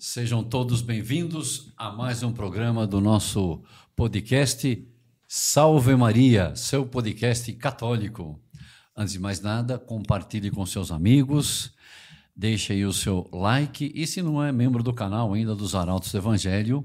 Sejam 0.00 0.42
todos 0.42 0.82
bem-vindos 0.82 1.72
a 1.76 1.92
mais 1.92 2.24
um 2.24 2.32
programa 2.32 2.84
do 2.84 3.00
nosso 3.00 3.62
podcast 3.94 4.84
Salve 5.28 5.94
Maria, 5.94 6.52
seu 6.56 6.84
podcast 6.84 7.52
católico. 7.52 8.40
Antes 8.96 9.12
de 9.12 9.20
mais 9.20 9.40
nada, 9.40 9.78
compartilhe 9.78 10.50
com 10.50 10.66
seus 10.66 10.90
amigos, 10.90 11.72
deixe 12.34 12.72
aí 12.72 12.84
o 12.84 12.92
seu 12.92 13.30
like 13.32 13.92
e 13.94 14.04
se 14.04 14.20
não 14.20 14.42
é 14.42 14.50
membro 14.50 14.82
do 14.82 14.92
canal 14.92 15.32
ainda 15.32 15.54
dos 15.54 15.76
Arautos 15.76 16.10
do 16.10 16.18
Evangelho, 16.18 16.84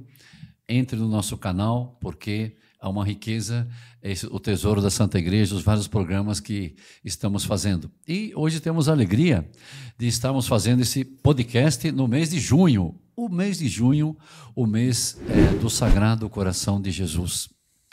entre 0.70 0.96
no 0.96 1.08
nosso 1.08 1.36
canal 1.36 1.98
porque 2.00 2.58
há 2.84 2.90
uma 2.90 3.06
riqueza, 3.06 3.66
esse, 4.02 4.28
o 4.28 4.38
tesouro 4.42 4.82
da 4.82 4.90
Santa 4.90 5.18
Igreja, 5.18 5.56
os 5.56 5.64
vários 5.64 5.88
programas 5.88 6.42
que 6.42 6.76
estamos 7.02 7.46
fazendo. 7.46 7.90
E 8.06 8.34
hoje 8.36 8.60
temos 8.60 8.90
a 8.90 8.92
alegria 8.92 9.50
de 9.98 10.06
estarmos 10.06 10.46
fazendo 10.48 10.82
esse 10.82 11.06
podcast 11.06 11.90
no 11.94 12.10
mês 12.10 12.32
de 12.32 12.42
junho. 12.42 13.00
O 13.16 13.30
mês 13.30 13.60
de 13.60 13.70
junho, 13.70 14.18
o 14.54 14.68
mês 14.68 15.18
é, 15.30 15.58
do 15.60 15.70
Sagrado 15.70 16.30
Coração 16.30 16.82
de 16.82 16.92
Jesus. 16.92 17.48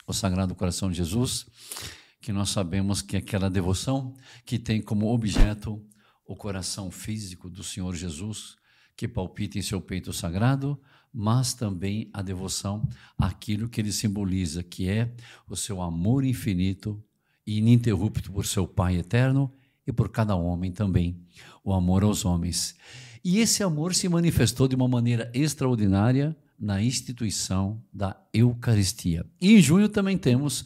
O 0.08 0.12
Sagrado 0.12 0.56
Coração 0.56 0.90
de 0.90 0.96
Jesus, 0.96 1.46
que 2.20 2.32
nós 2.32 2.50
sabemos 2.50 3.00
que 3.00 3.14
é 3.14 3.20
aquela 3.20 3.48
devoção 3.48 4.12
que 4.44 4.58
tem 4.58 4.82
como 4.82 5.06
objeto 5.06 5.80
o 6.26 6.34
coração 6.34 6.90
físico 6.90 7.48
do 7.48 7.62
Senhor 7.62 7.94
Jesus, 7.94 8.56
que 8.96 9.06
palpita 9.06 9.56
em 9.56 9.62
seu 9.62 9.80
peito 9.80 10.12
sagrado, 10.12 10.80
mas 11.12 11.54
também 11.54 12.08
a 12.12 12.22
devoção 12.22 12.88
àquilo 13.18 13.68
que 13.68 13.80
ele 13.80 13.92
simboliza, 13.92 14.62
que 14.62 14.88
é 14.88 15.12
o 15.48 15.56
seu 15.56 15.82
amor 15.82 16.24
infinito 16.24 17.02
e 17.46 17.58
ininterrupto 17.58 18.30
por 18.32 18.46
seu 18.46 18.66
Pai 18.66 18.96
eterno 18.96 19.52
e 19.86 19.92
por 19.92 20.08
cada 20.08 20.36
homem 20.36 20.70
também, 20.70 21.20
o 21.64 21.72
amor 21.72 22.04
aos 22.04 22.24
homens. 22.24 22.76
E 23.24 23.38
esse 23.38 23.62
amor 23.62 23.94
se 23.94 24.08
manifestou 24.08 24.68
de 24.68 24.74
uma 24.74 24.88
maneira 24.88 25.30
extraordinária 25.34 26.36
na 26.58 26.82
instituição 26.82 27.82
da 27.92 28.16
Eucaristia. 28.32 29.26
E 29.40 29.54
em 29.54 29.60
junho 29.60 29.88
também 29.88 30.16
temos 30.16 30.64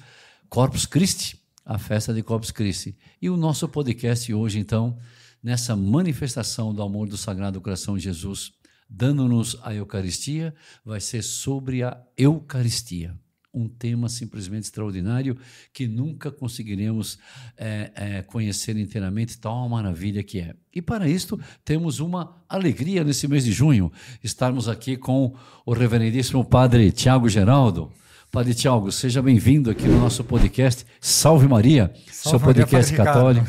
Corpus 0.48 0.86
Christi, 0.86 1.40
a 1.64 1.78
festa 1.78 2.12
de 2.12 2.22
Corpus 2.22 2.50
Christi. 2.50 2.96
E 3.20 3.30
o 3.30 3.36
nosso 3.36 3.68
podcast 3.68 4.32
hoje, 4.32 4.58
então, 4.58 4.98
nessa 5.42 5.74
manifestação 5.74 6.74
do 6.74 6.82
amor 6.82 7.08
do 7.08 7.16
Sagrado 7.16 7.60
Coração 7.60 7.96
de 7.96 8.04
Jesus, 8.04 8.52
dando-nos 8.96 9.56
a 9.62 9.74
Eucaristia, 9.74 10.54
vai 10.84 11.00
ser 11.00 11.22
sobre 11.22 11.82
a 11.82 12.00
Eucaristia. 12.16 13.14
Um 13.52 13.68
tema 13.68 14.08
simplesmente 14.08 14.64
extraordinário 14.64 15.36
que 15.72 15.86
nunca 15.86 16.30
conseguiremos 16.30 17.18
é, 17.56 17.92
é, 17.94 18.22
conhecer 18.22 18.76
inteiramente, 18.76 19.38
tal 19.38 19.68
maravilha 19.68 20.24
que 20.24 20.40
é. 20.40 20.54
E 20.74 20.82
para 20.82 21.08
isto, 21.08 21.38
temos 21.64 22.00
uma 22.00 22.42
alegria 22.48 23.04
nesse 23.04 23.28
mês 23.28 23.44
de 23.44 23.52
junho, 23.52 23.92
estarmos 24.22 24.68
aqui 24.68 24.96
com 24.96 25.36
o 25.64 25.72
reverendíssimo 25.72 26.44
Padre 26.44 26.90
Tiago 26.90 27.28
Geraldo. 27.28 27.92
Padre 28.30 28.54
Tiago, 28.54 28.90
seja 28.90 29.22
bem-vindo 29.22 29.70
aqui 29.70 29.86
no 29.86 30.00
nosso 30.00 30.24
podcast 30.24 30.84
Salve 31.00 31.46
Maria, 31.46 31.92
Salve 32.10 32.30
seu 32.30 32.40
podcast 32.40 32.92
Maria, 32.92 33.04
católico. 33.04 33.46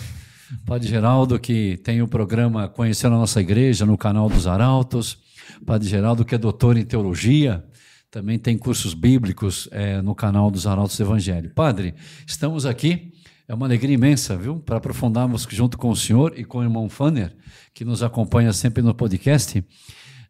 Padre 0.64 0.88
Geraldo, 0.88 1.40
que 1.40 1.78
tem 1.78 2.04
o 2.04 2.08
programa 2.08 2.68
Conhecendo 2.68 3.16
a 3.16 3.20
Nossa 3.20 3.42
Igreja 3.42 3.88
no 3.88 3.98
canal 3.98 4.30
dos 4.30 4.46
Arautos. 4.46 5.25
Padre 5.66 5.88
Geraldo, 5.88 6.26
que 6.26 6.36
é 6.36 6.38
doutor 6.38 6.78
em 6.78 6.86
teologia, 6.86 7.66
também 8.10 8.40
tem 8.40 8.58
cursos 8.58 8.94
bíblicos 8.94 9.68
é, 9.72 10.02
no 10.02 10.16
canal 10.16 10.50
dos 10.50 10.66
Arautos 10.66 10.98
do 10.98 11.04
Evangelho. 11.04 11.52
Padre, 11.54 11.96
estamos 12.26 12.66
aqui, 12.66 13.12
é 13.48 13.54
uma 13.54 13.66
alegria 13.66 13.94
imensa, 13.94 14.38
viu, 14.38 14.60
para 14.60 14.78
aprofundarmos 14.78 15.46
junto 15.50 15.78
com 15.78 15.90
o 15.90 15.96
senhor 15.96 16.34
e 16.38 16.46
com 16.46 16.60
o 16.60 16.64
irmão 16.64 16.88
Fanner, 16.90 17.36
que 17.74 17.84
nos 17.84 18.02
acompanha 18.02 18.54
sempre 18.54 18.82
no 18.82 18.96
podcast, 18.96 19.64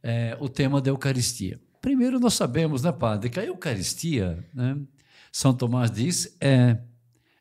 é, 0.01 0.35
o 0.39 0.49
tema 0.49 0.81
da 0.81 0.89
Eucaristia. 0.89 1.59
Primeiro, 1.79 2.19
nós 2.19 2.33
sabemos, 2.33 2.81
né, 2.81 2.91
Padre, 2.91 3.29
que 3.29 3.39
a 3.39 3.45
Eucaristia, 3.45 4.43
né, 4.53 4.75
São 5.31 5.53
Tomás 5.53 5.91
diz, 5.91 6.35
é, 6.41 6.79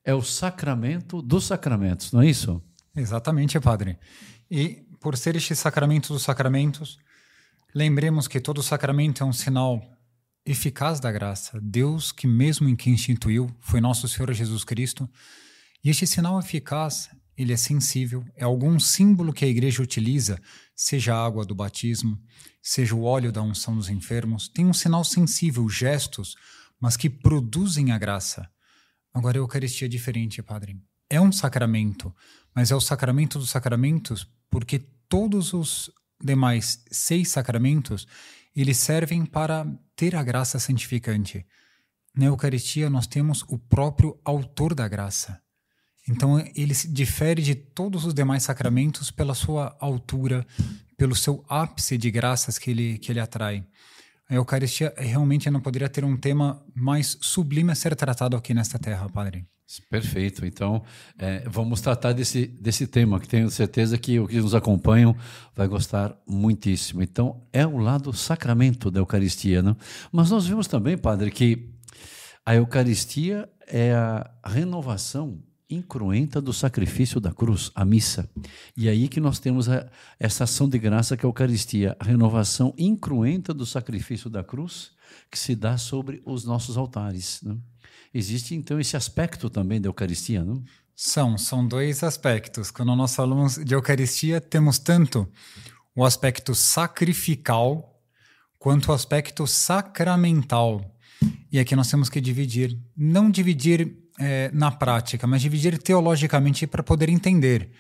é 0.05 0.15
o 0.15 0.21
sacramento 0.21 1.23
dos 1.23 1.45
sacramentos, 1.45 2.13
não 2.13 2.21
é 2.21 2.27
isso? 2.29 2.63
Exatamente, 2.95 3.59
Padre. 3.59 3.99
E 4.51 4.85
por 5.01 5.17
ser 5.17 5.37
este 5.37 5.55
sacramento 5.57 6.13
dos 6.13 6.23
sacramentos, 6.23 6.99
Lembremos 7.75 8.29
que 8.29 8.39
todo 8.39 8.63
sacramento 8.63 9.25
é 9.25 9.27
um 9.27 9.33
sinal 9.33 9.83
eficaz 10.47 11.01
da 11.01 11.11
graça. 11.11 11.59
Deus, 11.61 12.13
que 12.13 12.25
mesmo 12.25 12.69
em 12.69 12.77
que 12.77 12.89
instituiu, 12.89 13.51
foi 13.61 13.81
nosso 13.81 14.07
Senhor 14.07 14.33
Jesus 14.33 14.63
Cristo. 14.63 15.11
E 15.83 15.91
este 15.91 16.07
sinal 16.07 16.39
eficaz, 16.39 17.11
ele 17.37 17.53
é 17.53 17.57
sensível, 17.57 18.25
é 18.37 18.45
algum 18.45 18.79
símbolo 18.79 19.33
que 19.33 19.45
a 19.45 19.49
igreja 19.49 19.83
utiliza, 19.83 20.41
seja 20.77 21.17
a 21.17 21.27
água 21.27 21.45
do 21.45 21.53
batismo, 21.53 22.17
seja 22.63 22.95
o 22.95 23.03
óleo 23.03 23.33
da 23.33 23.43
unção 23.43 23.75
dos 23.75 23.89
enfermos, 23.89 24.47
tem 24.47 24.67
um 24.67 24.73
sinal 24.73 25.03
sensível, 25.03 25.69
gestos, 25.69 26.37
mas 26.81 26.97
que 26.97 27.11
produzem 27.11 27.91
a 27.91 27.99
graça. 27.99 28.49
Agora 29.13 29.37
a 29.37 29.41
Eucaristia 29.41 29.87
é 29.87 29.89
diferente, 29.89 30.41
Padre. 30.41 30.81
É 31.11 31.21
um 31.21 31.33
sacramento, 31.33 32.15
mas 32.55 32.71
é 32.71 32.77
o 32.77 32.81
sacramento 32.81 33.37
dos 33.37 33.51
sacramentos 33.51 34.29
porque 34.49 34.79
todos 35.09 35.53
os 35.53 35.91
demais 36.23 36.85
seis 36.91 37.29
sacramentos, 37.29 38.07
eles 38.55 38.79
servem 38.79 39.25
para 39.25 39.67
ter 39.97 40.15
a 40.15 40.23
graça 40.23 40.59
santificante. 40.59 41.45
Na 42.17 42.27
Eucaristia, 42.27 42.89
nós 42.89 43.07
temos 43.07 43.45
o 43.49 43.59
próprio 43.59 44.19
autor 44.25 44.75
da 44.75 44.87
graça. 44.87 45.41
Então, 46.09 46.39
ele 46.55 46.75
se 46.75 46.87
difere 46.87 47.43
de 47.43 47.55
todos 47.55 48.05
os 48.05 48.15
demais 48.15 48.43
sacramentos 48.43 49.11
pela 49.11 49.35
sua 49.35 49.77
altura, 49.81 50.47
pelo 50.97 51.17
seu 51.17 51.45
ápice 51.49 51.97
de 51.97 52.11
graças 52.11 52.59
que 52.59 52.71
ele, 52.71 52.99
que 52.99 53.11
ele 53.11 53.21
atrai. 53.21 53.67
A 54.29 54.35
Eucaristia 54.35 54.95
realmente 54.97 55.51
não 55.51 55.61
poderia 55.61 55.89
ter 55.89 56.05
um 56.05 56.17
tema 56.17 56.65
mais 56.75 57.19
sublime 57.21 57.73
a 57.73 57.75
ser 57.75 57.97
tratado 57.97 58.37
aqui 58.37 58.55
nesta 58.55 58.79
terra, 58.79 59.09
Padre. 59.09 59.47
Perfeito. 59.91 60.45
Então, 60.45 60.83
é, 61.19 61.49
vamos 61.49 61.81
tratar 61.81 62.13
desse, 62.13 62.47
desse 62.47 62.87
tema, 62.87 63.19
que 63.19 63.29
tenho 63.29 63.51
certeza 63.51 63.97
que 63.97 64.21
os 64.21 64.29
que 64.29 64.41
nos 64.41 64.55
acompanham 64.55 65.17
vai 65.55 65.67
gostar 65.67 66.17
muitíssimo. 66.27 67.03
Então, 67.03 67.43
é 67.53 67.67
o 67.67 67.79
lado 67.79 68.13
sacramento 68.13 68.91
da 68.91 69.01
Eucaristia. 69.01 69.63
Né? 69.63 69.75
Mas 70.13 70.31
nós 70.31 70.47
vimos 70.47 70.67
também, 70.67 70.99
Padre, 70.99 71.31
que 71.31 71.71
a 72.45 72.55
Eucaristia 72.55 73.49
é 73.67 73.95
a 73.95 74.31
renovação 74.45 75.43
incruenta 75.69 76.43
do 76.43 76.53
sacrifício 76.53 77.19
da 77.19 77.33
cruz, 77.33 77.71
a 77.75 77.85
missa. 77.85 78.29
E 78.77 78.87
é 78.87 78.91
aí 78.91 79.09
que 79.09 79.19
nós 79.19 79.39
temos 79.39 79.69
a, 79.69 79.91
essa 80.21 80.45
ação 80.45 80.69
de 80.69 80.79
graça 80.79 81.17
que 81.17 81.25
é 81.25 81.27
a 81.27 81.31
Eucaristia, 81.31 81.97
a 81.99 82.05
renovação 82.05 82.75
incruenta 82.77 83.55
do 83.55 83.65
sacrifício 83.65 84.29
da 84.29 84.45
cruz 84.45 84.93
que 85.31 85.39
se 85.39 85.55
dá 85.55 85.79
sobre 85.79 86.23
os 86.25 86.45
nossos 86.45 86.77
altares. 86.77 87.41
Né? 87.43 87.57
Existe 88.15 88.55
então 88.55 88.79
esse 88.79 88.97
aspecto 88.97 89.51
também 89.51 89.81
da 89.81 89.89
Eucaristia, 89.89 90.45
não? 90.45 90.63
São, 90.95 91.37
são 91.37 91.67
dois 91.67 92.05
aspectos. 92.05 92.71
Quando 92.71 92.95
nós 92.95 93.13
falamos 93.13 93.57
de 93.57 93.75
Eucaristia, 93.75 94.41
temos 94.41 94.79
tanto 94.79 95.29
o 95.97 96.05
aspecto 96.05 96.55
sacrificial 96.55 98.01
quanto 98.57 98.91
o 98.91 98.93
aspecto 98.93 99.45
sacramental. 99.49 100.97
E 101.51 101.59
aqui 101.59 101.75
nós 101.75 101.91
temos 101.91 102.09
que 102.09 102.21
dividir, 102.21 102.79
não 102.97 103.29
dividir 103.29 103.97
é, 104.21 104.49
na 104.53 104.71
prática, 104.71 105.27
mas 105.27 105.43
dividir 105.43 105.77
teologicamente 105.79 106.69
para 106.69 106.85
poder 106.85 107.09
entender. 107.09 107.73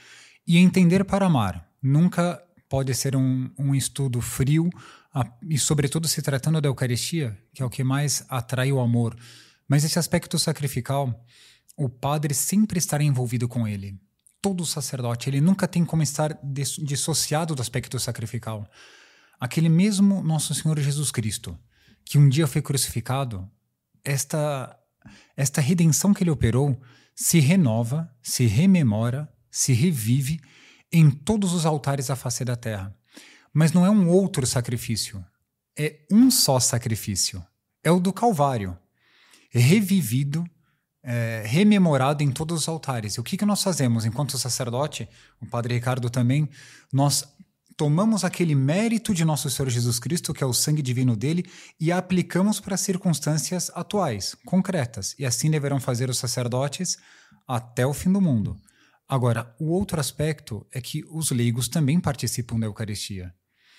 E 0.44 0.58
entender 0.58 1.04
para 1.04 1.26
amar. 1.26 1.64
Nunca 1.80 2.42
pode 2.68 2.92
ser 2.94 3.14
um, 3.14 3.48
um 3.56 3.72
estudo 3.72 4.20
frio, 4.20 4.68
a, 5.14 5.24
e 5.48 5.56
sobretudo 5.56 6.08
se 6.08 6.20
tratando 6.20 6.60
da 6.60 6.68
Eucaristia, 6.68 7.38
que 7.54 7.62
é 7.62 7.64
o 7.64 7.70
que 7.70 7.84
mais 7.84 8.24
atrai 8.28 8.72
o 8.72 8.80
amor 8.80 9.16
mas 9.68 9.84
esse 9.84 9.98
aspecto 9.98 10.38
sacrificial, 10.38 11.24
o 11.76 11.88
padre 11.88 12.34
sempre 12.34 12.78
estará 12.78 13.02
envolvido 13.02 13.48
com 13.48 13.66
ele. 13.66 13.98
Todo 14.40 14.66
sacerdote, 14.66 15.28
ele 15.28 15.40
nunca 15.40 15.66
tem 15.66 15.84
como 15.84 16.02
estar 16.02 16.38
dissociado 16.42 17.54
do 17.54 17.62
aspecto 17.62 17.98
sacrificial. 17.98 18.68
Aquele 19.40 19.68
mesmo 19.68 20.22
nosso 20.22 20.54
Senhor 20.54 20.78
Jesus 20.78 21.10
Cristo, 21.10 21.58
que 22.04 22.18
um 22.18 22.28
dia 22.28 22.46
foi 22.46 22.60
crucificado, 22.62 23.50
esta 24.04 24.78
esta 25.36 25.60
redenção 25.60 26.14
que 26.14 26.22
ele 26.22 26.30
operou 26.30 26.80
se 27.14 27.38
renova, 27.38 28.10
se 28.22 28.46
rememora, 28.46 29.28
se 29.50 29.72
revive 29.72 30.40
em 30.90 31.10
todos 31.10 31.52
os 31.52 31.66
altares 31.66 32.06
da 32.06 32.16
face 32.16 32.44
da 32.44 32.56
terra. 32.56 32.96
Mas 33.52 33.72
não 33.72 33.84
é 33.84 33.90
um 33.90 34.08
outro 34.08 34.46
sacrifício, 34.46 35.24
é 35.78 36.00
um 36.10 36.30
só 36.30 36.58
sacrifício. 36.58 37.44
É 37.82 37.90
o 37.90 38.00
do 38.00 38.12
Calvário 38.12 38.78
revivido, 39.58 40.44
é, 41.02 41.42
rememorado 41.46 42.22
em 42.22 42.30
todos 42.30 42.62
os 42.62 42.68
altares. 42.68 43.14
E 43.14 43.20
o 43.20 43.22
que, 43.22 43.36
que 43.36 43.44
nós 43.44 43.62
fazemos 43.62 44.04
enquanto 44.04 44.38
sacerdote, 44.38 45.08
o 45.40 45.46
Padre 45.46 45.74
Ricardo 45.74 46.08
também, 46.08 46.48
nós 46.92 47.24
tomamos 47.76 48.24
aquele 48.24 48.54
mérito 48.54 49.12
de 49.12 49.24
nosso 49.24 49.50
Senhor 49.50 49.68
Jesus 49.68 49.98
Cristo, 49.98 50.32
que 50.32 50.42
é 50.42 50.46
o 50.46 50.52
sangue 50.52 50.82
divino 50.82 51.16
dele, 51.16 51.44
e 51.78 51.92
aplicamos 51.92 52.60
para 52.60 52.76
circunstâncias 52.76 53.70
atuais, 53.74 54.34
concretas. 54.44 55.14
E 55.18 55.26
assim 55.26 55.50
deverão 55.50 55.80
fazer 55.80 56.08
os 56.08 56.18
sacerdotes 56.18 56.96
até 57.46 57.86
o 57.86 57.92
fim 57.92 58.12
do 58.12 58.20
mundo. 58.20 58.56
Agora, 59.08 59.54
o 59.60 59.70
outro 59.70 60.00
aspecto 60.00 60.66
é 60.72 60.80
que 60.80 61.04
os 61.10 61.30
leigos 61.30 61.68
também 61.68 62.00
participam 62.00 62.58
da 62.58 62.66
Eucaristia. 62.66 63.34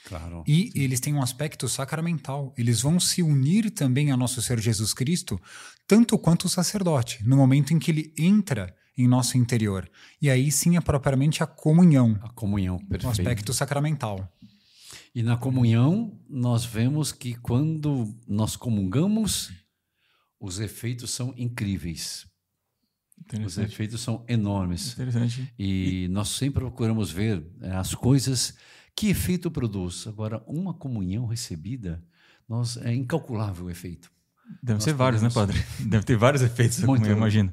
Claro. 0.06 0.44
E 0.48 0.72
eles 0.76 1.00
têm 1.00 1.14
um 1.14 1.22
aspecto 1.22 1.68
sacramental. 1.68 2.54
Eles 2.58 2.82
vão 2.82 3.00
se 3.00 3.22
unir 3.24 3.72
também 3.72 4.12
a 4.12 4.18
nosso 4.18 4.42
Senhor 4.42 4.60
Jesus 4.62 4.94
Cristo, 4.94 5.40
tanto 5.88 6.18
quanto 6.18 6.46
o 6.46 6.50
sacerdote, 6.50 7.24
no 7.28 7.36
momento 7.36 7.74
em 7.74 7.80
que 7.80 7.90
ele 7.92 8.14
entra 8.18 8.76
em 8.98 9.08
nosso 9.08 9.38
interior. 9.38 9.90
E 10.22 10.30
aí 10.30 10.52
sim 10.52 10.78
é 10.78 10.82
propriamente 10.82 11.44
a 11.44 11.48
comunhão, 11.48 12.18
A 12.22 12.30
comunhão, 12.30 12.76
o 12.78 12.86
perfeito. 12.86 13.10
aspecto 13.10 13.54
sacramental. 13.54 14.32
E 15.14 15.24
na 15.24 15.38
comunhão, 15.38 16.18
nós 16.30 16.64
vemos 16.66 17.12
que 17.12 17.36
quando 17.36 18.14
nós 18.28 18.56
comungamos, 18.56 19.52
os 20.40 20.60
efeitos 20.60 21.10
são 21.12 21.34
incríveis. 21.38 22.28
Os 23.18 23.34
Interessante. 23.34 23.72
efeitos 23.74 24.02
são 24.02 24.24
enormes. 24.28 24.92
Interessante. 24.94 25.52
E 25.58 26.08
nós 26.12 26.30
sempre 26.30 26.60
procuramos 26.60 27.10
ver 27.12 27.44
eh, 27.62 27.72
as 27.72 27.96
coisas 27.96 28.54
que 28.96 29.10
efeito 29.10 29.50
produz. 29.52 30.08
Agora, 30.08 30.44
uma 30.48 30.74
comunhão 30.74 31.26
recebida, 31.26 32.04
nós 32.48 32.78
é 32.78 32.94
incalculável 32.94 33.66
o 33.66 33.70
efeito. 33.70 34.12
Deve 34.62 34.76
Nós 34.76 34.84
ser 34.84 34.94
vários, 34.94 35.22
né, 35.22 35.30
podemos- 35.30 35.62
padre? 35.64 35.76
Deve 35.90 36.06
ter 36.06 36.16
vários 36.18 36.42
efeitos, 36.44 36.80
Muito. 36.82 37.06
eu 37.08 37.18
imagino. 37.18 37.52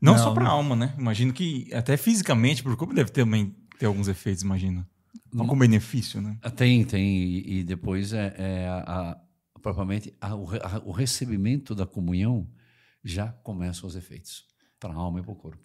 Não, 0.00 0.12
Não, 0.14 0.18
só 0.18 0.32
para 0.32 0.46
a 0.46 0.48
alma, 0.50 0.74
né? 0.74 0.94
Imagino 0.98 1.32
que 1.32 1.68
até 1.72 1.96
fisicamente, 1.96 2.62
para 2.62 2.72
o 2.72 2.76
corpo, 2.76 2.94
deve 2.94 3.10
também 3.10 3.54
ter 3.78 3.86
alguns 3.86 4.08
efeitos, 4.08 4.42
imagino. 4.42 4.86
Não 5.32 5.46
com 5.46 5.58
benefício, 5.58 6.20
né? 6.20 6.38
Ah, 6.42 6.50
Tem, 6.50 6.84
tem. 6.84 7.04
E, 7.24 7.58
e 7.60 7.64
depois 7.64 8.12
é, 8.12 8.34
é 8.38 8.68
a, 8.68 8.78
a- 9.10 9.20
propriamente 9.60 10.14
a- 10.20 10.34
o, 10.34 10.46
o 10.86 10.92
recebimento 10.92 11.74
da 11.74 11.84
comunhão 11.86 12.48
já 13.02 13.28
começam 13.28 13.86
os 13.86 13.94
efeitos 13.96 14.44
para 14.80 14.92
a 14.92 14.96
alma 14.96 15.20
e 15.20 15.22
para 15.22 15.32
o 15.32 15.36
corpo. 15.36 15.62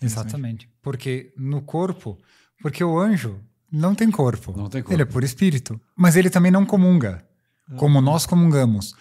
Exatamente. 0.00 0.70
Porque 0.80 1.32
no 1.36 1.60
corpo, 1.62 2.18
porque 2.62 2.82
o 2.84 2.98
anjo 2.98 3.42
não 3.70 3.94
tem 3.94 4.10
corpo. 4.10 4.54
Não 4.56 4.68
tem 4.68 4.82
corpo. 4.82 4.94
Ele 4.94 5.02
é 5.02 5.06
por 5.06 5.22
espírito. 5.24 5.80
Mas 5.96 6.16
ele 6.16 6.30
também 6.30 6.50
não 6.50 6.64
comunga, 6.64 7.24
como 7.76 8.00
nós 8.00 8.26
comungamos. 8.26 8.94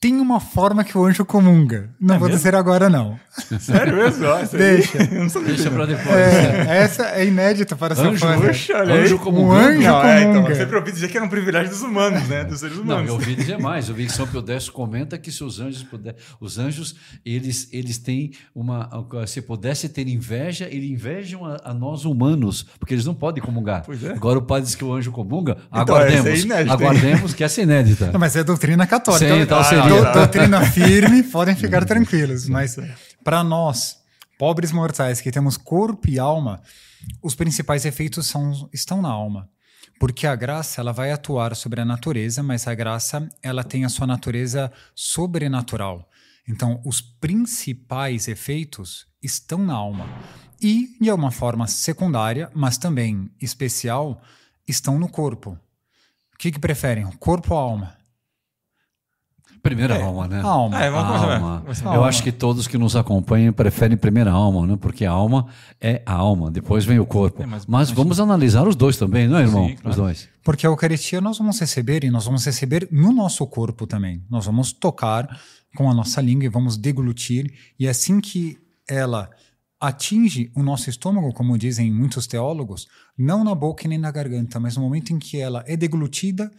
Tem 0.00 0.14
uma 0.18 0.40
forma 0.40 0.82
que 0.82 0.96
o 0.96 1.04
anjo 1.04 1.26
comunga. 1.26 1.90
Não 2.00 2.14
É 2.14 2.18
vou 2.18 2.28
mesmo? 2.28 2.38
dizer 2.38 2.54
agora, 2.54 2.88
não. 2.88 3.20
Sério 3.60 3.96
mesmo? 3.96 4.24
Nossa, 4.24 4.56
Deixa. 4.56 4.96
Não 5.12 5.28
sabia. 5.28 5.48
Deixa 5.48 5.70
para 5.70 5.84
depois. 5.84 6.08
É, 6.16 6.78
essa 6.78 7.04
é 7.10 7.26
inédita 7.26 7.76
para 7.76 7.94
seu 7.94 8.06
Anjo, 8.08 8.18
fã. 8.26 8.40
Poxa, 8.40 8.78
olha 8.78 8.94
Anjo 8.94 9.18
como 9.18 9.42
Um 9.42 9.52
anjo 9.52 9.82
Não, 9.82 10.02
é, 10.02 10.20
então, 10.22 10.32
comunga. 10.36 10.52
eu 10.52 10.56
sempre 10.56 10.76
ouvi 10.76 10.92
dizer 10.92 11.08
que 11.08 11.18
era 11.18 11.26
um 11.26 11.28
privilégio 11.28 11.68
dos 11.70 11.82
humanos, 11.82 12.26
né? 12.28 12.44
Dos 12.44 12.60
seres 12.60 12.76
Não, 12.78 12.82
humanos. 12.84 13.08
eu 13.08 13.12
ouvi 13.14 13.34
dizer 13.36 13.58
mais. 13.60 13.90
Eu 13.90 13.94
vi 13.94 14.06
que 14.06 14.12
São 14.12 14.26
Pio 14.26 14.42
X 14.48 14.70
comenta 14.70 15.18
que 15.18 15.30
se 15.30 15.44
os 15.44 15.60
anjos 15.60 15.82
puder, 15.82 16.16
os 16.40 16.58
anjos 16.58 16.94
eles 17.22 17.68
eles 17.70 17.98
têm 17.98 18.30
uma 18.54 18.88
se 19.26 19.42
pudesse 19.42 19.86
ter 19.90 20.08
inveja, 20.08 20.66
eles 20.70 20.90
invejam 20.90 21.44
a, 21.44 21.58
a 21.62 21.74
nós 21.74 22.06
humanos, 22.06 22.64
porque 22.78 22.94
eles 22.94 23.04
não 23.04 23.14
podem 23.14 23.42
comungar. 23.44 23.82
Pois 23.84 24.02
é. 24.02 24.12
Agora 24.12 24.38
o 24.38 24.42
padre 24.42 24.64
diz 24.64 24.74
que 24.74 24.84
o 24.84 24.94
anjo 24.94 25.12
comunga. 25.12 25.58
Então, 25.68 25.82
aguardemos, 25.94 26.26
essa 26.26 26.30
é 26.30 26.40
inédita, 26.40 26.62
hein? 26.62 26.70
aguardemos 26.72 27.34
que 27.34 27.44
essa 27.44 27.60
é 27.60 27.64
inédita. 27.64 28.10
Não, 28.12 28.18
mas 28.18 28.34
é 28.34 28.42
doutrina 28.42 28.86
católica. 28.86 29.34
Sim, 29.34 29.40
então 29.42 29.58
Ah, 29.58 29.64
seria. 29.64 29.89
Dou- 29.96 30.12
doutrina 30.12 30.64
firme, 30.70 31.22
podem 31.22 31.54
ficar 31.56 31.84
tranquilos. 31.84 32.48
Mas 32.48 32.76
para 33.24 33.42
nós, 33.44 33.98
pobres 34.38 34.72
mortais 34.72 35.20
que 35.20 35.30
temos 35.30 35.56
corpo 35.56 36.08
e 36.08 36.18
alma, 36.18 36.60
os 37.22 37.34
principais 37.34 37.84
efeitos 37.84 38.26
são, 38.26 38.68
estão 38.72 39.00
na 39.02 39.08
alma. 39.10 39.48
Porque 39.98 40.26
a 40.26 40.34
graça 40.34 40.80
ela 40.80 40.92
vai 40.92 41.12
atuar 41.12 41.54
sobre 41.54 41.80
a 41.80 41.84
natureza, 41.84 42.42
mas 42.42 42.66
a 42.66 42.74
graça 42.74 43.28
ela 43.42 43.62
tem 43.62 43.84
a 43.84 43.88
sua 43.90 44.06
natureza 44.06 44.72
sobrenatural. 44.94 46.08
Então, 46.48 46.80
os 46.84 47.00
principais 47.02 48.26
efeitos 48.26 49.06
estão 49.22 49.58
na 49.58 49.74
alma. 49.74 50.06
E, 50.60 50.96
de 51.00 51.10
uma 51.12 51.30
forma 51.30 51.66
secundária, 51.66 52.50
mas 52.54 52.78
também 52.78 53.30
especial, 53.40 54.20
estão 54.66 54.98
no 54.98 55.08
corpo. 55.08 55.58
O 56.34 56.38
que, 56.38 56.50
que 56.50 56.58
preferem? 56.58 57.06
Corpo 57.18 57.52
ou 57.54 57.60
alma? 57.60 57.94
Primeira 59.62 59.96
É. 59.96 60.02
alma, 60.02 60.26
né? 60.26 60.40
A 60.40 60.44
alma. 60.46 60.82
É 60.82 60.90
coisa. 60.90 61.06
alma. 61.34 61.64
Eu 61.84 61.90
Alma. 61.90 62.06
acho 62.08 62.22
que 62.22 62.32
todos 62.32 62.66
que 62.66 62.78
nos 62.78 62.96
acompanham 62.96 63.52
preferem 63.52 63.96
primeira 63.96 64.30
alma, 64.30 64.66
né? 64.66 64.76
Porque 64.80 65.04
a 65.04 65.10
alma 65.10 65.46
é 65.80 66.02
a 66.06 66.14
alma, 66.14 66.50
depois 66.50 66.84
vem 66.84 66.98
o 66.98 67.04
corpo. 67.06 67.42
É, 67.42 67.46
mas- 67.46 67.66
mas 67.66 67.88
mas- 67.88 67.90
vamos 67.96 68.18
analisar 68.20 68.66
os 68.66 68.74
dois 68.74 68.96
também, 68.96 69.28
não 69.28 69.36
é, 69.38 69.42
irmão? 69.42 69.68
Sim, 69.68 69.74
claro. 69.76 69.90
Os 69.90 69.96
dois. 69.96 70.28
Porque 70.42 70.66
a 70.66 70.70
Eucaristia 70.70 71.20
nós 71.20 71.36
vamos 71.38 71.58
receber 71.60 72.04
e 72.04 72.10
nós 72.10 72.24
vamos 72.24 72.44
receber 72.44 72.88
no 72.90 73.12
nosso 73.12 73.46
corpo 73.46 73.86
também. 73.86 74.22
Nós 74.30 74.46
vamos 74.46 74.72
tocar 74.72 75.28
com 75.76 75.90
a 75.90 75.94
nossa 75.94 76.20
língua 76.20 76.46
e 76.46 76.48
vamos 76.48 76.76
deglutir. 76.78 77.52
E 77.78 77.86
assim 77.86 78.20
que 78.20 78.56
ela 78.88 79.28
atinge 79.78 80.50
o 80.54 80.62
nosso 80.62 80.90
estômago, 80.90 81.32
como 81.32 81.56
dizem 81.56 81.90
muitos 81.92 82.26
teólogos, 82.26 82.86
não 83.16 83.44
na 83.44 83.54
boca 83.54 83.84
e 83.86 83.88
nem 83.88 83.98
na 83.98 84.10
garganta, 84.10 84.58
mas 84.60 84.76
no 84.76 84.82
momento 84.82 85.12
em 85.12 85.18
que 85.18 85.38
ela 85.38 85.64
é 85.66 85.76
deglutida 85.76 86.50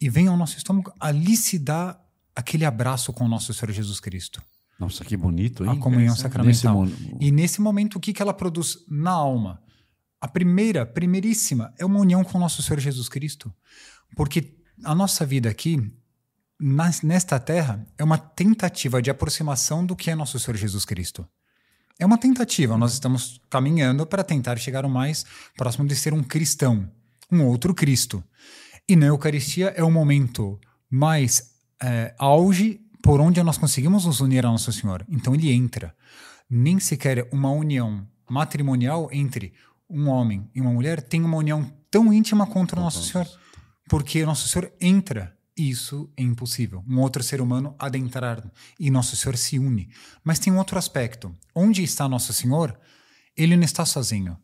e 0.00 0.08
vem 0.08 0.28
ao 0.28 0.36
nosso 0.36 0.56
estômago, 0.56 0.92
ali 1.00 1.36
se 1.36 1.58
dá 1.58 1.98
aquele 2.38 2.64
abraço 2.64 3.12
com 3.12 3.24
o 3.24 3.28
nosso 3.28 3.52
Senhor 3.52 3.72
Jesus 3.72 4.00
Cristo. 4.00 4.42
Nossa, 4.78 5.04
que 5.04 5.16
bonito, 5.16 5.64
hein? 5.64 5.70
A 5.70 5.76
comunhão 5.76 6.10
Nesse 6.12 6.22
sacramental. 6.22 6.86
mo- 6.86 7.18
E 7.20 7.30
nesse 7.32 7.60
momento, 7.60 7.96
o 7.96 8.00
que, 8.00 8.12
que 8.12 8.22
ela 8.22 8.32
produz 8.32 8.78
na 8.88 9.10
alma? 9.10 9.60
A 10.20 10.28
primeira, 10.28 10.86
primeiríssima, 10.86 11.72
é 11.78 11.84
uma 11.84 11.98
união 11.98 12.22
com 12.22 12.38
o 12.38 12.40
nosso 12.40 12.62
Senhor 12.62 12.78
Jesus 12.80 13.08
Cristo. 13.08 13.52
Porque 14.16 14.54
a 14.84 14.94
nossa 14.94 15.26
vida 15.26 15.48
aqui, 15.50 15.80
nas- 16.60 17.02
nesta 17.02 17.38
terra, 17.40 17.84
é 17.98 18.04
uma 18.04 18.18
tentativa 18.18 19.02
de 19.02 19.10
aproximação 19.10 19.84
do 19.84 19.96
que 19.96 20.10
é 20.10 20.14
nosso 20.14 20.38
Senhor 20.38 20.56
Jesus 20.56 20.84
Cristo. 20.84 21.26
É 21.98 22.06
uma 22.06 22.16
tentativa, 22.18 22.76
nós 22.78 22.92
estamos 22.92 23.40
caminhando 23.50 24.06
para 24.06 24.22
tentar 24.22 24.56
chegar 24.58 24.84
o 24.84 24.88
mais 24.88 25.26
próximo 25.56 25.88
de 25.88 25.96
ser 25.96 26.12
um 26.14 26.22
cristão, 26.22 26.88
um 27.30 27.42
outro 27.44 27.74
Cristo. 27.74 28.22
E 28.88 28.94
na 28.94 29.06
Eucaristia 29.06 29.74
é 29.76 29.82
o 29.82 29.90
momento 29.90 30.58
mais 30.88 31.57
é, 31.82 32.14
auge 32.18 32.80
por 33.02 33.20
onde 33.20 33.42
nós 33.42 33.58
conseguimos 33.58 34.04
nos 34.04 34.20
unir 34.20 34.44
a 34.44 34.50
Nosso 34.50 34.72
Senhor. 34.72 35.04
Então 35.08 35.34
ele 35.34 35.52
entra. 35.52 35.94
Nem 36.50 36.80
sequer 36.80 37.28
uma 37.30 37.50
união 37.50 38.06
matrimonial 38.28 39.08
entre 39.12 39.52
um 39.88 40.08
homem 40.08 40.50
e 40.54 40.60
uma 40.60 40.72
mulher 40.72 41.00
tem 41.00 41.22
uma 41.22 41.36
união 41.36 41.70
tão 41.90 42.12
íntima 42.12 42.46
contra 42.46 42.78
o 42.78 42.82
Nosso 42.82 43.02
Senhor. 43.02 43.26
Porque 43.88 44.24
Nosso 44.24 44.48
Senhor 44.48 44.72
entra. 44.80 45.34
Isso 45.56 46.08
é 46.16 46.22
impossível. 46.22 46.84
Um 46.88 47.00
outro 47.00 47.22
ser 47.22 47.40
humano 47.40 47.74
adentrar 47.78 48.44
e 48.78 48.90
Nosso 48.90 49.16
Senhor 49.16 49.36
se 49.36 49.58
une. 49.58 49.88
Mas 50.22 50.38
tem 50.38 50.52
um 50.52 50.58
outro 50.58 50.78
aspecto. 50.78 51.34
Onde 51.54 51.82
está 51.82 52.08
Nosso 52.08 52.32
Senhor, 52.32 52.78
ele 53.36 53.56
não 53.56 53.64
está 53.64 53.84
sozinho. 53.84 54.38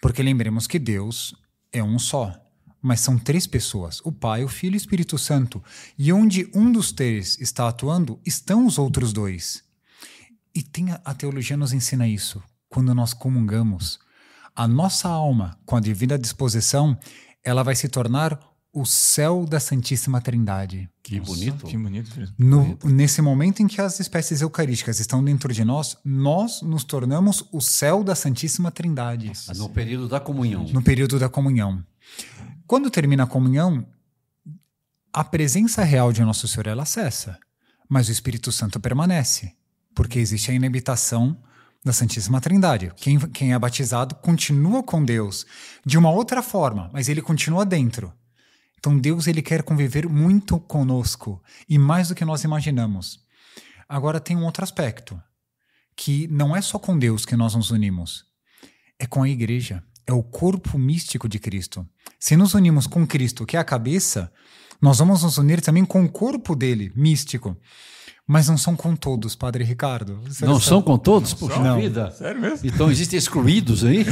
Porque 0.00 0.22
lembremos 0.22 0.66
que 0.66 0.78
Deus 0.78 1.34
é 1.72 1.82
um 1.82 1.98
só 1.98 2.34
mas 2.80 3.00
são 3.00 3.18
três 3.18 3.46
pessoas: 3.46 4.00
o 4.04 4.12
Pai, 4.12 4.44
o 4.44 4.48
Filho 4.48 4.74
e 4.74 4.76
o 4.76 4.78
Espírito 4.78 5.18
Santo. 5.18 5.62
E 5.98 6.12
onde 6.12 6.50
um 6.54 6.70
dos 6.70 6.92
três 6.92 7.38
está 7.40 7.68
atuando, 7.68 8.20
estão 8.24 8.66
os 8.66 8.78
outros 8.78 9.12
dois. 9.12 9.62
E 10.54 10.62
tem 10.62 10.90
a, 10.90 11.00
a 11.04 11.14
teologia 11.14 11.56
nos 11.56 11.72
ensina 11.72 12.06
isso. 12.08 12.42
Quando 12.68 12.94
nós 12.94 13.14
comungamos, 13.14 13.98
a 14.54 14.66
nossa 14.66 15.08
alma, 15.08 15.58
com 15.64 15.76
a 15.76 15.80
devida 15.80 16.18
disposição, 16.18 16.98
ela 17.44 17.62
vai 17.62 17.74
se 17.74 17.88
tornar 17.88 18.38
o 18.72 18.84
céu 18.84 19.46
da 19.48 19.58
Santíssima 19.58 20.20
Trindade. 20.20 20.88
Que 21.02 21.18
Nossa, 21.18 21.32
bonito. 21.32 21.66
Que 21.66 21.76
bonito. 21.76 22.10
filho. 22.10 22.28
No, 22.38 22.78
nesse 22.84 23.22
momento 23.22 23.60
em 23.60 23.66
que 23.66 23.80
as 23.80 23.98
espécies 23.98 24.40
eucarísticas 24.40 25.00
estão 25.00 25.24
dentro 25.24 25.52
de 25.52 25.64
nós, 25.64 25.96
nós 26.04 26.62
nos 26.62 26.84
tornamos 26.84 27.44
o 27.50 27.60
céu 27.60 28.04
da 28.04 28.14
Santíssima 28.14 28.70
Trindade. 28.70 29.32
No 29.56 29.68
período 29.68 30.08
da 30.08 30.20
comunhão. 30.20 30.64
no 30.64 30.82
período 30.82 31.18
da 31.18 31.28
comunhão. 31.28 31.82
Quando 32.68 32.90
termina 32.90 33.24
a 33.24 33.26
comunhão, 33.26 33.88
a 35.10 35.24
presença 35.24 35.82
real 35.82 36.12
de 36.12 36.20
Nosso 36.20 36.46
Senhor 36.46 36.66
ela 36.66 36.84
cessa, 36.84 37.38
mas 37.88 38.08
o 38.08 38.12
Espírito 38.12 38.52
Santo 38.52 38.78
permanece, 38.78 39.56
porque 39.94 40.18
existe 40.18 40.50
a 40.50 40.54
inabitação 40.54 41.42
da 41.82 41.94
Santíssima 41.94 42.42
Trindade. 42.42 42.92
Quem, 42.94 43.18
quem 43.30 43.54
é 43.54 43.58
batizado 43.58 44.16
continua 44.16 44.82
com 44.82 45.02
Deus 45.02 45.46
de 45.82 45.96
uma 45.96 46.10
outra 46.10 46.42
forma, 46.42 46.90
mas 46.92 47.08
ele 47.08 47.22
continua 47.22 47.64
dentro. 47.64 48.12
Então 48.78 48.98
Deus 48.98 49.26
ele 49.26 49.40
quer 49.40 49.62
conviver 49.62 50.06
muito 50.06 50.60
conosco 50.60 51.42
e 51.66 51.78
mais 51.78 52.08
do 52.08 52.14
que 52.14 52.22
nós 52.22 52.44
imaginamos. 52.44 53.24
Agora 53.88 54.20
tem 54.20 54.36
um 54.36 54.44
outro 54.44 54.62
aspecto, 54.62 55.18
que 55.96 56.28
não 56.28 56.54
é 56.54 56.60
só 56.60 56.78
com 56.78 56.98
Deus 56.98 57.24
que 57.24 57.34
nós 57.34 57.54
nos 57.54 57.70
unimos, 57.70 58.26
é 58.98 59.06
com 59.06 59.22
a 59.22 59.28
igreja, 59.28 59.82
é 60.08 60.12
o 60.12 60.22
corpo 60.22 60.78
místico 60.78 61.28
de 61.28 61.38
Cristo. 61.38 61.86
Se 62.18 62.34
nos 62.36 62.54
unimos 62.54 62.86
com 62.86 63.06
Cristo, 63.06 63.44
que 63.44 63.56
é 63.56 63.60
a 63.60 63.64
cabeça, 63.64 64.32
nós 64.80 64.98
vamos 64.98 65.22
nos 65.22 65.36
unir 65.36 65.60
também 65.60 65.84
com 65.84 66.02
o 66.02 66.08
corpo 66.08 66.56
dele, 66.56 66.90
místico. 66.96 67.56
Mas 68.30 68.46
não 68.48 68.58
são 68.58 68.76
com 68.76 68.94
todos, 68.94 69.34
Padre 69.34 69.64
Ricardo. 69.64 70.20
Você 70.26 70.44
Não 70.44 70.54
sabe. 70.54 70.64
são 70.66 70.82
com 70.82 70.98
todos? 70.98 71.34
Não. 71.40 71.80
vida. 71.80 72.10
Sério 72.10 72.38
mesmo? 72.40 72.66
Então 72.68 72.90
existem 72.90 73.18
excluídos 73.18 73.82
aí? 73.84 74.04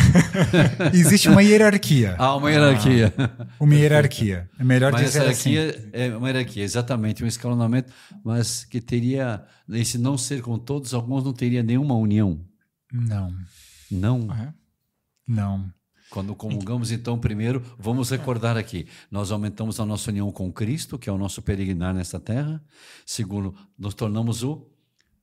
Existe 0.95 1.29
uma 1.29 1.43
hierarquia. 1.43 2.15
Há 2.19 2.35
uma 2.35 2.51
hierarquia. 2.51 3.13
Uma 3.61 3.75
hierarquia. 3.75 4.49
É 4.59 4.65
melhor 4.65 4.91
Mas 4.93 5.03
essa 5.03 5.19
dizer 5.21 5.31
assim. 5.31 5.51
hierarquia 5.51 5.91
é 5.93 6.17
uma 6.17 6.29
hierarquia, 6.29 6.63
exatamente, 6.65 7.23
um 7.23 7.27
escalonamento, 7.27 7.93
mas 8.25 8.65
que 8.65 8.81
teria, 8.81 9.45
esse 9.71 9.99
não 9.99 10.17
ser 10.17 10.41
com 10.41 10.59
todos, 10.59 10.95
alguns 10.95 11.23
não 11.25 11.35
teria 11.35 11.63
nenhuma 11.63 11.95
união. 11.95 12.41
Não, 12.91 13.31
Não. 13.91 14.29
Ah, 14.31 14.43
é? 14.45 14.53
não. 15.29 15.71
Quando 16.17 16.35
comungamos, 16.35 16.91
então, 16.91 17.19
primeiro, 17.19 17.63
vamos 17.79 18.09
recordar 18.09 18.57
aqui: 18.57 18.87
nós 19.11 19.31
aumentamos 19.31 19.79
a 19.79 19.85
nossa 19.85 20.11
união 20.11 20.33
com 20.33 20.51
Cristo, 20.51 20.99
que 20.99 21.11
é 21.11 21.13
o 21.13 21.19
nosso 21.19 21.43
peregrinar 21.43 21.93
nesta 21.93 22.19
terra. 22.19 22.65
Segundo, 23.05 23.55
nos 23.79 23.93
tornamos 23.93 24.43
o 24.43 24.67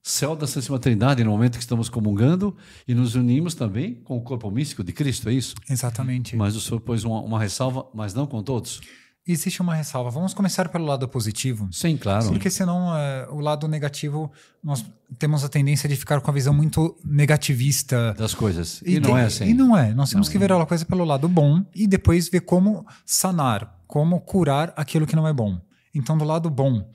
céu 0.03 0.35
da 0.35 0.45
Santíssima 0.45 0.77
Trindade 0.77 1.23
no 1.23 1.31
momento 1.31 1.53
que 1.53 1.63
estamos 1.63 1.89
comungando 1.89 2.55
e 2.87 2.93
nos 2.93 3.15
unimos 3.15 3.55
também 3.55 3.95
com 4.03 4.17
o 4.17 4.21
corpo 4.21 4.51
místico 4.51 4.83
de 4.83 4.93
Cristo, 4.93 5.29
é 5.29 5.33
isso? 5.33 5.55
Exatamente. 5.67 6.35
Mas 6.35 6.55
o 6.55 6.61
senhor 6.61 6.79
pôs 6.79 7.03
uma, 7.03 7.21
uma 7.21 7.39
ressalva, 7.39 7.87
mas 7.91 8.13
não 8.13 8.27
com 8.27 8.43
todos? 8.43 8.79
Existe 9.25 9.61
uma 9.61 9.73
ressalva. 9.73 10.09
Vamos 10.09 10.33
começar 10.33 10.67
pelo 10.67 10.83
lado 10.83 11.07
positivo. 11.07 11.69
Sim, 11.71 11.95
claro. 11.95 12.27
Porque 12.27 12.49
senão 12.49 12.93
é, 12.93 13.25
o 13.29 13.39
lado 13.39 13.69
negativo, 13.69 14.29
nós 14.61 14.85
temos 15.17 15.45
a 15.45 15.49
tendência 15.49 15.87
de 15.87 15.95
ficar 15.95 16.19
com 16.19 16.29
a 16.29 16.33
visão 16.33 16.53
muito 16.53 16.97
negativista. 17.05 18.13
Das 18.17 18.33
coisas. 18.33 18.81
E, 18.85 18.99
não 18.99 19.17
é 19.17 19.23
assim. 19.23 19.45
E 19.45 19.53
não 19.53 19.77
é. 19.77 19.93
Nós 19.93 20.09
temos 20.09 20.27
que 20.27 20.37
ver 20.37 20.51
a 20.51 20.65
coisa 20.65 20.85
pelo 20.85 21.05
lado 21.05 21.29
bom 21.29 21.65
e 21.73 21.87
depois 21.87 22.27
ver 22.27 22.41
como 22.41 22.85
sanar, 23.05 23.81
como 23.87 24.19
curar 24.19 24.73
aquilo 24.75 25.07
que 25.07 25.15
não 25.15 25.25
é 25.25 25.31
bom. 25.31 25.57
Então, 25.95 26.17
do 26.17 26.25
lado 26.25 26.49
bom, 26.49 26.91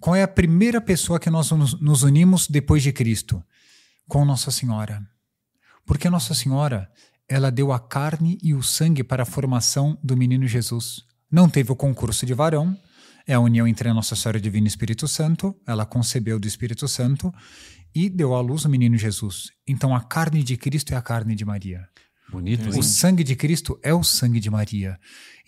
qual 0.00 0.16
é 0.16 0.22
a 0.22 0.28
primeira 0.28 0.80
pessoa 0.80 1.20
que 1.20 1.28
nós 1.28 1.50
nos 1.50 2.02
unimos 2.02 2.48
depois 2.48 2.82
de 2.82 2.90
Cristo? 2.90 3.44
Com 4.08 4.24
Nossa 4.24 4.50
Senhora. 4.50 5.06
Porque 5.84 6.08
Nossa 6.08 6.32
Senhora, 6.32 6.90
ela 7.28 7.50
deu 7.50 7.70
a 7.70 7.78
carne 7.78 8.38
e 8.42 8.54
o 8.54 8.62
sangue 8.62 9.04
para 9.04 9.24
a 9.24 9.26
formação 9.26 9.98
do 10.02 10.16
menino 10.16 10.46
Jesus. 10.46 11.09
Não 11.30 11.48
teve 11.48 11.70
o 11.70 11.76
concurso 11.76 12.26
de 12.26 12.34
varão, 12.34 12.76
é 13.26 13.34
a 13.34 13.40
união 13.40 13.66
entre 13.66 13.88
a 13.88 13.94
Nossa 13.94 14.16
Senhora 14.16 14.40
Divina 14.40 14.66
e 14.66 14.68
Espírito 14.68 15.06
Santo, 15.06 15.54
ela 15.66 15.86
concebeu 15.86 16.38
do 16.40 16.48
Espírito 16.48 16.88
Santo 16.88 17.32
e 17.94 18.08
deu 18.08 18.34
à 18.34 18.40
luz 18.40 18.64
o 18.64 18.68
menino 18.68 18.96
Jesus. 18.96 19.50
Então 19.66 19.94
a 19.94 20.00
carne 20.00 20.42
de 20.42 20.56
Cristo 20.56 20.92
é 20.92 20.96
a 20.96 21.02
carne 21.02 21.34
de 21.34 21.44
Maria. 21.44 21.88
Bonito, 22.30 22.68
O 22.68 22.82
sangue 22.82 23.24
de 23.24 23.34
Cristo 23.34 23.78
é 23.82 23.92
o 23.92 24.04
sangue 24.04 24.38
de 24.38 24.48
Maria. 24.48 24.98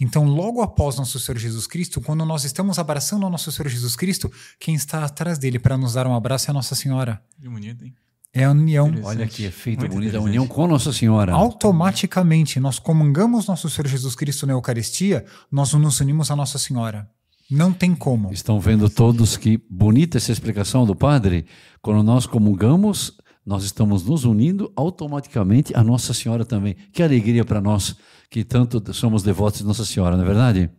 Então, 0.00 0.24
logo 0.24 0.60
após 0.60 0.96
nosso 0.96 1.20
Senhor 1.20 1.38
Jesus 1.38 1.66
Cristo, 1.66 2.00
quando 2.00 2.24
nós 2.24 2.42
estamos 2.42 2.76
abraçando 2.76 3.24
o 3.24 3.30
nosso 3.30 3.52
Senhor 3.52 3.68
Jesus 3.68 3.94
Cristo, 3.94 4.30
quem 4.58 4.74
está 4.74 5.04
atrás 5.04 5.38
dele 5.38 5.60
para 5.60 5.76
nos 5.76 5.94
dar 5.94 6.08
um 6.08 6.14
abraço 6.14 6.48
é 6.48 6.50
a 6.50 6.54
Nossa 6.54 6.74
Senhora. 6.74 7.22
Que 7.40 7.48
bonito, 7.48 7.84
hein? 7.84 7.94
É 8.34 8.44
a 8.44 8.50
união. 8.50 8.90
Olha 9.04 9.26
que 9.26 9.44
efeito 9.44 9.80
Muito 9.80 9.92
bonito, 9.92 10.06
a 10.06 10.18
interessante. 10.18 10.28
união 10.30 10.46
com 10.46 10.66
Nossa 10.66 10.92
Senhora. 10.92 11.32
Automaticamente, 11.34 12.58
nós 12.58 12.78
comungamos 12.78 13.46
nosso 13.46 13.68
Senhor 13.68 13.86
Jesus 13.86 14.14
Cristo 14.14 14.46
na 14.46 14.54
Eucaristia, 14.54 15.24
nós 15.50 15.72
nos 15.74 16.00
unimos 16.00 16.30
a 16.30 16.36
Nossa 16.36 16.58
Senhora. 16.58 17.10
Não 17.50 17.72
tem 17.74 17.94
como. 17.94 18.32
Estão 18.32 18.58
vendo 18.58 18.88
todos 18.88 19.36
que 19.36 19.60
bonita 19.68 20.16
essa 20.16 20.32
explicação 20.32 20.86
do 20.86 20.96
padre? 20.96 21.44
Quando 21.82 22.02
nós 22.02 22.24
comungamos, 22.24 23.18
nós 23.44 23.64
estamos 23.64 24.02
nos 24.04 24.24
unindo 24.24 24.72
automaticamente 24.74 25.76
a 25.76 25.84
Nossa 25.84 26.14
Senhora 26.14 26.46
também. 26.46 26.74
Que 26.90 27.02
alegria 27.02 27.44
para 27.44 27.60
nós 27.60 27.94
que 28.30 28.42
tanto 28.42 28.94
somos 28.94 29.22
devotos 29.22 29.60
de 29.60 29.66
Nossa 29.66 29.84
Senhora, 29.84 30.16
não 30.16 30.24
é 30.24 30.26
verdade? 30.26 30.70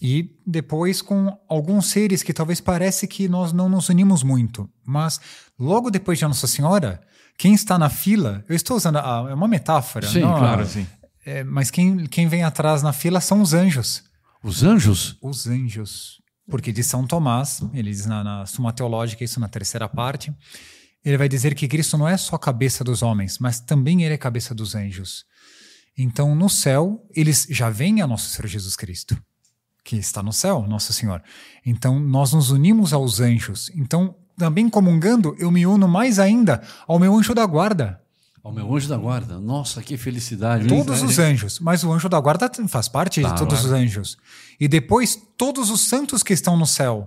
E 0.00 0.34
depois 0.46 1.02
com 1.02 1.38
alguns 1.48 1.86
seres 1.86 2.22
que 2.22 2.32
talvez 2.32 2.60
parece 2.60 3.06
que 3.06 3.28
nós 3.28 3.52
não 3.52 3.68
nos 3.68 3.88
unimos 3.88 4.22
muito, 4.22 4.68
mas 4.84 5.20
logo 5.58 5.90
depois 5.90 6.18
de 6.18 6.24
Nossa 6.24 6.46
Senhora, 6.46 7.00
quem 7.36 7.52
está 7.52 7.78
na 7.78 7.90
fila, 7.90 8.44
eu 8.48 8.56
estou 8.56 8.76
usando 8.76 8.96
a, 8.96 9.26
é 9.30 9.34
uma 9.34 9.48
metáfora, 9.48 10.06
Sim, 10.06 10.20
não, 10.20 10.38
claro, 10.38 10.66
sim. 10.66 10.86
é, 11.24 11.44
mas 11.44 11.70
quem, 11.70 12.06
quem 12.06 12.28
vem 12.28 12.42
atrás 12.44 12.82
na 12.82 12.92
fila 12.92 13.20
são 13.20 13.42
os 13.42 13.52
anjos. 13.52 14.02
Os 14.42 14.62
anjos? 14.62 15.18
Os 15.20 15.46
anjos. 15.46 16.20
Porque 16.48 16.72
de 16.72 16.82
São 16.82 17.06
Tomás, 17.06 17.62
ele 17.74 17.90
diz 17.90 18.06
na, 18.06 18.24
na 18.24 18.46
Suma 18.46 18.72
Teológica, 18.72 19.22
isso 19.22 19.38
na 19.38 19.48
terceira 19.48 19.88
parte, 19.88 20.34
ele 21.04 21.16
vai 21.16 21.28
dizer 21.28 21.54
que 21.54 21.68
Cristo 21.68 21.96
não 21.96 22.08
é 22.08 22.16
só 22.16 22.36
cabeça 22.36 22.82
dos 22.82 23.02
homens, 23.02 23.38
mas 23.38 23.60
também 23.60 24.02
ele 24.02 24.14
é 24.14 24.18
cabeça 24.18 24.54
dos 24.54 24.74
anjos. 24.74 25.24
Então, 25.96 26.34
no 26.34 26.48
céu, 26.48 27.06
eles 27.14 27.46
já 27.50 27.70
veem 27.70 28.00
a 28.00 28.06
nosso 28.06 28.30
Senhor 28.30 28.48
Jesus 28.48 28.76
Cristo, 28.76 29.16
que 29.84 29.96
está 29.96 30.22
no 30.22 30.32
céu, 30.32 30.64
Nosso 30.68 30.92
Senhor. 30.92 31.22
Então, 31.64 31.98
nós 31.98 32.32
nos 32.32 32.50
unimos 32.50 32.92
aos 32.92 33.20
anjos. 33.20 33.70
Então, 33.74 34.14
também 34.36 34.68
comungando, 34.68 35.34
eu 35.38 35.50
me 35.50 35.66
uno 35.66 35.86
mais 35.88 36.18
ainda 36.18 36.62
ao 36.86 36.98
meu 36.98 37.16
anjo 37.16 37.34
da 37.34 37.44
guarda. 37.44 38.00
Ao 38.42 38.50
meu 38.52 38.74
anjo 38.74 38.88
da 38.88 38.96
guarda. 38.96 39.38
Nossa, 39.38 39.82
que 39.82 39.96
felicidade. 39.98 40.66
Todos 40.66 41.02
os 41.02 41.18
anjos, 41.18 41.60
mas 41.60 41.84
o 41.84 41.92
anjo 41.92 42.08
da 42.08 42.18
guarda 42.18 42.50
faz 42.68 42.88
parte 42.88 43.20
Tá, 43.20 43.28
de 43.32 43.38
todos 43.38 43.60
claro. 43.60 43.74
os 43.74 43.80
anjos. 43.82 44.16
E 44.58 44.66
depois, 44.66 45.18
todos 45.36 45.68
os 45.70 45.82
santos 45.82 46.22
que 46.22 46.32
estão 46.32 46.56
no 46.56 46.66
céu. 46.66 47.06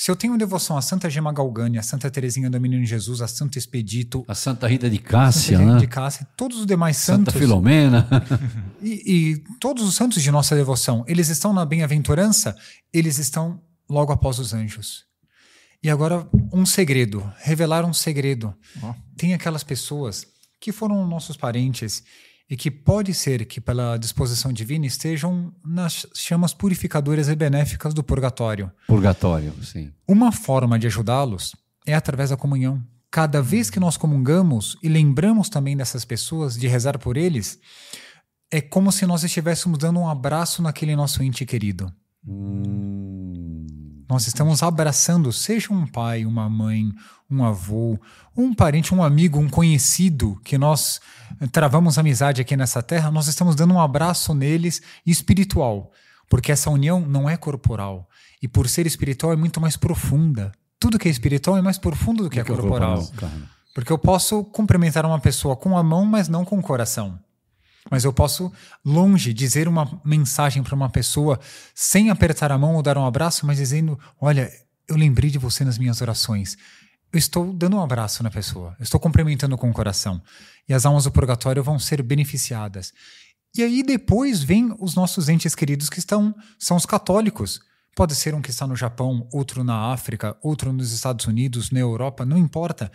Se 0.00 0.10
eu 0.10 0.16
tenho 0.16 0.38
devoção 0.38 0.78
a 0.78 0.80
Santa 0.80 1.10
Gema 1.10 1.30
Galgânia, 1.30 1.80
a 1.80 1.82
Santa 1.82 2.10
Teresinha 2.10 2.48
do 2.48 2.58
Menino 2.58 2.86
Jesus, 2.86 3.20
a 3.20 3.28
Santo 3.28 3.58
Expedito, 3.58 4.24
A 4.26 4.34
Santa 4.34 4.66
Rita 4.66 4.88
de 4.88 4.96
Santa 4.96 5.08
Cássia, 5.10 5.58
Gema 5.58 5.74
né? 5.74 5.78
de 5.78 5.86
Cássia, 5.86 6.26
todos 6.34 6.60
os 6.60 6.64
demais 6.64 6.96
Santa 6.96 7.30
santos, 7.30 7.34
Filomena. 7.34 8.08
e, 8.80 9.34
e 9.34 9.44
todos 9.60 9.86
os 9.86 9.94
santos 9.94 10.22
de 10.22 10.30
nossa 10.30 10.56
devoção, 10.56 11.04
eles 11.06 11.28
estão 11.28 11.52
na 11.52 11.66
bem-aventurança, 11.66 12.56
eles 12.90 13.18
estão 13.18 13.60
logo 13.90 14.10
após 14.10 14.38
os 14.38 14.54
anjos. 14.54 15.04
E 15.82 15.90
agora, 15.90 16.26
um 16.50 16.64
segredo, 16.64 17.30
revelar 17.36 17.84
um 17.84 17.92
segredo. 17.92 18.54
Ó. 18.82 18.94
Tem 19.18 19.34
aquelas 19.34 19.62
pessoas 19.62 20.26
que 20.58 20.72
foram 20.72 21.06
nossos 21.06 21.36
parentes 21.36 22.02
e 22.50 22.56
que 22.56 22.68
pode 22.68 23.14
ser 23.14 23.44
que, 23.46 23.60
pela 23.60 23.96
disposição 23.96 24.52
divina, 24.52 24.84
estejam 24.84 25.54
nas 25.64 26.04
chamas 26.12 26.52
purificadoras 26.52 27.28
e 27.28 27.36
benéficas 27.36 27.94
do 27.94 28.02
purgatório. 28.02 28.72
Purgatório, 28.88 29.54
sim. 29.62 29.92
Uma 30.06 30.32
forma 30.32 30.76
de 30.76 30.88
ajudá-los 30.88 31.54
é 31.86 31.94
através 31.94 32.30
da 32.30 32.36
comunhão. 32.36 32.82
Cada 33.08 33.40
vez 33.40 33.70
que 33.70 33.78
nós 33.78 33.96
comungamos 33.96 34.76
e 34.82 34.88
lembramos 34.88 35.48
também 35.48 35.76
dessas 35.76 36.04
pessoas, 36.04 36.56
de 36.56 36.66
rezar 36.66 36.98
por 36.98 37.16
eles, 37.16 37.60
é 38.50 38.60
como 38.60 38.90
se 38.90 39.06
nós 39.06 39.22
estivéssemos 39.22 39.78
dando 39.78 40.00
um 40.00 40.08
abraço 40.08 40.60
naquele 40.60 40.96
nosso 40.96 41.22
ente 41.22 41.46
querido. 41.46 41.92
Hum, 42.26 44.04
Nós 44.08 44.26
estamos 44.26 44.60
abraçando, 44.60 45.32
seja 45.32 45.72
um 45.72 45.86
pai, 45.86 46.26
uma 46.26 46.50
mãe, 46.50 46.92
um 47.30 47.44
avô, 47.44 47.98
um 48.36 48.52
parente, 48.52 48.94
um 48.94 49.02
amigo, 49.02 49.38
um 49.38 49.48
conhecido 49.48 50.40
que 50.44 50.58
nós 50.58 51.00
eh, 51.40 51.46
travamos 51.46 51.98
amizade 51.98 52.40
aqui 52.40 52.56
nessa 52.56 52.82
terra, 52.82 53.10
nós 53.10 53.28
estamos 53.28 53.54
dando 53.54 53.74
um 53.74 53.80
abraço 53.80 54.34
neles 54.34 54.82
espiritual, 55.06 55.92
porque 56.28 56.50
essa 56.50 56.70
união 56.70 57.00
não 57.00 57.28
é 57.28 57.36
corporal. 57.36 58.08
E 58.42 58.48
por 58.48 58.68
ser 58.68 58.86
espiritual 58.86 59.32
é 59.32 59.36
muito 59.36 59.60
mais 59.60 59.76
profunda. 59.76 60.50
Tudo 60.78 60.98
que 60.98 61.08
é 61.08 61.10
espiritual 61.10 61.58
é 61.58 61.62
mais 61.62 61.78
profundo 61.78 62.24
do 62.24 62.30
que 62.30 62.40
é 62.40 62.44
corporal. 62.44 63.06
claro. 63.16 63.42
Porque 63.74 63.92
eu 63.92 63.98
posso 63.98 64.42
cumprimentar 64.44 65.06
uma 65.06 65.20
pessoa 65.20 65.54
com 65.54 65.76
a 65.76 65.82
mão, 65.82 66.04
mas 66.04 66.28
não 66.28 66.44
com 66.44 66.58
o 66.58 66.62
coração. 66.62 67.18
Mas 67.88 68.04
eu 68.04 68.12
posso, 68.12 68.52
longe, 68.84 69.32
dizer 69.32 69.68
uma 69.68 70.00
mensagem 70.04 70.62
para 70.62 70.74
uma 70.74 70.90
pessoa 70.90 71.38
sem 71.74 72.10
apertar 72.10 72.50
a 72.50 72.58
mão 72.58 72.74
ou 72.74 72.82
dar 72.82 72.98
um 72.98 73.06
abraço, 73.06 73.46
mas 73.46 73.58
dizendo: 73.58 73.98
Olha, 74.20 74.50
eu 74.88 74.96
lembrei 74.96 75.30
de 75.30 75.38
você 75.38 75.64
nas 75.64 75.78
minhas 75.78 76.00
orações. 76.02 76.58
Eu 77.12 77.18
estou 77.18 77.52
dando 77.52 77.76
um 77.76 77.82
abraço 77.82 78.22
na 78.22 78.30
pessoa, 78.30 78.76
eu 78.78 78.84
estou 78.84 79.00
cumprimentando 79.00 79.56
com 79.58 79.68
o 79.68 79.72
coração. 79.72 80.22
E 80.68 80.72
as 80.72 80.86
almas 80.86 81.04
do 81.04 81.10
purgatório 81.10 81.62
vão 81.62 81.78
ser 81.78 82.02
beneficiadas. 82.02 82.92
E 83.56 83.62
aí 83.62 83.82
depois 83.82 84.42
vem 84.42 84.72
os 84.78 84.94
nossos 84.94 85.28
entes 85.28 85.54
queridos 85.56 85.90
que 85.90 85.98
estão, 85.98 86.32
são 86.58 86.76
os 86.76 86.86
católicos. 86.86 87.60
Pode 87.96 88.14
ser 88.14 88.32
um 88.34 88.40
que 88.40 88.50
está 88.50 88.64
no 88.66 88.76
Japão, 88.76 89.28
outro 89.32 89.64
na 89.64 89.92
África, 89.92 90.36
outro 90.40 90.72
nos 90.72 90.92
Estados 90.92 91.26
Unidos, 91.26 91.72
na 91.72 91.80
Europa, 91.80 92.24
não 92.24 92.38
importa. 92.38 92.92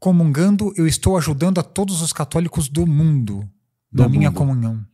Comungando, 0.00 0.72
eu 0.76 0.86
estou 0.86 1.16
ajudando 1.16 1.60
a 1.60 1.62
todos 1.62 2.02
os 2.02 2.12
católicos 2.12 2.68
do 2.68 2.84
mundo 2.84 3.48
Do 3.92 4.02
na 4.02 4.08
minha 4.08 4.28
mundo. 4.30 4.38
comunhão. 4.38 4.84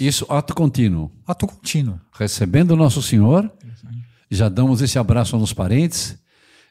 Isso, 0.00 0.26
ato 0.28 0.54
contínuo. 0.54 1.12
Ato 1.24 1.46
contínuo. 1.46 2.00
Recebendo 2.12 2.72
o 2.72 2.76
Nosso 2.76 3.00
Senhor, 3.00 3.50
já 4.28 4.48
damos 4.48 4.82
esse 4.82 4.98
abraço 4.98 5.38
nos 5.38 5.52
parentes, 5.52 6.18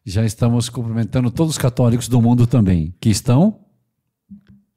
já 0.09 0.23
estamos 0.25 0.69
cumprimentando 0.69 1.29
todos 1.29 1.55
os 1.55 1.57
católicos 1.57 2.07
do 2.07 2.21
mundo 2.21 2.47
também, 2.47 2.95
que 3.01 3.09
estão 3.09 3.59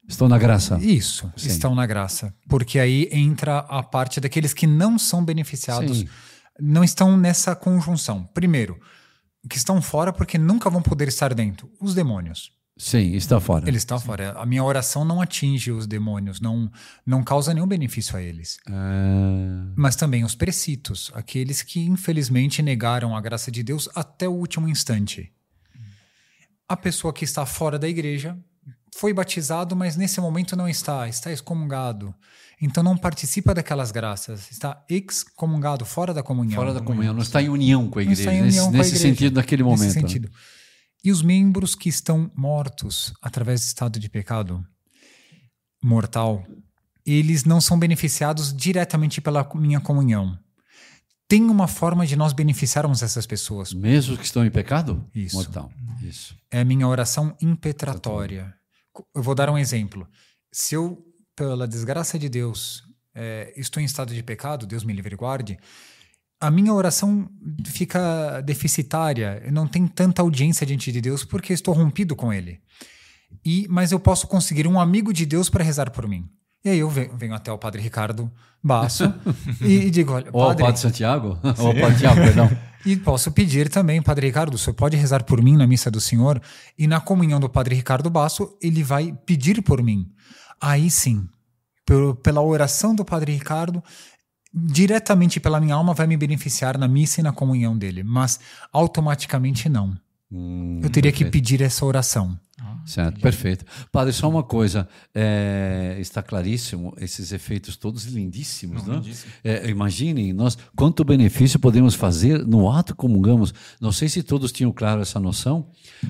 estão 0.05 0.27
na 0.27 0.37
graça. 0.37 0.77
Isso, 0.81 1.31
Sim. 1.37 1.47
estão 1.47 1.73
na 1.73 1.85
graça. 1.85 2.35
Porque 2.49 2.77
aí 2.77 3.07
entra 3.13 3.59
a 3.59 3.81
parte 3.81 4.19
daqueles 4.19 4.53
que 4.53 4.67
não 4.67 4.99
são 4.99 5.23
beneficiados, 5.23 5.99
Sim. 5.99 6.09
não 6.59 6.83
estão 6.83 7.15
nessa 7.15 7.55
conjunção. 7.55 8.29
Primeiro, 8.33 8.77
que 9.49 9.55
estão 9.55 9.81
fora 9.81 10.11
porque 10.11 10.37
nunca 10.37 10.69
vão 10.69 10.81
poder 10.81 11.07
estar 11.07 11.33
dentro. 11.33 11.71
Os 11.79 11.95
demônios. 11.95 12.51
Sim, 12.77 13.13
está 13.13 13.39
fora. 13.39 13.67
Eles 13.67 13.81
estão 13.81 13.99
fora. 13.99 14.31
A 14.31 14.45
minha 14.45 14.63
oração 14.63 15.05
não 15.05 15.21
atinge 15.21 15.71
os 15.71 15.85
demônios, 15.85 16.39
não, 16.41 16.71
não 17.05 17.23
causa 17.23 17.53
nenhum 17.53 17.67
benefício 17.67 18.15
a 18.17 18.21
eles. 18.21 18.57
Ah, 18.67 19.71
Mas 19.75 19.95
também 19.95 20.23
os 20.23 20.33
precitos, 20.35 21.11
aqueles 21.13 21.61
que 21.61 21.81
infelizmente 21.81 22.61
negaram 22.61 23.15
a 23.15 23.21
graça 23.21 23.51
de 23.51 23.61
Deus 23.61 23.87
até 23.93 24.27
o 24.27 24.31
último 24.33 24.67
instante. 24.67 25.31
A 26.67 26.75
pessoa 26.77 27.13
que 27.13 27.25
está 27.25 27.45
fora 27.45 27.77
da 27.77 27.87
igreja 27.87 28.37
foi 28.95 29.13
batizado, 29.13 29.75
mas 29.75 29.95
nesse 29.95 30.19
momento 30.21 30.55
não 30.55 30.67
está, 30.67 31.07
está 31.07 31.31
excomungado. 31.31 32.15
Então 32.61 32.83
não 32.83 32.95
participa 32.97 33.53
daquelas 33.53 33.91
graças, 33.91 34.49
está 34.51 34.83
excomungado, 34.89 35.83
fora 35.85 36.13
da 36.13 36.23
comunhão. 36.23 36.55
fora 36.55 36.73
da 36.73 36.81
comunhão, 36.81 37.13
não 37.13 37.21
está 37.21 37.41
em 37.41 37.49
união 37.49 37.89
com 37.89 37.99
a 37.99 38.03
igreja, 38.03 38.21
está 38.21 38.31
nesse, 38.43 38.59
com 38.59 38.67
a 38.67 38.71
nesse 38.71 38.89
igreja. 38.95 39.07
sentido, 39.07 39.35
naquele 39.35 39.63
Nesse 39.63 39.99
momento. 39.99 40.21
né? 40.21 40.29
E 41.03 41.11
os 41.11 41.21
membros 41.21 41.73
que 41.73 41.89
estão 41.89 42.31
mortos 42.35 43.13
através 43.21 43.61
do 43.61 43.65
estado 43.65 43.99
de 43.99 44.09
pecado 44.09 44.65
mortal, 45.83 46.45
eles 47.05 47.43
não 47.43 47.59
são 47.59 47.77
beneficiados 47.79 48.53
diretamente 48.53 49.19
pela 49.19 49.47
minha 49.55 49.79
comunhão. 49.79 50.37
Tem 51.27 51.43
uma 51.43 51.67
forma 51.67 52.05
de 52.05 52.15
nós 52.15 52.33
beneficiarmos 52.33 53.01
essas 53.01 53.25
pessoas. 53.25 53.73
Mesmo 53.73 54.17
que 54.17 54.25
estão 54.25 54.45
em 54.45 54.51
pecado? 54.51 55.09
Isso. 55.15 55.37
Mortal. 55.37 55.71
Isso. 56.03 56.35
É 56.51 56.59
a 56.59 56.65
minha 56.65 56.87
oração 56.87 57.35
impetratória. 57.41 58.53
Eu 59.15 59.23
vou 59.23 59.33
dar 59.33 59.49
um 59.49 59.57
exemplo. 59.57 60.07
Se 60.51 60.75
eu, 60.75 61.03
pela 61.35 61.67
desgraça 61.67 62.19
de 62.19 62.27
Deus, 62.27 62.83
é, 63.15 63.53
estou 63.55 63.81
em 63.81 63.85
estado 63.85 64.13
de 64.13 64.21
pecado, 64.21 64.67
Deus 64.67 64.83
me 64.83 64.93
livre 64.93 65.13
e 65.13 65.17
guarde, 65.17 65.57
a 66.41 66.49
minha 66.49 66.73
oração 66.73 67.29
fica 67.65 68.41
deficitária, 68.41 69.43
não 69.51 69.67
tem 69.67 69.85
tanta 69.87 70.21
audiência 70.21 70.65
diante 70.65 70.91
de 70.91 70.99
Deus 70.99 71.23
porque 71.23 71.53
estou 71.53 71.73
rompido 71.73 72.15
com 72.15 72.33
Ele. 72.33 72.59
E, 73.45 73.67
mas 73.69 73.91
eu 73.91 73.99
posso 73.99 74.27
conseguir 74.27 74.67
um 74.67 74.79
amigo 74.79 75.13
de 75.13 75.25
Deus 75.25 75.49
para 75.49 75.63
rezar 75.63 75.91
por 75.91 76.07
mim. 76.07 76.27
E 76.65 76.69
aí 76.69 76.79
eu 76.79 76.89
venho, 76.89 77.15
venho 77.15 77.33
até 77.33 77.51
o 77.51 77.57
Padre 77.57 77.81
Ricardo 77.81 78.31
Basso 78.63 79.13
e, 79.61 79.85
e 79.85 79.89
digo, 79.91 80.13
olha, 80.13 80.29
Ou 80.33 80.41
ao 80.41 80.47
padre, 80.49 80.65
Padre 80.65 80.81
Santiago? 80.81 81.39
Ou 81.59 81.67
ao 81.67 81.75
Padre 81.75 81.97
Tiago, 81.97 82.21
perdão. 82.21 82.57
e 82.85 82.95
posso 82.97 83.31
pedir 83.31 83.69
também, 83.69 84.01
Padre 84.01 84.27
Ricardo, 84.27 84.55
o 84.55 84.57
senhor 84.57 84.75
pode 84.75 84.97
rezar 84.97 85.23
por 85.23 85.41
mim 85.41 85.55
na 85.55 85.65
missa 85.65 85.89
do 85.89 86.01
Senhor? 86.01 86.41
E 86.77 86.87
na 86.87 86.99
comunhão 86.99 87.39
do 87.39 87.49
Padre 87.49 87.75
Ricardo 87.75 88.09
Basso, 88.09 88.57
ele 88.61 88.83
vai 88.83 89.15
pedir 89.25 89.61
por 89.61 89.81
mim. 89.81 90.11
Aí 90.59 90.91
sim, 90.91 91.27
pelo- 91.85 92.15
pela 92.15 92.41
oração 92.41 92.93
do 92.93 93.03
Padre 93.03 93.33
Ricardo, 93.33 93.83
diretamente 94.53 95.39
pela 95.39 95.59
minha 95.59 95.75
alma 95.75 95.93
vai 95.93 96.07
me 96.07 96.17
beneficiar 96.17 96.77
na 96.77 96.87
missa 96.87 97.21
e 97.21 97.23
na 97.23 97.31
comunhão 97.31 97.77
dele, 97.77 98.03
mas 98.03 98.39
automaticamente 98.71 99.69
não. 99.69 99.95
Hum, 100.31 100.79
Eu 100.83 100.89
teria 100.89 101.11
que 101.11 101.23
perfeito. 101.25 101.31
pedir 101.31 101.61
essa 101.61 101.85
oração. 101.85 102.37
Certo, 102.85 103.19
perfeito. 103.19 103.65
Padre, 103.91 104.13
só 104.13 104.27
uma 104.29 104.43
coisa. 104.43 104.87
é, 105.13 105.97
está 105.99 106.21
claríssimo, 106.23 106.93
esses 106.99 107.31
efeitos 107.31 107.75
todos 107.77 108.05
lindíssimos, 108.05 108.83
Não, 108.83 108.95
né? 108.95 108.99
lindíssimo. 108.99 109.31
É, 109.43 109.69
imaginem, 109.69 110.33
nós 110.33 110.57
quanto 110.75 111.03
benefício 111.03 111.59
podemos 111.59 111.95
fazer 111.95 112.45
no 112.45 112.69
ato 112.69 112.93
que 112.93 112.97
comungamos. 112.99 113.53
Não 113.79 113.91
sei 113.91 114.09
se 114.09 114.23
todos 114.23 114.51
tinham 114.51 114.71
claro 114.71 115.01
essa 115.01 115.19
noção. 115.19 115.69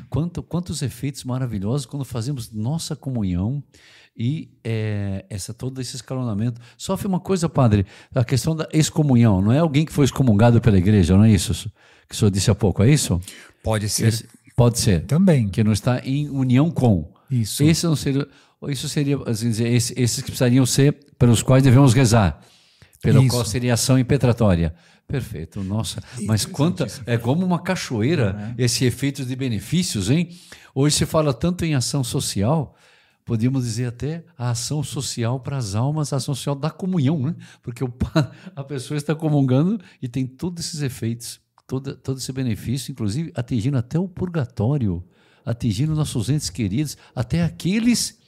Quanto, 0.09 0.41
quantos 0.41 0.81
efeitos 0.81 1.23
maravilhosos 1.23 1.85
quando 1.85 2.05
fazemos 2.05 2.51
nossa 2.51 2.95
comunhão 2.95 3.63
e 4.17 4.49
é, 4.63 5.25
essa 5.29 5.53
todo 5.53 5.79
esse 5.81 5.95
escalonamento. 5.95 6.59
Sofre 6.77 7.07
uma 7.07 7.19
coisa, 7.19 7.47
padre, 7.47 7.85
a 8.13 8.23
questão 8.23 8.55
da 8.55 8.67
excomunhão. 8.73 9.41
Não 9.41 9.51
é 9.51 9.59
alguém 9.59 9.85
que 9.85 9.93
foi 9.93 10.05
excomungado 10.05 10.59
pela 10.61 10.77
igreja, 10.77 11.15
não 11.15 11.23
é 11.23 11.31
isso? 11.31 11.53
Que 12.07 12.13
o 12.13 12.17
senhor 12.17 12.29
disse 12.31 12.51
há 12.51 12.55
pouco, 12.55 12.83
é 12.83 12.89
isso? 12.91 13.19
Pode 13.63 13.87
ser 13.87 14.07
Esse- 14.07 14.27
pode 14.55 14.79
ser 14.79 15.05
também. 15.05 15.47
que 15.49 15.63
não 15.63 15.71
está 15.71 15.99
em 16.05 16.29
união 16.29 16.69
com. 16.71 17.11
Isso. 17.29 17.63
Esse 17.63 17.85
não 17.85 17.95
seria, 17.95 18.27
ou 18.59 18.69
isso 18.69 18.87
seria, 18.89 19.17
assim 19.25 19.49
dizer, 19.49 19.67
esse- 19.71 19.93
esses 19.97 20.17
que 20.17 20.25
precisariam 20.31 20.65
ser 20.65 20.97
pelos 21.17 21.41
quais 21.41 21.63
devemos 21.63 21.93
rezar, 21.93 22.39
pelo 23.01 23.21
Isso. 23.23 23.29
qual 23.31 23.45
seria 23.45 23.73
ação 23.73 23.97
impetratória. 23.97 24.73
Perfeito, 25.07 25.61
nossa. 25.63 26.01
Mas 26.25 26.45
quanta, 26.45 26.87
é 27.05 27.17
como 27.17 27.45
uma 27.45 27.59
cachoeira 27.61 28.53
esse 28.57 28.85
efeito 28.85 29.25
de 29.25 29.35
benefícios, 29.35 30.09
hein? 30.09 30.29
Hoje 30.73 30.95
se 30.95 31.05
fala 31.05 31.33
tanto 31.33 31.65
em 31.65 31.75
ação 31.75 32.01
social, 32.01 32.73
podíamos 33.25 33.65
dizer 33.65 33.87
até 33.87 34.23
a 34.37 34.51
ação 34.51 34.81
social 34.81 35.37
para 35.39 35.57
as 35.57 35.75
almas, 35.75 36.13
a 36.13 36.15
ação 36.17 36.33
social 36.33 36.55
da 36.55 36.69
comunhão, 36.69 37.19
né? 37.19 37.35
Porque 37.61 37.83
o 37.83 37.91
a 38.55 38.63
pessoa 38.63 38.97
está 38.97 39.13
comungando 39.13 39.81
e 40.01 40.07
tem 40.07 40.25
todos 40.25 40.65
esses 40.65 40.81
efeitos, 40.81 41.40
todo, 41.71 41.95
todo 41.95 42.17
esse 42.17 42.33
benefício, 42.33 42.91
inclusive 42.91 43.31
atingindo 43.33 43.77
até 43.77 43.97
o 43.97 44.05
purgatório, 44.05 45.01
atingindo 45.45 45.95
nossos 45.95 46.29
entes 46.29 46.49
queridos, 46.49 46.97
até 47.15 47.43
aqueles 47.43 48.19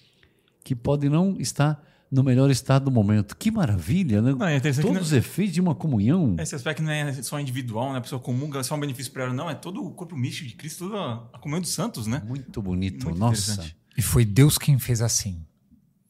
que 0.64 0.74
podem 0.74 1.10
não 1.10 1.36
estar 1.38 1.84
no 2.10 2.24
melhor 2.24 2.50
estado 2.50 2.86
do 2.86 2.92
momento. 2.92 3.36
Que 3.36 3.52
maravilha, 3.52 4.22
né? 4.22 4.32
Não, 4.32 4.48
é 4.48 4.62
Todos 4.62 5.08
os 5.08 5.12
efeitos 5.12 5.56
de 5.56 5.60
uma 5.60 5.76
comunhão. 5.76 6.38
Esse 6.40 6.56
aspecto 6.56 6.82
não 6.82 6.92
é 6.92 7.12
só 7.22 7.38
individual, 7.38 7.92
né? 7.92 7.98
A 7.98 8.02
pessoa 8.02 8.22
comunga, 8.22 8.60
é 8.60 8.64
só 8.64 8.76
um 8.76 8.80
benefício 8.80 9.12
para 9.12 9.24
ela. 9.26 9.34
Não, 9.34 9.50
é 9.50 9.56
todo 9.56 9.84
o 9.84 9.92
corpo 9.92 10.16
místico 10.16 10.48
de 10.48 10.56
Cristo, 10.56 10.88
toda 10.88 11.28
a 11.34 11.38
comunhão 11.40 11.60
dos 11.62 11.72
santos, 11.72 12.08
né? 12.08 12.24
Muito 12.26 12.62
bonito, 12.62 13.08
Muito 13.08 13.20
nossa. 13.20 13.66
E 13.98 14.01
foi 14.01 14.24
Deus 14.24 14.58
quem 14.58 14.79
fez 14.79 15.01
assim. 15.01 15.46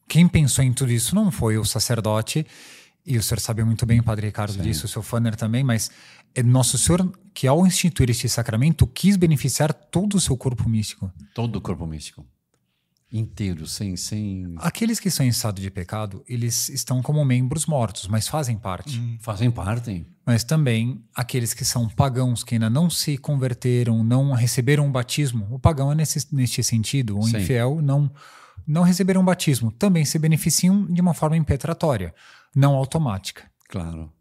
Quem 0.06 0.28
pensou 0.28 0.62
em 0.62 0.72
tudo 0.72 0.92
isso 0.92 1.16
não 1.16 1.32
foi 1.32 1.58
o 1.58 1.64
sacerdote, 1.64 2.46
e 3.04 3.18
o 3.18 3.22
senhor 3.22 3.40
sabe 3.40 3.64
muito 3.64 3.84
bem, 3.84 4.02
Padre 4.02 4.28
Ricardo, 4.28 4.56
disso, 4.62 4.86
o 4.86 4.88
seu 4.88 5.02
Fanner 5.02 5.34
também, 5.36 5.64
mas 5.64 5.90
é 5.90 6.23
Nosso 6.42 6.76
Senhor 6.76 7.12
que, 7.32 7.46
ao 7.46 7.66
instituir 7.66 8.10
este 8.10 8.28
sacramento, 8.28 8.86
quis 8.86 9.16
beneficiar 9.16 9.72
todo 9.72 10.14
o 10.14 10.20
seu 10.20 10.36
corpo 10.36 10.68
místico. 10.68 11.12
Todo 11.34 11.56
o 11.56 11.60
corpo 11.60 11.86
místico. 11.86 12.24
Inteiro, 13.12 13.64
sem. 13.66 13.96
sem... 13.96 14.54
Aqueles 14.58 14.98
que 14.98 15.06
estão 15.06 15.24
em 15.24 15.28
estado 15.28 15.60
de 15.60 15.70
pecado, 15.70 16.24
eles 16.28 16.68
estão 16.68 17.00
como 17.00 17.24
membros 17.24 17.64
mortos, 17.64 18.08
mas 18.08 18.26
fazem 18.26 18.58
parte. 18.58 19.00
Fazem 19.20 19.52
parte. 19.52 20.04
Mas 20.26 20.42
também 20.42 21.00
aqueles 21.14 21.54
que 21.54 21.64
são 21.64 21.88
pagãos, 21.88 22.42
que 22.42 22.56
ainda 22.56 22.68
não 22.68 22.90
se 22.90 23.16
converteram, 23.16 24.02
não 24.02 24.32
receberam 24.32 24.86
um 24.86 24.90
batismo. 24.90 25.46
O 25.50 25.60
pagão 25.60 25.92
é 25.92 25.94
nesse, 25.94 26.26
neste 26.34 26.60
sentido, 26.64 27.16
o 27.16 27.22
Sim. 27.22 27.36
infiel 27.36 27.80
não, 27.80 28.10
não 28.66 28.82
receberam 28.82 29.24
batismo. 29.24 29.70
Também 29.70 30.04
se 30.04 30.18
beneficiam 30.18 30.84
de 30.84 31.00
uma 31.00 31.14
forma 31.14 31.36
impetratória, 31.36 32.12
não 32.52 32.74
automática. 32.74 33.44
Claro. 33.68 34.12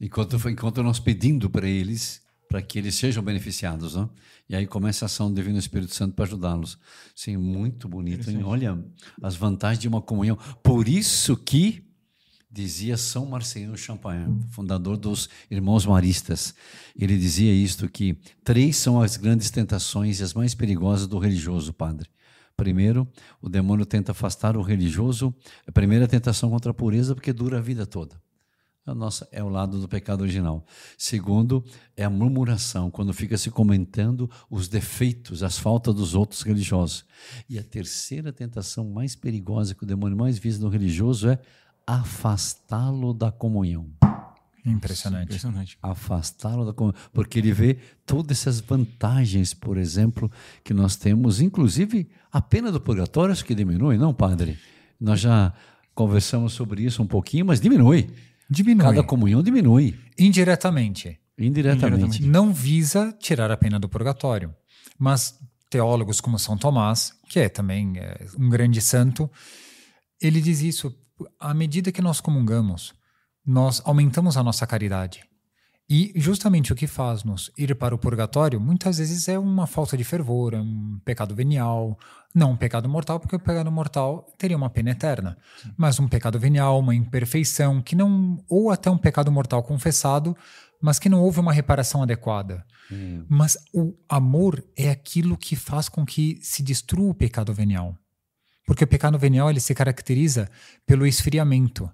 Enquanto, 0.00 0.36
enquanto 0.48 0.82
nós 0.82 0.98
pedindo 0.98 1.48
para 1.48 1.68
eles, 1.68 2.22
para 2.48 2.60
que 2.62 2.78
eles 2.78 2.94
sejam 2.94 3.22
beneficiados, 3.22 3.96
né? 3.96 4.08
E 4.48 4.54
aí 4.54 4.66
começa 4.66 5.04
a 5.04 5.06
ação 5.06 5.28
do 5.28 5.34
Divino 5.34 5.58
Espírito 5.58 5.94
Santo 5.94 6.14
para 6.14 6.24
ajudá-los. 6.26 6.78
Sim, 7.14 7.36
muito 7.36 7.88
bonito, 7.88 8.30
hein? 8.30 8.42
Olha 8.44 8.78
as 9.22 9.34
vantagens 9.34 9.80
de 9.80 9.88
uma 9.88 10.02
comunhão. 10.02 10.36
Por 10.62 10.86
isso 10.86 11.36
que 11.36 11.84
dizia 12.50 12.96
São 12.96 13.26
Marcelino 13.26 13.76
Champagne, 13.76 14.40
fundador 14.50 14.96
dos 14.96 15.28
Irmãos 15.50 15.84
Maristas. 15.84 16.54
Ele 16.96 17.18
dizia 17.18 17.52
isto 17.52 17.88
que 17.88 18.16
três 18.44 18.76
são 18.76 19.00
as 19.00 19.16
grandes 19.16 19.50
tentações 19.50 20.20
e 20.20 20.22
as 20.22 20.34
mais 20.34 20.54
perigosas 20.54 21.08
do 21.08 21.18
religioso, 21.18 21.72
padre. 21.72 22.08
Primeiro, 22.56 23.08
o 23.42 23.48
demônio 23.48 23.84
tenta 23.84 24.12
afastar 24.12 24.56
o 24.56 24.62
religioso. 24.62 25.34
A 25.66 25.72
primeira 25.72 26.06
tentação 26.06 26.50
contra 26.50 26.70
a 26.70 26.74
pureza, 26.74 27.12
porque 27.14 27.32
dura 27.32 27.58
a 27.58 27.60
vida 27.60 27.84
toda. 27.84 28.22
A 28.86 28.94
nossa 28.94 29.26
é 29.32 29.42
o 29.42 29.48
lado 29.48 29.80
do 29.80 29.88
pecado 29.88 30.20
original. 30.20 30.62
Segundo, 30.98 31.64
é 31.96 32.04
a 32.04 32.10
murmuração, 32.10 32.90
quando 32.90 33.14
fica 33.14 33.38
se 33.38 33.50
comentando 33.50 34.30
os 34.50 34.68
defeitos, 34.68 35.42
as 35.42 35.58
faltas 35.58 35.94
dos 35.94 36.14
outros 36.14 36.42
religiosos. 36.42 37.06
E 37.48 37.58
a 37.58 37.62
terceira 37.62 38.30
tentação 38.30 38.90
mais 38.90 39.16
perigosa 39.16 39.74
que 39.74 39.84
o 39.84 39.86
demônio 39.86 40.18
mais 40.18 40.38
visa 40.38 40.60
no 40.62 40.68
religioso 40.68 41.30
é 41.30 41.38
afastá-lo 41.86 43.14
da 43.14 43.32
comunhão. 43.32 43.88
Impressionante. 44.66 45.24
Impressionante. 45.24 45.78
Afastá-lo 45.80 46.66
da 46.66 46.74
comunhão. 46.74 46.98
Porque 47.10 47.38
ele 47.38 47.52
vê 47.52 47.78
todas 48.04 48.38
essas 48.38 48.60
vantagens, 48.60 49.54
por 49.54 49.78
exemplo, 49.78 50.30
que 50.62 50.74
nós 50.74 50.94
temos, 50.94 51.40
inclusive 51.40 52.10
a 52.30 52.42
pena 52.42 52.70
do 52.70 52.78
purgatório, 52.78 53.32
acho 53.32 53.46
que 53.46 53.54
diminui, 53.54 53.96
não, 53.96 54.12
padre? 54.12 54.58
Nós 55.00 55.20
já 55.20 55.54
conversamos 55.94 56.52
sobre 56.52 56.82
isso 56.82 57.02
um 57.02 57.06
pouquinho, 57.06 57.46
mas 57.46 57.62
diminui. 57.62 58.10
Diminui. 58.48 58.84
Cada 58.84 59.02
comunhão 59.02 59.42
diminui, 59.42 59.98
Indiretamente. 60.18 61.18
indiretamente. 61.38 62.22
Não 62.22 62.52
visa 62.52 63.14
tirar 63.18 63.50
a 63.50 63.56
pena 63.56 63.78
do 63.78 63.88
purgatório. 63.88 64.54
Mas 64.98 65.38
teólogos 65.70 66.20
como 66.20 66.38
São 66.38 66.56
Tomás, 66.56 67.12
que 67.28 67.40
é 67.40 67.48
também 67.48 67.98
é, 67.98 68.26
um 68.38 68.48
grande 68.48 68.80
santo, 68.80 69.30
ele 70.20 70.40
diz 70.40 70.60
isso. 70.60 70.94
À 71.38 71.54
medida 71.54 71.92
que 71.92 72.02
nós 72.02 72.20
comungamos, 72.20 72.92
nós 73.46 73.80
aumentamos 73.84 74.36
a 74.36 74.42
nossa 74.42 74.66
caridade. 74.66 75.24
E 75.88 76.12
justamente 76.16 76.72
o 76.72 76.76
que 76.76 76.86
faz-nos 76.86 77.50
ir 77.58 77.74
para 77.74 77.94
o 77.94 77.98
purgatório, 77.98 78.58
muitas 78.58 78.96
vezes 78.96 79.28
é 79.28 79.38
uma 79.38 79.66
falta 79.66 79.96
de 79.96 80.04
fervor, 80.04 80.54
é 80.54 80.60
um 80.60 80.98
pecado 81.04 81.34
venial, 81.34 81.98
não 82.34 82.52
um 82.52 82.56
pecado 82.56 82.88
mortal, 82.88 83.20
porque 83.20 83.36
o 83.36 83.38
pecado 83.38 83.70
mortal 83.70 84.26
teria 84.38 84.56
uma 84.56 84.70
pena 84.70 84.90
eterna, 84.90 85.36
mas 85.76 86.00
um 86.00 86.08
pecado 86.08 86.38
venial, 86.38 86.78
uma 86.78 86.94
imperfeição, 86.94 87.82
que 87.82 87.94
não, 87.94 88.42
ou 88.48 88.70
até 88.70 88.90
um 88.90 88.96
pecado 88.96 89.30
mortal 89.30 89.62
confessado, 89.62 90.34
mas 90.80 90.98
que 90.98 91.08
não 91.08 91.22
houve 91.22 91.40
uma 91.40 91.52
reparação 91.52 92.02
adequada. 92.02 92.64
Mas 93.28 93.56
o 93.72 93.94
amor 94.08 94.64
é 94.76 94.90
aquilo 94.90 95.36
que 95.36 95.54
faz 95.54 95.88
com 95.88 96.04
que 96.04 96.38
se 96.42 96.62
destrua 96.62 97.10
o 97.10 97.14
pecado 97.14 97.52
venial. 97.52 97.96
Porque 98.66 98.84
o 98.84 98.86
pecado 98.86 99.18
venial 99.18 99.50
ele 99.50 99.60
se 99.60 99.74
caracteriza 99.74 100.50
pelo 100.86 101.06
esfriamento. 101.06 101.90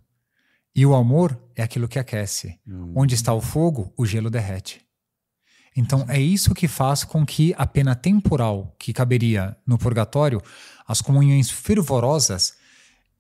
E 0.75 0.87
o 0.87 0.95
amor 0.95 1.39
é 1.57 1.63
aquilo 1.63 1.89
que 1.89 1.99
aquece. 1.99 2.59
Onde 2.95 3.15
está 3.15 3.33
o 3.35 3.41
fogo, 3.41 3.93
o 3.97 4.07
gelo 4.07 4.31
derrete. 4.31 4.81
Então 5.77 6.05
é 6.09 6.21
isso 6.21 6.55
que 6.55 6.69
faz 6.69 7.05
com 7.05 7.25
que 7.25 7.55
a 7.57 7.67
pena 7.67 7.95
temporal 7.95 8.75
que 8.79 8.93
caberia 8.93 9.57
no 9.67 9.79
purgatório, 9.79 10.41
as 10.87 11.01
comunhões 11.01 11.51
fervorosas, 11.51 12.55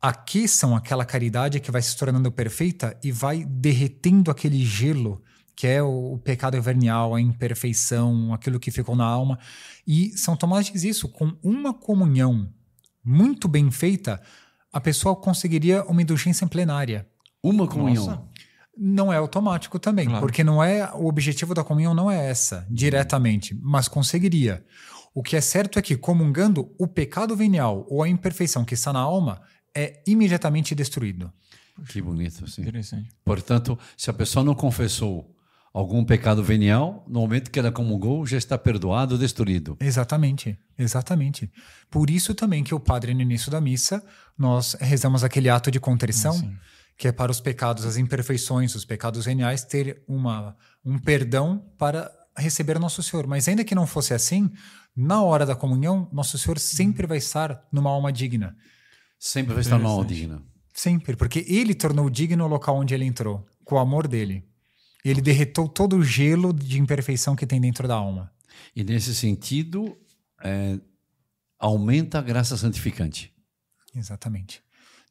aqueçam 0.01 0.75
aquela 0.75 1.05
caridade 1.05 1.61
que 1.61 1.71
vai 1.71 1.83
se 1.83 1.97
tornando 1.97 2.33
perfeita 2.33 2.99
e 3.03 3.13
vai 3.13 3.45
derretendo 3.45 4.31
aquele 4.31 4.65
gelo 4.65 5.23
que 5.55 5.67
é 5.67 5.83
o, 5.83 6.15
o 6.15 6.19
pecado 6.19 6.61
venial, 6.63 7.15
a 7.15 7.21
imperfeição, 7.21 8.33
aquilo 8.33 8.59
que 8.59 8.71
ficou 8.71 8.97
na 8.97 9.05
alma. 9.05 9.39
E 9.87 10.17
São 10.17 10.35
Tomás 10.35 10.67
diz 10.67 10.85
isso, 10.85 11.07
com 11.07 11.37
uma 11.43 11.75
comunhão 11.75 12.51
muito 13.05 13.47
bem 13.47 13.71
feita, 13.71 14.21
a 14.73 14.81
pessoa 14.81 15.15
conseguiria 15.15 15.85
uma 15.85 16.01
indulgência 16.01 16.47
plenária. 16.47 17.07
Uma 17.43 17.67
comunhão. 17.67 18.07
Nossa. 18.07 18.23
Não 18.77 19.13
é 19.13 19.17
automático 19.17 19.79
também, 19.79 20.07
Claro. 20.07 20.21
porque 20.21 20.43
não 20.43 20.63
é 20.63 20.91
o 20.95 21.07
objetivo 21.07 21.55
da 21.55 21.63
comunhão 21.63 21.93
não 21.95 22.11
é 22.11 22.31
essa 22.31 22.67
diretamente, 22.71 23.55
mas 23.63 23.89
conseguiria. 23.89 24.65
O 25.15 25.23
que 25.23 25.37
é 25.37 25.41
certo 25.41 25.79
é 25.79 25.83
que 25.83 25.97
comungando 25.97 26.73
o 26.79 26.87
pecado 26.87 27.37
venial 27.37 27.85
ou 27.91 28.03
a 28.03 28.09
imperfeição 28.09 28.65
que 28.65 28.75
está 28.75 28.93
na 28.93 29.01
alma 29.01 29.43
é 29.77 30.03
imediatamente 30.07 30.75
destruído. 30.75 31.31
Que 31.89 32.01
bonito, 32.01 32.45
assim. 32.45 32.63
Interessante. 32.63 33.09
Portanto, 33.25 33.79
se 33.97 34.09
a 34.09 34.13
pessoa 34.13 34.45
não 34.45 34.55
confessou 34.55 35.35
algum 35.73 36.05
pecado 36.05 36.43
venial, 36.43 37.05
no 37.09 37.21
momento 37.21 37.51
que 37.51 37.59
ela 37.59 37.71
comungou, 37.73 38.27
já 38.27 38.37
está 38.37 38.57
perdoado, 38.59 39.17
destruído. 39.19 39.77
Exatamente, 39.81 40.59
exatamente. 40.79 41.51
Por 41.91 42.11
isso 42.11 42.35
também 42.35 42.65
que 42.65 42.75
o 42.75 42.81
padre 42.81 43.15
no 43.15 43.21
início 43.21 43.51
da 43.51 43.61
missa 43.61 44.03
nós 44.39 44.75
rezamos 44.81 45.23
aquele 45.23 45.49
ato 45.49 45.71
de 45.71 45.79
contrição, 45.81 46.33
Sim. 46.33 46.57
Que 47.01 47.09
é 47.09 47.13
para 47.13 47.33
os 47.33 47.41
pecados, 47.41 47.87
as 47.87 47.97
imperfeições, 47.97 48.75
os 48.75 48.85
pecados 48.85 49.25
veniais 49.25 49.65
ter 49.65 50.05
uma 50.07 50.55
um 50.85 50.99
perdão 50.99 51.65
para 51.79 52.13
receber 52.37 52.79
nosso 52.79 53.03
Senhor. 53.03 53.27
Mas 53.27 53.49
ainda 53.49 53.65
que 53.65 53.75
não 53.75 53.87
fosse 53.87 54.13
assim, 54.13 54.51
na 54.95 55.23
hora 55.23 55.47
da 55.47 55.57
comunhão, 55.57 56.11
nosso 56.13 56.37
Senhor 56.37 56.59
sempre 56.59 57.07
vai 57.07 57.17
estar 57.17 57.67
numa 57.73 57.89
alma 57.89 58.13
digna. 58.13 58.55
Sempre 59.19 59.55
vai 59.55 59.63
estar 59.63 59.79
numa 59.79 59.89
alma 59.89 60.05
digna. 60.05 60.43
Sempre, 60.75 61.17
porque 61.17 61.43
ele 61.49 61.75
tornou 61.75 62.11
digno 62.11 62.45
o 62.45 62.49
local 62.49 62.77
onde 62.77 62.93
ele 62.93 63.07
entrou, 63.07 63.49
com 63.65 63.77
o 63.77 63.79
amor 63.79 64.07
dele. 64.07 64.47
Ele 65.03 65.23
derretou 65.23 65.67
todo 65.71 65.97
o 65.97 66.05
gelo 66.05 66.53
de 66.53 66.79
imperfeição 66.79 67.35
que 67.35 67.47
tem 67.47 67.59
dentro 67.59 67.89
da 67.89 67.95
alma. 67.95 68.31
E 68.77 68.85
nesse 68.85 69.15
sentido, 69.15 69.97
é, 70.45 70.79
aumenta 71.59 72.19
a 72.19 72.23
graça 72.23 72.59
santificante. 72.59 73.33
Exatamente. 73.97 74.63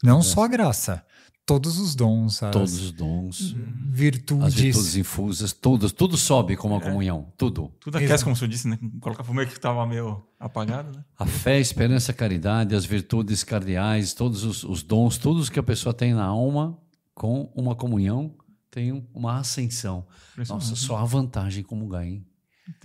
Não 0.04 0.22
só 0.22 0.44
a 0.44 0.48
graça, 0.48 1.04
todos 1.50 1.80
os 1.80 1.96
dons, 1.96 2.44
as 2.44 2.52
Todos 2.52 2.80
os 2.80 2.92
dons, 2.92 3.56
virtudes. 3.90 4.46
as 4.46 4.54
virtudes 4.54 4.96
infusas, 4.96 5.52
todos, 5.52 5.92
tudo 5.92 6.16
sobe 6.16 6.56
como 6.56 6.76
a 6.76 6.80
comunhão. 6.82 7.34
Tudo. 7.36 7.72
Tudo 7.80 7.98
aquece, 7.98 8.24
como 8.24 8.36
o 8.36 8.38
senhor 8.38 8.50
disse, 8.52 8.68
né? 8.68 8.78
Colocar 9.02 9.24
fumeiro 9.24 9.50
que 9.50 9.58
estava 9.58 9.84
meio 9.88 10.24
apagado, 10.40 10.96
né? 10.96 11.04
A 11.18 11.26
fé, 11.26 11.54
a 11.56 11.60
esperança, 11.60 12.12
a 12.12 12.16
caridade, 12.16 12.76
as 12.76 12.86
virtudes 12.86 13.44
cardeais, 13.44 14.14
todos 14.14 14.44
os, 14.44 14.64
os 14.64 14.84
dons, 14.84 15.18
todos 15.18 15.50
que 15.50 15.58
a 15.58 15.64
pessoa 15.64 15.92
tem 15.92 16.14
na 16.14 16.26
alma, 16.26 16.78
com 17.16 17.52
uma 17.56 17.76
comunhão, 17.76 18.36
tem 18.70 19.04
uma 19.12 19.40
ascensão. 19.40 20.06
Nossa, 20.48 20.76
só 20.76 20.98
há 20.98 21.04
vantagem 21.06 21.64
comungar, 21.64 22.04
hein? 22.06 22.24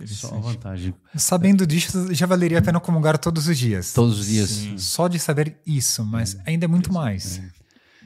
Só 0.07 0.29
Interessante. 0.29 0.41
vantagem. 0.41 0.95
Sabendo 1.15 1.67
disso, 1.67 2.11
já 2.11 2.25
valeria 2.25 2.57
a 2.57 2.61
pena 2.63 2.79
comungar 2.79 3.19
todos 3.19 3.47
os 3.47 3.55
dias. 3.55 3.93
Todos 3.93 4.17
os 4.21 4.25
dias. 4.25 4.49
Sim. 4.49 4.77
Só 4.79 5.07
de 5.07 5.19
saber 5.19 5.59
isso, 5.63 6.03
mas 6.03 6.35
ainda 6.43 6.65
é 6.65 6.67
muito 6.67 6.91
mais. 6.91 7.39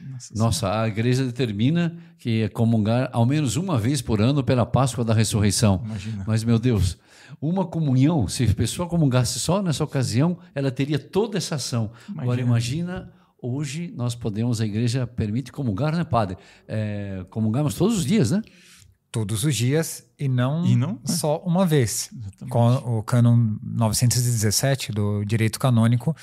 Nossa, 0.08 0.34
Nossa, 0.34 0.82
a 0.82 0.88
igreja 0.88 1.24
determina 1.24 1.96
que 2.18 2.42
é 2.42 2.48
comungar 2.48 3.08
ao 3.12 3.24
menos 3.26 3.56
uma 3.56 3.78
vez 3.78 4.00
por 4.02 4.20
ano 4.20 4.42
pela 4.42 4.66
Páscoa 4.66 5.04
da 5.04 5.14
ressurreição. 5.14 5.82
Imagina. 5.84 6.24
Mas, 6.26 6.44
meu 6.44 6.58
Deus, 6.58 6.98
uma 7.40 7.66
comunhão, 7.66 8.26
se 8.28 8.44
a 8.44 8.54
pessoa 8.54 8.88
comungasse 8.88 9.38
só 9.38 9.62
nessa 9.62 9.84
ocasião, 9.84 10.38
ela 10.54 10.70
teria 10.70 10.98
toda 10.98 11.38
essa 11.38 11.56
ação. 11.56 11.90
Agora, 12.16 12.40
imagina, 12.40 13.12
hoje 13.40 13.92
nós 13.96 14.14
podemos, 14.14 14.60
a 14.60 14.66
igreja 14.66 15.06
permite 15.06 15.52
comungar, 15.52 15.96
né, 15.96 16.04
padre? 16.04 16.36
É, 16.66 17.24
comungamos 17.30 17.74
todos 17.74 17.98
os 17.98 18.04
dias, 18.04 18.30
né? 18.30 18.42
Todos 19.12 19.42
os 19.44 19.56
dias 19.56 20.04
e 20.18 20.28
não, 20.28 20.64
E 20.64 20.76
não, 20.76 21.00
é. 21.04 21.10
só 21.10 21.38
uma 21.38 21.66
vez. 21.66 22.10
Exatamente. 22.12 22.50
Com 22.50 22.98
o 22.98 23.02
cânon 23.02 23.56
917 23.62 24.92
do 24.92 25.24
direito 25.24 25.58
canônico, 25.58 26.14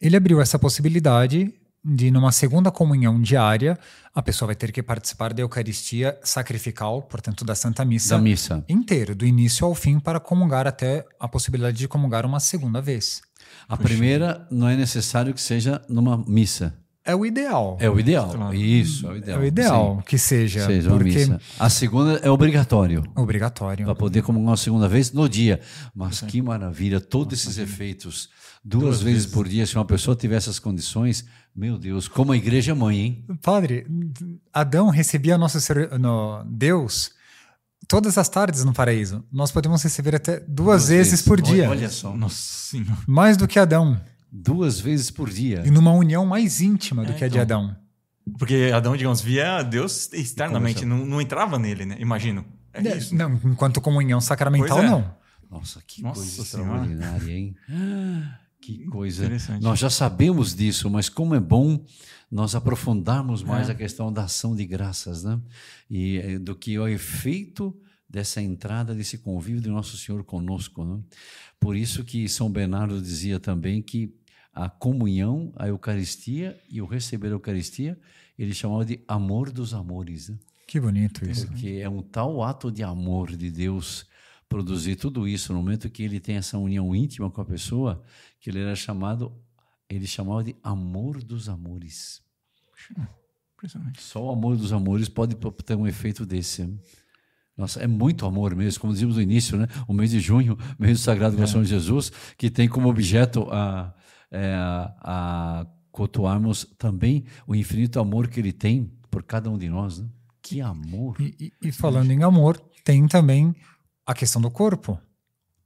ele 0.00 0.16
abriu 0.16 0.40
essa 0.40 0.58
possibilidade 0.58 1.52
de, 1.84 2.10
numa 2.10 2.32
segunda 2.32 2.70
comunhão 2.70 3.20
diária, 3.20 3.78
a 4.14 4.22
pessoa 4.22 4.46
vai 4.46 4.56
ter 4.56 4.72
que 4.72 4.82
participar 4.82 5.34
da 5.34 5.42
Eucaristia 5.42 6.18
sacrificial, 6.22 7.02
portanto, 7.02 7.44
da 7.44 7.54
Santa 7.54 7.84
Missa, 7.84 8.16
Da 8.16 8.20
missa. 8.22 8.64
inteiro, 8.68 9.14
do 9.14 9.26
início 9.26 9.66
ao 9.66 9.74
fim, 9.74 9.98
para 9.98 10.18
comungar 10.18 10.66
até 10.66 11.04
a 11.20 11.28
possibilidade 11.28 11.76
de 11.76 11.86
comungar 11.88 12.24
uma 12.24 12.40
segunda 12.40 12.80
vez. 12.80 13.20
A 13.68 13.76
primeira 13.76 14.46
não 14.50 14.68
é 14.68 14.76
necessário 14.76 15.34
que 15.34 15.40
seja 15.40 15.82
numa 15.88 16.16
missa. 16.26 16.74
É 17.06 17.14
o 17.14 17.26
ideal. 17.26 17.76
É 17.80 17.90
o 17.90 18.00
ideal. 18.00 18.30
Claro. 18.30 18.54
Isso, 18.54 19.06
é 19.06 19.10
o 19.10 19.14
É 19.14 19.18
ideal. 19.18 19.40
o 19.40 19.44
ideal 19.44 20.02
que 20.06 20.16
seja, 20.16 20.60
Sim, 20.60 20.66
seja 20.68 20.88
uma 20.88 20.96
porque 20.96 21.12
missa. 21.18 21.38
A 21.58 21.68
segunda 21.68 22.14
é 22.22 22.30
obrigatório. 22.30 23.04
obrigatório. 23.14 23.84
Para 23.84 23.94
poder 23.94 24.22
comungar 24.22 24.50
uma 24.52 24.56
segunda 24.56 24.88
vez 24.88 25.12
no 25.12 25.28
dia. 25.28 25.60
Mas 25.94 26.22
que 26.22 26.40
maravilha, 26.40 26.98
todos 27.02 27.38
esses 27.38 27.58
efeitos. 27.58 28.30
Duas, 28.64 29.02
vezes, 29.02 29.26
por 29.26 29.46
dia, 29.46 29.66
se 29.66 29.74
uma 29.76 29.84
pessoa 29.84 30.16
tiver 30.16 30.36
essas 30.36 30.58
condições, 30.58 31.26
meu 31.54 31.78
Deus, 31.78 32.08
como 32.08 32.32
a 32.32 32.36
igreja 32.36 32.72
é 32.72 32.74
mãe, 32.74 32.98
hein? 32.98 33.24
Padre, 33.42 33.86
Adão 34.52 34.88
recebia 34.90 35.38
nosso 35.38 35.60
Senhor- 35.60 35.98
no 35.98 36.42
Deus 36.44 37.12
todas 37.86 38.16
as 38.18 38.28
tardes 38.28 38.64
no 38.64 38.72
paraíso. 38.72 39.24
Nós 39.32 39.52
podemos 39.52 39.82
receber 39.82 40.14
até 40.16 40.40
duas, 40.40 40.88
vezes, 40.88 41.22
por 41.22 41.38
Olha- 41.40 41.52
dia. 41.52 41.70
Olha 41.70 41.88
só, 41.90 42.16
Nossa 42.16 42.36
senhora. 42.36 42.98
Mais 43.06 43.36
do 43.36 43.46
que 43.46 43.58
Adão. 43.58 44.00
duas 44.32 44.80
vezes 44.80 45.10
por 45.10 45.30
dia. 45.30 45.62
E 45.64 45.70
numa 45.70 45.92
união 45.92 46.26
mais 46.26 46.60
íntima 46.60 47.04
do 47.04 47.12
É, 47.12 47.14
que 47.14 47.24
a 47.24 47.28
de 47.28 47.38
então. 47.38 47.64
Adão. 47.66 47.76
Porque 48.38 48.70
Adão, 48.74 48.96
digamos, 48.96 49.20
via 49.20 49.62
Deus 49.62 50.10
externamente, 50.12 50.84
não, 50.86 51.04
não 51.04 51.20
entrava 51.20 51.58
nele, 51.58 51.84
né? 51.84 51.96
Imagino. 52.00 52.44
É 52.72 52.96
isso. 52.96 53.14
Não, 53.14 53.38
enquanto 53.44 53.80
comunhão 53.80 54.20
sacramental, 54.20 54.80
é. 54.82 54.86
não. 54.90 55.14
Nossa, 55.50 55.80
que 55.86 56.02
Nossa 56.02 56.20
coisa 56.20 56.44
Senhora. 56.44 56.70
extraordinária, 56.86 57.32
hein? 57.32 57.54
Que 58.66 58.84
coisa. 58.86 59.24
Interessante. 59.24 59.62
Nós 59.62 59.78
já 59.78 59.90
sabemos 59.90 60.54
disso, 60.54 60.88
mas 60.90 61.08
como 61.08 61.34
é 61.34 61.40
bom 61.40 61.84
nós 62.30 62.54
aprofundarmos 62.54 63.42
mais 63.42 63.68
É. 63.68 63.72
a 63.72 63.74
questão 63.74 64.12
da 64.12 64.24
ação 64.24 64.54
de 64.56 64.64
graças, 64.66 65.22
né? 65.22 65.40
E 65.90 66.18
eh, 66.18 66.38
do 66.38 66.54
que 66.56 66.74
é 66.74 66.80
o 66.80 66.88
efeito 66.88 67.76
dessa 68.08 68.40
entrada, 68.40 68.94
desse 68.94 69.18
convívio 69.18 69.60
de 69.60 69.68
Nosso 69.68 69.96
Senhor 69.96 70.24
conosco, 70.24 70.84
né? 70.84 71.00
Por 71.60 71.76
isso 71.76 72.04
que 72.04 72.28
São 72.28 72.50
Bernardo 72.50 73.00
dizia 73.00 73.38
também 73.38 73.80
que 73.82 74.14
a 74.52 74.68
comunhão, 74.68 75.52
a 75.56 75.66
Eucaristia 75.68 76.58
e 76.70 76.80
o 76.80 76.86
receber 76.86 77.28
a 77.28 77.30
Eucaristia, 77.32 77.98
ele 78.38 78.54
chamava 78.54 78.84
de 78.84 79.00
amor 79.06 79.50
dos 79.50 79.74
amores, 79.74 80.28
né? 80.28 80.36
Que 80.66 80.80
bonito 80.80 81.28
isso. 81.28 81.46
Porque 81.48 81.68
é 81.82 81.88
um 81.88 82.02
tal 82.02 82.42
ato 82.42 82.70
de 82.70 82.82
amor 82.82 83.36
de 83.36 83.50
Deus 83.50 84.06
produzir 84.54 84.94
tudo 84.94 85.26
isso 85.26 85.52
no 85.52 85.58
momento 85.58 85.90
que 85.90 86.00
ele 86.04 86.20
tem 86.20 86.36
essa 86.36 86.56
união 86.56 86.94
íntima 86.94 87.28
com 87.28 87.40
a 87.40 87.44
pessoa, 87.44 88.00
que 88.38 88.50
ele 88.50 88.60
era 88.60 88.76
chamado, 88.76 89.32
ele 89.90 90.06
chamava 90.06 90.44
de 90.44 90.54
amor 90.62 91.20
dos 91.24 91.48
amores. 91.48 92.22
Só 93.98 94.24
o 94.26 94.30
amor 94.30 94.56
dos 94.56 94.72
amores 94.72 95.08
pode 95.08 95.34
ter 95.64 95.74
um 95.74 95.88
efeito 95.88 96.24
desse. 96.24 96.72
Nossa, 97.56 97.80
é 97.80 97.86
muito 97.88 98.26
amor 98.26 98.54
mesmo, 98.54 98.80
como 98.80 98.92
dizíamos 98.92 99.16
no 99.16 99.22
início, 99.22 99.56
né? 99.58 99.66
O 99.88 99.92
mês 99.92 100.10
de 100.12 100.20
junho, 100.20 100.56
mês 100.78 101.00
do 101.00 101.02
Sagrado 101.02 101.34
Coração 101.34 101.60
de 101.62 101.68
Jesus, 101.68 102.12
que 102.38 102.48
tem 102.48 102.68
como 102.68 102.88
objeto 102.88 103.48
a, 103.50 103.92
é, 104.30 104.54
a, 104.54 104.94
a 105.02 105.66
cultuarmos 105.90 106.64
também 106.78 107.24
o 107.46 107.54
infinito 107.56 107.98
amor 107.98 108.28
que 108.28 108.38
ele 108.38 108.52
tem 108.52 108.92
por 109.10 109.24
cada 109.24 109.50
um 109.50 109.58
de 109.58 109.68
nós. 109.68 109.98
Né? 109.98 110.08
Que 110.40 110.60
amor! 110.60 111.16
E, 111.20 111.34
e- 111.40 111.68
e 111.68 111.72
falando 111.72 112.10
em 112.12 112.22
amor, 112.22 112.56
tem 112.84 113.06
também 113.08 113.54
a 114.06 114.14
questão 114.14 114.40
do 114.40 114.50
corpo. 114.50 114.98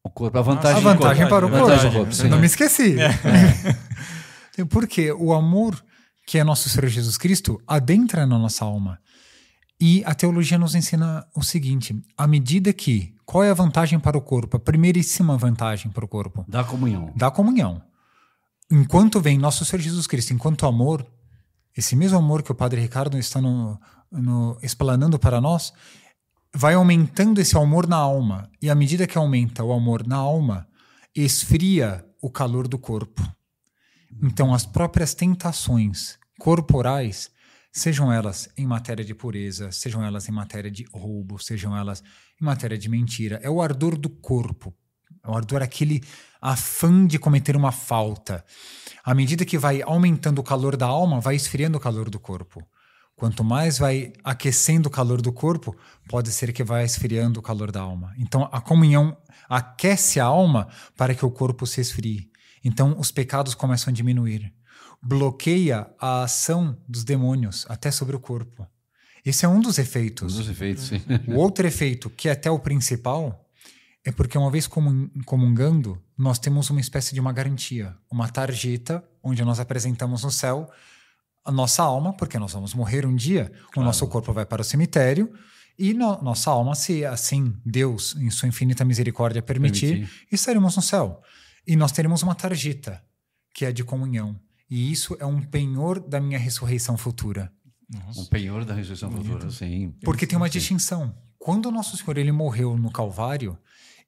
O 0.02 0.10
corpo, 0.10 0.38
a 0.38 0.42
vantagem, 0.42 0.78
A 0.78 0.80
vantagem 0.80 1.28
corpo. 1.28 1.50
para 1.50 1.66
o 1.66 1.72
é 1.72 1.90
corpo. 1.90 2.22
é 2.22 2.28
não 2.28 2.38
me 2.38 2.46
esqueci. 2.46 2.96
É. 2.98 4.64
Porque 4.70 5.12
o 5.12 5.32
amor 5.32 5.82
que 6.26 6.38
é 6.38 6.44
nosso 6.44 6.68
Senhor 6.68 6.88
Jesus 6.88 7.16
Cristo 7.16 7.60
adentra 7.66 8.26
na 8.26 8.38
nossa 8.38 8.64
alma. 8.64 9.00
E 9.80 10.02
a 10.04 10.14
teologia 10.14 10.58
nos 10.58 10.74
ensina 10.74 11.26
o 11.34 11.42
seguinte: 11.42 11.96
à 12.16 12.26
medida 12.26 12.72
que. 12.72 13.14
Qual 13.24 13.44
é 13.44 13.50
a 13.50 13.54
vantagem 13.54 14.00
para 14.00 14.16
o 14.16 14.22
corpo? 14.22 14.56
A 14.56 14.60
primeiríssima 14.60 15.36
vantagem 15.36 15.90
para 15.90 16.02
o 16.02 16.08
corpo? 16.08 16.46
Da 16.48 16.64
comunhão. 16.64 17.12
Da 17.14 17.30
comunhão. 17.30 17.82
Enquanto 18.70 19.20
vem 19.20 19.36
nosso 19.36 19.66
Senhor 19.66 19.82
Jesus 19.82 20.06
Cristo, 20.06 20.32
enquanto 20.32 20.66
amor, 20.66 21.06
esse 21.76 21.94
mesmo 21.94 22.16
amor 22.16 22.42
que 22.42 22.50
o 22.50 22.54
Padre 22.54 22.80
Ricardo 22.80 23.18
está 23.18 23.40
no, 23.40 23.78
no, 24.10 24.58
explanando 24.62 25.18
para 25.18 25.42
nós, 25.42 25.74
vai 26.58 26.74
aumentando 26.74 27.40
esse 27.40 27.56
amor 27.56 27.86
na 27.86 27.94
alma. 27.94 28.50
E 28.60 28.68
à 28.68 28.74
medida 28.74 29.06
que 29.06 29.16
aumenta 29.16 29.62
o 29.62 29.72
amor 29.72 30.04
na 30.04 30.16
alma, 30.16 30.66
esfria 31.14 32.04
o 32.20 32.28
calor 32.28 32.66
do 32.66 32.76
corpo. 32.76 33.22
Então, 34.20 34.52
as 34.52 34.66
próprias 34.66 35.14
tentações 35.14 36.18
corporais, 36.36 37.30
sejam 37.70 38.12
elas 38.12 38.48
em 38.56 38.66
matéria 38.66 39.04
de 39.04 39.14
pureza, 39.14 39.70
sejam 39.70 40.04
elas 40.04 40.28
em 40.28 40.32
matéria 40.32 40.68
de 40.68 40.84
roubo, 40.92 41.38
sejam 41.38 41.76
elas 41.76 42.02
em 42.42 42.44
matéria 42.44 42.76
de 42.76 42.88
mentira, 42.88 43.38
é 43.40 43.48
o 43.48 43.62
ardor 43.62 43.96
do 43.96 44.08
corpo. 44.08 44.74
É 45.24 45.30
o 45.30 45.36
ardor, 45.36 45.62
aquele 45.62 46.02
afã 46.42 47.06
de 47.06 47.20
cometer 47.20 47.54
uma 47.54 47.70
falta. 47.70 48.44
À 49.04 49.14
medida 49.14 49.44
que 49.44 49.56
vai 49.56 49.80
aumentando 49.80 50.40
o 50.40 50.44
calor 50.44 50.76
da 50.76 50.86
alma, 50.86 51.20
vai 51.20 51.36
esfriando 51.36 51.78
o 51.78 51.80
calor 51.80 52.10
do 52.10 52.18
corpo. 52.18 52.66
Quanto 53.18 53.42
mais 53.42 53.78
vai 53.78 54.12
aquecendo 54.22 54.88
o 54.88 54.92
calor 54.92 55.20
do 55.20 55.32
corpo, 55.32 55.76
pode 56.08 56.30
ser 56.30 56.52
que 56.52 56.62
vai 56.62 56.84
esfriando 56.84 57.40
o 57.40 57.42
calor 57.42 57.72
da 57.72 57.80
alma. 57.80 58.14
Então, 58.16 58.48
a 58.52 58.60
comunhão 58.60 59.16
aquece 59.48 60.20
a 60.20 60.24
alma 60.24 60.68
para 60.96 61.14
que 61.16 61.26
o 61.26 61.30
corpo 61.30 61.66
se 61.66 61.80
esfrie. 61.80 62.30
Então, 62.64 62.94
os 62.96 63.10
pecados 63.10 63.54
começam 63.54 63.90
a 63.90 63.94
diminuir. 63.94 64.52
bloqueia 65.02 65.86
a 66.00 66.22
ação 66.22 66.76
dos 66.88 67.02
demônios 67.04 67.66
até 67.68 67.90
sobre 67.90 68.14
o 68.16 68.20
corpo. 68.20 68.66
Esse 69.24 69.44
é 69.44 69.48
um 69.48 69.60
dos 69.60 69.78
efeitos. 69.78 70.34
Um 70.34 70.38
dos 70.38 70.48
efeitos, 70.48 70.84
sim. 70.84 71.00
O 71.28 71.34
outro 71.34 71.66
efeito, 71.66 72.08
que 72.10 72.28
é 72.28 72.32
até 72.32 72.50
o 72.50 72.58
principal, 72.58 73.48
é 74.04 74.10
porque 74.12 74.38
uma 74.38 74.50
vez 74.50 74.66
comun- 74.66 75.08
comungando, 75.24 76.00
nós 76.16 76.38
temos 76.38 76.70
uma 76.70 76.80
espécie 76.80 77.14
de 77.14 77.20
uma 77.20 77.32
garantia, 77.32 77.96
uma 78.10 78.28
tarjeta 78.28 79.04
onde 79.22 79.44
nós 79.44 79.60
apresentamos 79.60 80.22
no 80.22 80.30
céu 80.30 80.68
a 81.48 81.52
nossa 81.52 81.82
alma, 81.82 82.12
porque 82.12 82.38
nós 82.38 82.52
vamos 82.52 82.74
morrer 82.74 83.06
um 83.06 83.14
dia, 83.16 83.50
o 83.76 83.82
nosso 83.82 84.06
corpo 84.06 84.32
vai 84.32 84.44
para 84.44 84.62
o 84.62 84.64
cemitério 84.64 85.32
e 85.78 85.94
no- 85.94 86.20
nossa 86.22 86.50
alma, 86.50 86.74
se 86.74 87.04
assim 87.04 87.54
Deus, 87.64 88.14
em 88.16 88.30
sua 88.30 88.48
infinita 88.48 88.84
misericórdia, 88.84 89.40
permitir, 89.42 89.88
Permitir. 89.92 90.26
estaremos 90.30 90.76
no 90.76 90.82
céu. 90.82 91.22
E 91.66 91.74
nós 91.76 91.92
teremos 91.92 92.22
uma 92.22 92.34
tarjeta, 92.34 93.02
que 93.54 93.64
é 93.64 93.68
a 93.68 93.72
de 93.72 93.82
comunhão. 93.84 94.38
E 94.70 94.92
isso 94.92 95.16
é 95.18 95.24
um 95.26 95.40
penhor 95.40 95.98
da 96.00 96.20
minha 96.20 96.38
ressurreição 96.38 96.96
futura. 96.98 97.50
Um 98.16 98.24
penhor 98.26 98.64
da 98.66 98.74
ressurreição 98.74 99.10
futura, 99.10 99.50
sim. 99.50 99.94
Porque 100.04 100.26
tem 100.26 100.36
uma 100.36 100.50
distinção. 100.50 101.14
Quando 101.38 101.66
o 101.66 101.70
nosso 101.72 101.96
Senhor 101.96 102.18
ele 102.18 102.32
morreu 102.32 102.76
no 102.76 102.90
Calvário, 102.90 103.56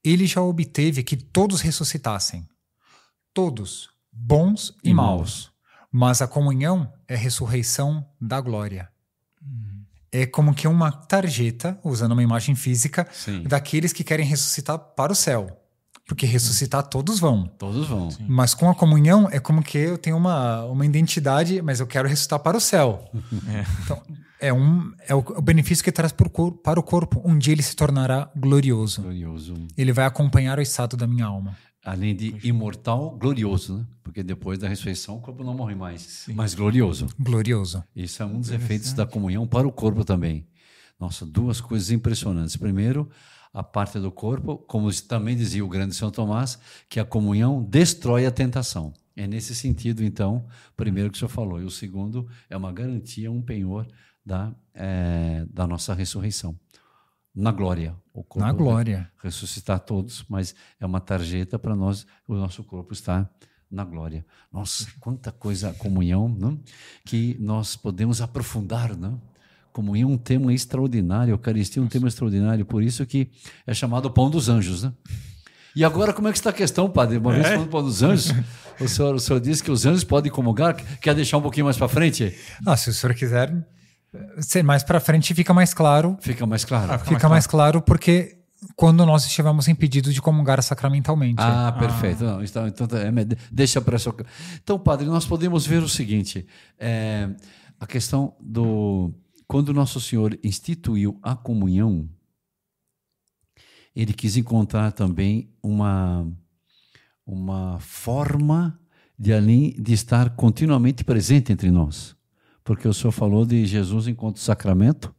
ele 0.04 0.26
já 0.26 0.42
obteve 0.42 1.02
que 1.02 1.16
todos 1.16 1.60
ressuscitassem. 1.62 2.46
Todos, 3.32 3.88
bons 4.12 4.74
e, 4.84 4.90
E 4.90 4.94
maus. 4.94 5.50
Mas 5.92 6.20
a 6.22 6.26
comunhão 6.28 6.92
é 7.10 7.14
a 7.16 7.18
ressurreição 7.18 8.06
da 8.20 8.40
glória. 8.40 8.88
É 10.12 10.26
como 10.26 10.54
que 10.54 10.66
uma 10.68 10.90
tarjeta, 10.92 11.78
usando 11.84 12.12
uma 12.12 12.22
imagem 12.22 12.54
física, 12.54 13.06
Sim. 13.12 13.42
daqueles 13.42 13.92
que 13.92 14.02
querem 14.04 14.24
ressuscitar 14.26 14.78
para 14.78 15.12
o 15.12 15.14
céu. 15.14 15.56
Porque 16.06 16.26
ressuscitar 16.26 16.82
todos 16.84 17.20
vão. 17.20 17.46
Todos 17.46 17.86
vão. 17.86 18.08
Mas 18.28 18.52
com 18.54 18.68
a 18.68 18.74
comunhão 18.74 19.28
é 19.30 19.38
como 19.38 19.62
que 19.62 19.78
eu 19.78 19.96
tenho 19.98 20.16
uma, 20.16 20.64
uma 20.64 20.84
identidade, 20.86 21.62
mas 21.62 21.78
eu 21.80 21.86
quero 21.86 22.08
ressuscitar 22.08 22.38
para 22.40 22.56
o 22.56 22.60
céu. 22.60 23.08
É. 23.48 23.64
Então, 23.84 24.02
é, 24.40 24.52
um, 24.52 24.92
é 25.06 25.14
o, 25.14 25.18
o 25.18 25.42
benefício 25.42 25.84
que 25.84 25.92
traz 25.92 26.12
cor- 26.32 26.52
para 26.58 26.80
o 26.80 26.82
corpo. 26.82 27.20
Um 27.24 27.36
dia 27.38 27.52
ele 27.52 27.62
se 27.62 27.76
tornará 27.76 28.28
glorioso. 28.36 29.02
Glorioso. 29.02 29.54
Ele 29.76 29.92
vai 29.92 30.04
acompanhar 30.06 30.58
o 30.58 30.62
estado 30.62 30.96
da 30.96 31.06
minha 31.06 31.26
alma. 31.26 31.56
Além 31.84 32.14
de 32.14 32.36
imortal, 32.46 33.16
glorioso, 33.16 33.78
né? 33.78 33.86
Porque 34.02 34.22
depois 34.22 34.58
da 34.58 34.68
ressurreição 34.68 35.16
o 35.16 35.20
corpo 35.20 35.42
não 35.42 35.54
morre 35.54 35.74
mais. 35.74 36.26
Mas 36.34 36.54
glorioso. 36.54 37.06
Glorioso. 37.18 37.82
Isso 37.96 38.22
é 38.22 38.26
um 38.26 38.38
dos 38.38 38.50
efeitos 38.50 38.92
da 38.92 39.06
comunhão 39.06 39.46
para 39.46 39.66
o 39.66 39.72
corpo 39.72 40.04
também. 40.04 40.46
Nossa, 40.98 41.24
duas 41.24 41.60
coisas 41.60 41.90
impressionantes. 41.90 42.56
Primeiro, 42.56 43.08
a 43.52 43.62
parte 43.62 43.98
do 43.98 44.12
corpo, 44.12 44.58
como 44.58 44.92
também 45.02 45.36
dizia 45.36 45.64
o 45.64 45.68
grande 45.68 45.94
São 45.94 46.10
Tomás, 46.10 46.58
que 46.88 47.00
a 47.00 47.04
comunhão 47.04 47.62
destrói 47.62 48.26
a 48.26 48.30
tentação. 48.30 48.92
É 49.16 49.26
nesse 49.26 49.54
sentido, 49.54 50.04
então, 50.04 50.46
primeiro 50.76 51.10
que 51.10 51.16
o 51.16 51.18
senhor 51.18 51.30
falou. 51.30 51.60
E 51.60 51.64
o 51.64 51.70
segundo 51.70 52.28
é 52.48 52.56
uma 52.56 52.72
garantia, 52.72 53.30
um 53.30 53.42
penhor 53.42 53.86
da, 54.24 54.54
eh, 54.74 55.46
da 55.50 55.66
nossa 55.66 55.94
ressurreição. 55.94 56.56
Na 57.34 57.52
glória. 57.52 57.94
O 58.12 58.24
corpo 58.24 58.46
Na 58.46 58.52
glória. 58.52 59.10
ressuscitar 59.22 59.78
todos, 59.80 60.24
mas 60.28 60.54
é 60.80 60.86
uma 60.86 61.00
tarjeta 61.00 61.58
para 61.58 61.76
nós, 61.76 62.06
o 62.26 62.34
nosso 62.34 62.64
corpo 62.64 62.92
estar 62.92 63.30
na 63.70 63.84
glória. 63.84 64.26
Nossa, 64.52 64.86
quanta 64.98 65.30
coisa, 65.30 65.72
comunhão, 65.74 66.28
não? 66.28 66.58
que 67.04 67.36
nós 67.38 67.76
podemos 67.76 68.20
aprofundar, 68.20 68.96
não? 68.96 69.20
Comunhão 69.72 70.10
é 70.10 70.12
um 70.14 70.18
tema 70.18 70.52
extraordinário, 70.52 71.32
Eucaristia 71.32 71.80
é 71.80 71.84
um 71.84 71.88
tema 71.88 72.08
extraordinário, 72.08 72.66
por 72.66 72.82
isso 72.82 73.06
que 73.06 73.30
é 73.64 73.72
chamado 73.72 74.10
Pão 74.10 74.28
dos 74.28 74.48
Anjos, 74.48 74.82
né? 74.82 74.92
E 75.76 75.84
agora, 75.84 76.12
como 76.12 76.26
é 76.26 76.32
que 76.32 76.38
está 76.38 76.50
a 76.50 76.52
questão, 76.52 76.90
padre? 76.90 77.18
Uma 77.18 77.32
vez 77.32 77.46
falando 77.46 77.66
do 77.66 77.70
Pão 77.70 77.84
dos 77.84 78.02
Anjos, 78.02 78.32
o 78.80 78.88
senhor, 78.88 79.14
o 79.14 79.20
senhor 79.20 79.38
disse 79.40 79.62
que 79.62 79.70
os 79.70 79.86
anjos 79.86 80.02
podem 80.02 80.32
comungar, 80.32 80.74
quer 80.98 81.14
deixar 81.14 81.38
um 81.38 81.42
pouquinho 81.42 81.66
mais 81.66 81.76
para 81.76 81.86
frente? 81.86 82.36
Ah, 82.66 82.76
se 82.76 82.90
o 82.90 82.92
senhor 82.92 83.14
quiser 83.14 83.54
ser 84.38 84.62
mais 84.62 84.82
para 84.82 85.00
frente, 85.00 85.34
fica 85.34 85.54
mais 85.54 85.72
claro. 85.72 86.16
Fica 86.20 86.46
mais 86.46 86.64
claro. 86.64 86.92
Ah, 86.92 86.98
Fica 86.98 87.28
mais 87.28 87.46
claro 87.46 87.80
porque 87.80 88.38
quando 88.76 89.06
nós 89.06 89.24
estivermos 89.24 89.68
impedidos 89.68 90.12
de 90.12 90.20
comungar 90.20 90.62
sacramentalmente. 90.62 91.40
Ah, 91.40 91.72
perfeito. 91.78 92.24
Não, 92.24 92.42
então, 92.42 92.66
então, 92.66 92.86
é, 92.98 93.10
deixa 93.50 93.80
para 93.80 93.96
essa. 93.96 94.14
Então, 94.62 94.78
padre, 94.78 95.06
nós 95.06 95.24
podemos 95.24 95.66
ver 95.66 95.82
o 95.82 95.88
seguinte: 95.88 96.46
é, 96.78 97.30
a 97.78 97.86
questão 97.86 98.34
do. 98.40 99.12
Quando 99.46 99.74
Nosso 99.74 100.00
Senhor 100.00 100.38
instituiu 100.44 101.18
a 101.22 101.34
comunhão, 101.34 102.08
ele 103.96 104.12
quis 104.12 104.36
encontrar 104.36 104.92
também 104.92 105.52
uma, 105.60 106.30
uma 107.26 107.80
forma 107.80 108.78
de 109.18 109.32
além 109.32 109.72
de 109.72 109.92
estar 109.92 110.30
continuamente 110.30 111.02
presente 111.02 111.52
entre 111.52 111.70
nós. 111.70 112.16
Porque 112.70 112.86
o 112.86 112.94
senhor 112.94 113.10
falou 113.10 113.44
de 113.44 113.66
Jesus 113.66 114.06
enquanto 114.06 114.38
sacramento, 114.38 115.12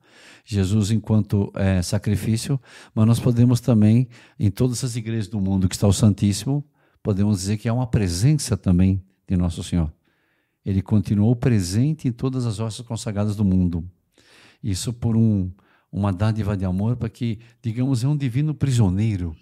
Jesus 0.45 0.89
enquanto 0.89 1.51
eh, 1.53 1.81
sacrifício, 1.81 2.57
mas 2.95 3.05
nós 3.05 3.19
podemos 3.19 3.59
também, 3.59 4.07
em 4.39 4.49
todas 4.49 4.81
as 4.85 4.95
igrejas 4.95 5.27
do 5.27 5.41
mundo 5.41 5.67
que 5.67 5.75
está 5.75 5.85
o 5.85 5.91
Santíssimo, 5.91 6.63
podemos 7.03 7.39
dizer 7.39 7.57
que 7.57 7.67
há 7.67 7.73
uma 7.73 7.85
presença 7.87 8.55
também 8.55 9.03
de 9.27 9.35
Nosso 9.35 9.61
Senhor. 9.65 9.91
Ele 10.65 10.81
continuou 10.81 11.35
presente 11.35 12.07
em 12.07 12.11
todas 12.13 12.45
as 12.45 12.61
hostes 12.61 12.85
consagradas 12.85 13.35
do 13.35 13.43
mundo. 13.43 13.83
Isso 14.63 14.93
por 14.93 15.17
um, 15.17 15.51
uma 15.91 16.13
dádiva 16.13 16.55
de 16.55 16.63
amor 16.63 16.95
para 16.95 17.09
que, 17.09 17.37
digamos, 17.61 18.01
é 18.01 18.07
um 18.07 18.15
divino 18.15 18.53
prisioneiro. 18.53 19.35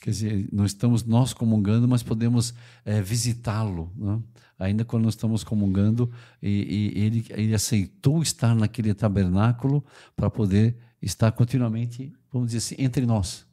Quer 0.00 0.10
dizer, 0.10 0.48
não 0.52 0.64
estamos 0.64 1.04
nós 1.04 1.32
comungando, 1.32 1.88
mas 1.88 2.02
podemos 2.02 2.54
eh, 2.84 3.02
visitá-lo. 3.02 3.92
né? 3.96 4.20
Ainda 4.58 4.84
quando 4.84 5.04
nós 5.04 5.14
estamos 5.14 5.44
comungando, 5.44 6.10
e, 6.42 6.94
e 6.96 7.00
ele, 7.00 7.26
ele 7.30 7.54
aceitou 7.54 8.22
estar 8.22 8.54
naquele 8.54 8.92
tabernáculo 8.94 9.84
para 10.16 10.28
poder 10.28 10.76
estar 11.00 11.30
continuamente, 11.32 12.12
vamos 12.32 12.48
dizer 12.48 12.58
assim, 12.58 12.74
entre 12.78 13.06
nós. 13.06 13.46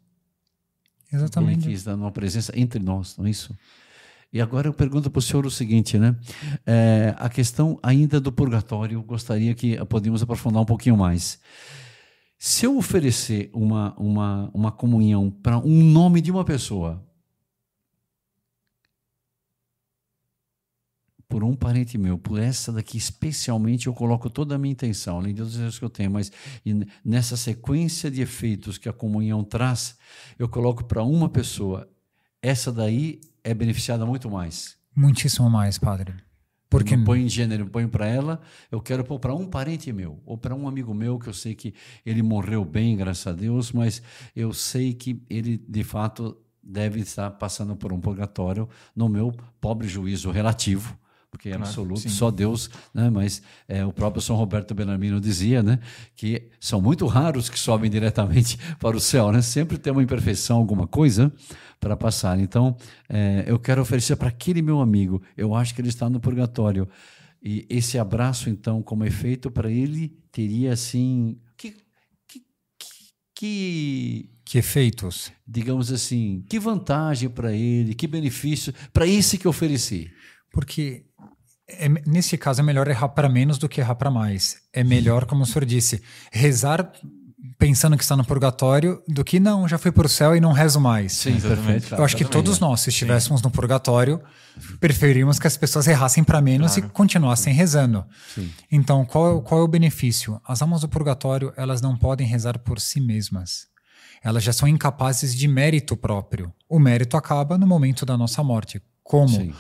Ele 1.11 1.21
Exatamente. 1.21 1.67
quis 1.67 1.83
dar 1.83 1.95
uma 1.95 2.11
presença 2.11 2.51
entre 2.55 2.79
nós, 2.79 3.15
não 3.17 3.25
é 3.25 3.29
isso? 3.29 3.55
E 4.33 4.41
agora 4.41 4.67
eu 4.67 4.73
pergunto 4.73 5.09
para 5.09 5.19
o 5.19 5.21
senhor 5.21 5.45
o 5.45 5.51
seguinte, 5.51 5.97
né? 5.97 6.15
É, 6.65 7.15
a 7.17 7.29
questão 7.29 7.79
ainda 7.81 8.19
do 8.19 8.31
purgatório, 8.31 9.01
gostaria 9.01 9.53
que 9.53 9.77
podíamos 9.85 10.21
aprofundar 10.21 10.61
um 10.61 10.65
pouquinho 10.65 10.97
mais. 10.97 11.39
Se 12.47 12.63
eu 12.63 12.77
oferecer 12.77 13.49
uma, 13.51 13.95
uma, 13.99 14.51
uma 14.53 14.71
comunhão 14.71 15.31
para 15.31 15.57
um 15.57 15.83
nome 15.83 16.21
de 16.21 16.29
uma 16.29 16.45
pessoa, 16.45 17.03
por 21.27 21.43
um 21.43 21.55
parente 21.55 21.97
meu, 21.97 22.19
por 22.19 22.39
essa 22.39 22.71
daqui 22.71 22.99
especialmente, 22.99 23.87
eu 23.87 23.95
coloco 23.95 24.29
toda 24.29 24.53
a 24.53 24.57
minha 24.59 24.73
intenção, 24.73 25.17
além 25.17 25.33
dos 25.33 25.53
desejos 25.53 25.79
que 25.79 25.85
eu 25.85 25.89
tenho, 25.89 26.11
mas 26.11 26.31
nessa 27.03 27.35
sequência 27.35 28.11
de 28.11 28.21
efeitos 28.21 28.77
que 28.77 28.87
a 28.87 28.93
comunhão 28.93 29.43
traz, 29.43 29.97
eu 30.37 30.47
coloco 30.47 30.83
para 30.83 31.01
uma 31.01 31.27
pessoa. 31.27 31.89
Essa 32.43 32.71
daí 32.71 33.21
é 33.43 33.55
beneficiada 33.55 34.05
muito 34.05 34.29
mais. 34.29 34.77
Muitíssimo 34.95 35.49
mais, 35.49 35.79
padre. 35.79 36.13
Porque 36.77 36.97
não 36.97 37.03
põe 37.03 37.21
em 37.23 37.29
gênero, 37.29 37.67
ponho 37.67 37.89
para 37.89 38.05
ela, 38.07 38.41
eu 38.71 38.81
quero 38.81 39.03
pôr 39.03 39.19
para 39.19 39.33
um 39.33 39.45
parente 39.45 39.91
meu, 39.93 40.21
ou 40.25 40.37
para 40.37 40.53
um 40.53 40.67
amigo 40.67 40.93
meu, 40.93 41.17
que 41.17 41.27
eu 41.27 41.33
sei 41.33 41.55
que 41.55 41.73
ele 42.05 42.21
morreu 42.21 42.65
bem, 42.65 42.97
graças 42.97 43.27
a 43.27 43.31
Deus, 43.31 43.71
mas 43.71 44.01
eu 44.35 44.51
sei 44.53 44.93
que 44.93 45.21
ele, 45.29 45.57
de 45.57 45.83
fato, 45.83 46.37
deve 46.61 46.99
estar 46.99 47.31
passando 47.31 47.75
por 47.75 47.93
um 47.93 47.99
purgatório, 47.99 48.67
no 48.95 49.07
meu 49.07 49.31
pobre 49.61 49.87
juízo 49.87 50.31
relativo, 50.31 50.97
porque 51.35 51.49
é 51.49 51.55
absoluto, 51.55 51.99
sim. 51.99 52.09
só 52.09 52.31
Deus, 52.31 52.69
né? 52.93 53.09
mas 53.09 53.41
é, 53.67 53.85
o 53.85 53.91
próprio 53.91 54.21
São 54.21 54.37
Roberto 54.37 54.73
Benamino 54.73 55.19
dizia 55.19 55.61
né? 55.61 55.79
que 56.15 56.49
são 56.61 56.79
muito 56.79 57.05
raros 57.07 57.49
que 57.49 57.59
sobem 57.59 57.91
diretamente 57.91 58.57
para 58.79 58.95
o 58.95 58.99
céu, 59.01 59.33
né? 59.33 59.41
sempre 59.41 59.77
tem 59.77 59.91
uma 59.91 60.01
imperfeição, 60.01 60.57
alguma 60.57 60.87
coisa 60.87 61.31
para 61.77 61.97
passar. 61.97 62.39
Então, 62.39 62.77
é, 63.09 63.43
eu 63.45 63.59
quero 63.59 63.81
oferecer 63.81 64.15
para 64.15 64.29
aquele 64.29 64.61
meu 64.61 64.79
amigo, 64.79 65.21
eu 65.35 65.53
acho 65.53 65.75
que 65.75 65.81
ele 65.81 65.89
está 65.89 66.09
no 66.09 66.21
purgatório, 66.21 66.87
e 67.43 67.65
esse 67.69 67.99
abraço, 67.99 68.49
então, 68.49 68.81
como 68.81 69.03
efeito 69.05 69.51
para 69.51 69.69
ele, 69.69 70.17
teria 70.31 70.71
assim. 70.71 71.37
Que, 71.57 71.71
que, 72.27 72.39
que- 72.79 73.13
que 73.35 74.29
que 74.45 74.57
efeitos? 74.59 75.31
digamos 75.45 75.91
assim, 75.91 76.43
que 76.47 76.59
vantagem 76.59 77.29
para 77.29 77.51
ele, 77.51 77.93
que 77.93 78.07
benefício 78.07 78.73
para 78.93 79.05
esse 79.05 79.37
que 79.37 79.45
eu 79.45 79.49
ofereci. 79.49 80.09
Porque 80.51 81.03
é- 81.67 81.89
nesse 82.05 82.37
caso 82.37 82.61
é 82.61 82.63
melhor 82.63 82.87
errar 82.87 83.09
para 83.09 83.27
menos 83.29 83.57
do 83.57 83.67
que 83.69 83.81
errar 83.81 83.95
para 83.95 84.11
mais. 84.11 84.57
É 84.73 84.83
melhor, 84.83 85.25
como 85.25 85.43
o 85.43 85.45
senhor 85.45 85.65
disse, 85.65 86.01
rezar 86.31 86.91
pensando 87.57 87.95
que 87.95 88.03
está 88.03 88.15
no 88.17 88.25
purgatório 88.25 89.01
do 89.07 89.23
que 89.23 89.39
não, 89.39 89.67
já 89.67 89.77
fui 89.77 89.91
para 89.91 90.05
o 90.05 90.09
céu 90.09 90.35
e 90.35 90.41
não 90.41 90.51
rezo 90.51 90.79
mais. 90.79 91.13
Sim, 91.13 91.35
Exatamente. 91.35 91.65
perfeito. 91.65 91.95
Eu 91.95 92.03
acho 92.03 92.15
que 92.17 92.23
exatamente. 92.23 92.45
todos 92.45 92.59
nós, 92.59 92.81
se 92.81 92.89
estivéssemos 92.89 93.41
no 93.41 93.49
purgatório, 93.49 94.21
preferíamos 94.79 95.39
que 95.39 95.47
as 95.47 95.55
pessoas 95.55 95.87
errassem 95.87 96.23
para 96.23 96.41
menos 96.41 96.75
e 96.77 96.81
continuassem 96.81 97.53
rezando. 97.53 98.03
Sim. 98.33 98.51
Então, 98.71 99.05
qual, 99.05 99.27
é 99.27 99.31
o- 99.33 99.41
qual 99.41 99.61
é 99.61 99.63
o 99.63 99.67
benefício? 99.67 100.39
As 100.45 100.61
almas 100.61 100.81
do 100.81 100.89
purgatório, 100.89 101.53
elas 101.55 101.81
não 101.81 101.95
podem 101.95 102.27
rezar 102.27 102.59
por 102.59 102.79
si 102.79 102.99
mesmas. 102.99 103.67
Elas 104.23 104.43
já 104.43 104.51
são 104.51 104.67
incapazes 104.67 105.35
de 105.35 105.47
mérito 105.47 105.95
próprio. 105.95 106.51
O 106.67 106.79
mérito 106.79 107.15
acaba 107.15 107.57
no 107.57 107.67
momento 107.67 108.05
da 108.05 108.17
nossa 108.17 108.43
morte. 108.43 108.81
Como? 109.03 109.29
Sim. 109.29 109.53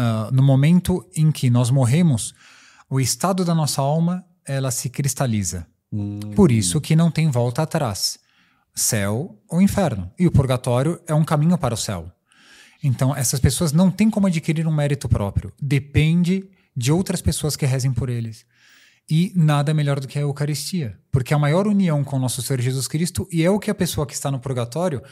Uh, 0.00 0.32
no 0.32 0.42
momento 0.42 1.06
em 1.14 1.30
que 1.30 1.50
nós 1.50 1.70
morremos, 1.70 2.34
o 2.88 2.98
estado 2.98 3.44
da 3.44 3.54
nossa 3.54 3.82
alma 3.82 4.24
ela 4.46 4.70
se 4.70 4.88
cristaliza. 4.88 5.66
Hum. 5.92 6.18
Por 6.34 6.50
isso 6.50 6.80
que 6.80 6.96
não 6.96 7.10
tem 7.10 7.30
volta 7.30 7.62
atrás. 7.62 8.18
Céu 8.74 9.38
ou 9.48 9.60
inferno. 9.60 10.10
E 10.18 10.26
o 10.26 10.30
purgatório 10.30 11.00
é 11.06 11.14
um 11.14 11.24
caminho 11.24 11.58
para 11.58 11.74
o 11.74 11.76
céu. 11.76 12.10
Então, 12.82 13.14
essas 13.14 13.38
pessoas 13.38 13.72
não 13.72 13.90
têm 13.90 14.08
como 14.08 14.26
adquirir 14.26 14.66
um 14.66 14.72
mérito 14.72 15.08
próprio. 15.08 15.52
Depende 15.60 16.48
de 16.74 16.90
outras 16.90 17.20
pessoas 17.20 17.56
que 17.56 17.66
rezem 17.66 17.92
por 17.92 18.08
eles. 18.08 18.46
E 19.08 19.32
nada 19.34 19.74
melhor 19.74 20.00
do 20.00 20.08
que 20.08 20.18
a 20.18 20.22
Eucaristia, 20.22 20.96
porque 21.10 21.34
é 21.34 21.36
a 21.36 21.40
maior 21.40 21.66
união 21.66 22.02
com 22.04 22.16
o 22.16 22.18
nosso 22.18 22.40
Senhor 22.40 22.60
Jesus 22.60 22.86
Cristo 22.86 23.28
e 23.30 23.42
é 23.42 23.50
o 23.50 23.58
que 23.58 23.70
a 23.70 23.74
pessoa 23.74 24.06
que 24.06 24.14
está 24.14 24.30
no 24.30 24.38
purgatório 24.38 25.02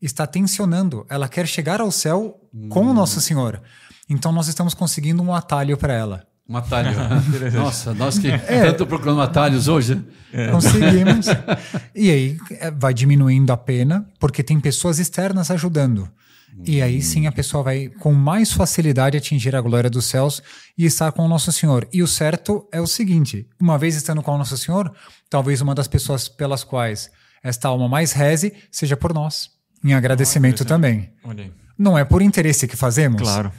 está 0.00 0.26
tensionando. 0.26 1.06
Ela 1.08 1.28
quer 1.28 1.46
chegar 1.46 1.80
ao 1.80 1.90
céu 1.90 2.40
hum. 2.52 2.68
com 2.68 2.86
o 2.86 2.94
Nosso 2.94 3.20
Senhor. 3.20 3.62
Então 4.08 4.32
nós 4.32 4.48
estamos 4.48 4.74
conseguindo 4.74 5.22
um 5.22 5.34
atalho 5.34 5.76
para 5.76 5.92
ela. 5.92 6.26
Um 6.48 6.56
atalho. 6.56 6.90
Nossa, 7.52 7.92
nós 7.92 8.18
que 8.18 8.28
é. 8.28 8.38
tanto 8.38 8.86
procurando 8.86 9.20
atalhos 9.20 9.68
hoje. 9.68 10.02
É. 10.32 10.50
Conseguimos. 10.50 11.26
e 11.94 12.10
aí 12.10 12.38
é, 12.52 12.70
vai 12.70 12.94
diminuindo 12.94 13.52
a 13.52 13.56
pena, 13.56 14.06
porque 14.18 14.42
tem 14.42 14.58
pessoas 14.58 14.98
externas 14.98 15.50
ajudando. 15.50 16.08
E 16.64 16.82
aí 16.82 17.00
sim 17.02 17.26
a 17.26 17.32
pessoa 17.32 17.62
vai 17.62 17.88
com 17.88 18.12
mais 18.12 18.52
facilidade 18.52 19.16
atingir 19.16 19.54
a 19.54 19.60
glória 19.60 19.88
dos 19.88 20.06
céus 20.06 20.42
e 20.76 20.86
estar 20.86 21.12
com 21.12 21.24
o 21.24 21.28
Nosso 21.28 21.52
Senhor. 21.52 21.86
E 21.92 22.02
o 22.02 22.06
certo 22.06 22.66
é 22.72 22.80
o 22.80 22.86
seguinte: 22.86 23.46
uma 23.60 23.78
vez 23.78 23.94
estando 23.94 24.22
com 24.22 24.34
o 24.34 24.38
Nosso 24.38 24.56
Senhor, 24.56 24.92
talvez 25.30 25.60
uma 25.60 25.74
das 25.74 25.86
pessoas 25.86 26.28
pelas 26.28 26.64
quais 26.64 27.10
esta 27.42 27.68
alma 27.68 27.88
mais 27.88 28.12
reze 28.12 28.52
seja 28.70 28.96
por 28.96 29.14
nós, 29.14 29.50
em 29.84 29.94
agradecimento 29.94 30.62
ah, 30.62 30.66
também. 30.66 31.10
Olha 31.24 31.44
aí. 31.44 31.52
Não 31.78 31.96
é 31.96 32.04
por 32.04 32.20
interesse 32.20 32.66
que 32.66 32.76
fazemos. 32.76 33.22
Claro. 33.22 33.52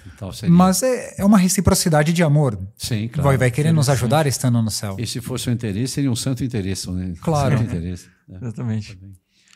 Mas 0.50 0.84
é, 0.84 1.16
é 1.20 1.26
uma 1.26 1.38
reciprocidade 1.38 2.12
de 2.12 2.22
amor. 2.22 2.60
Sim, 2.76 3.08
claro. 3.08 3.30
Vai, 3.30 3.38
vai 3.38 3.52
querer 3.52 3.72
nos 3.72 3.88
ajudar 3.88 4.28
estando 4.28 4.62
no 4.62 4.70
céu. 4.70 4.98
E 5.00 5.08
se 5.08 5.22
fosse 5.22 5.50
um 5.50 5.54
interesse, 5.54 5.94
seria 5.94 6.12
um 6.12 6.16
santo 6.18 6.44
interesse. 6.44 6.92
Né? 6.92 7.14
Claro. 7.22 7.58
Santo 7.58 7.70
interesse. 7.70 8.08
É. 8.30 8.36
Exatamente. 8.36 8.98
Tá 8.98 9.08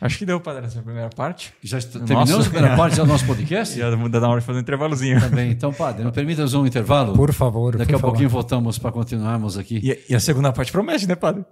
Acho 0.06 0.18
que 0.18 0.26
deu, 0.26 0.40
Padre, 0.40 0.66
essa 0.66 0.82
primeira 0.82 1.10
parte. 1.10 1.54
Já 1.62 1.80
terminamos 1.80 2.48
a 2.48 2.50
primeira 2.50 2.76
parte 2.76 2.96
do 2.96 3.06
nosso 3.06 3.26
podcast? 3.26 3.76
Já 3.80 3.90
dá 3.90 4.20
na 4.20 4.30
hora 4.30 4.40
de 4.40 4.46
fazer 4.46 4.60
um 4.60 4.62
intervalozinho. 4.62 5.20
Tá 5.20 5.28
bem. 5.28 5.52
Então, 5.52 5.72
Padre, 5.74 6.04
nos 6.04 6.14
permita 6.14 6.46
um 6.58 6.66
intervalo? 6.66 7.14
Por 7.14 7.34
favor. 7.34 7.78
Daqui 7.78 7.92
por 7.92 7.98
a 7.98 8.00
favor. 8.00 8.12
pouquinho 8.12 8.30
voltamos 8.30 8.80
para 8.80 8.92
continuarmos 8.92 9.58
aqui. 9.58 9.80
E, 9.84 10.12
e, 10.12 10.16
a 10.16 10.20
segunda 10.20 10.52
parte 10.52 10.72
promete, 10.72 11.08
né, 11.08 11.16
Padre? 11.16 11.46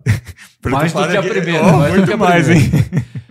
mais 0.66 0.92
do 0.92 1.08
que 1.08 1.18
a 1.18 1.24
primeira. 1.24 1.66
Oh, 1.66 1.78
mais 1.78 1.96
muito 1.96 2.18
mais, 2.18 2.50
hein? 2.50 2.72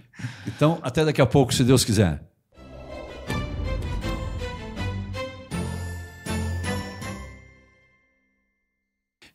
Então, 0.60 0.78
até 0.82 1.06
daqui 1.06 1.22
a 1.22 1.26
pouco, 1.26 1.54
se 1.54 1.64
Deus 1.64 1.86
quiser. 1.86 2.22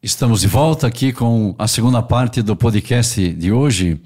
Estamos 0.04 0.42
de 0.42 0.48
volta 0.48 0.86
aqui 0.86 1.12
com 1.12 1.56
a 1.58 1.68
segunda 1.68 2.04
parte 2.04 2.44
do 2.44 2.56
podcast 2.56 3.28
de 3.34 3.52
hoje, 3.52 4.00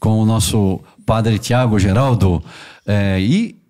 com 0.00 0.18
o 0.18 0.24
nosso 0.24 0.80
padre 1.04 1.38
Tiago 1.38 1.78
Geraldo. 1.78 2.42
É, 2.86 3.20
e 3.20 3.61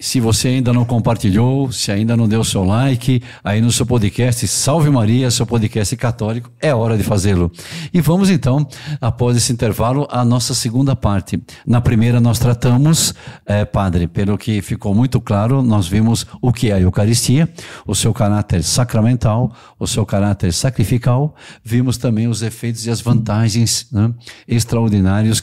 se 0.00 0.18
você 0.18 0.48
ainda 0.48 0.72
não 0.72 0.86
compartilhou, 0.86 1.70
se 1.70 1.92
ainda 1.92 2.16
não 2.16 2.26
deu 2.26 2.42
seu 2.42 2.64
like 2.64 3.22
aí 3.44 3.60
no 3.60 3.70
seu 3.70 3.84
podcast 3.84 4.48
Salve 4.48 4.88
Maria, 4.88 5.30
seu 5.30 5.44
podcast 5.44 5.94
católico, 5.94 6.50
é 6.58 6.74
hora 6.74 6.96
de 6.96 7.02
fazê-lo. 7.02 7.52
E 7.92 8.00
vamos 8.00 8.30
então, 8.30 8.66
após 8.98 9.36
esse 9.36 9.52
intervalo, 9.52 10.08
à 10.10 10.24
nossa 10.24 10.54
segunda 10.54 10.96
parte. 10.96 11.38
Na 11.66 11.82
primeira 11.82 12.18
nós 12.18 12.38
tratamos, 12.38 13.14
é, 13.44 13.66
padre, 13.66 14.06
pelo 14.06 14.38
que 14.38 14.62
ficou 14.62 14.94
muito 14.94 15.20
claro, 15.20 15.62
nós 15.62 15.86
vimos 15.86 16.26
o 16.40 16.50
que 16.50 16.70
é 16.70 16.74
a 16.74 16.80
Eucaristia, 16.80 17.46
o 17.86 17.94
seu 17.94 18.14
caráter 18.14 18.64
sacramental, 18.64 19.52
o 19.78 19.86
seu 19.86 20.06
caráter 20.06 20.54
sacrificial, 20.54 21.34
vimos 21.62 21.98
também 21.98 22.26
os 22.26 22.40
efeitos 22.40 22.86
e 22.86 22.90
as 22.90 23.02
vantagens 23.02 23.86
né, 23.92 24.14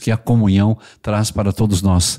que 0.00 0.10
a 0.10 0.16
comunhão 0.16 0.76
traz 1.00 1.30
para 1.30 1.52
todos 1.52 1.80
nós 1.80 2.18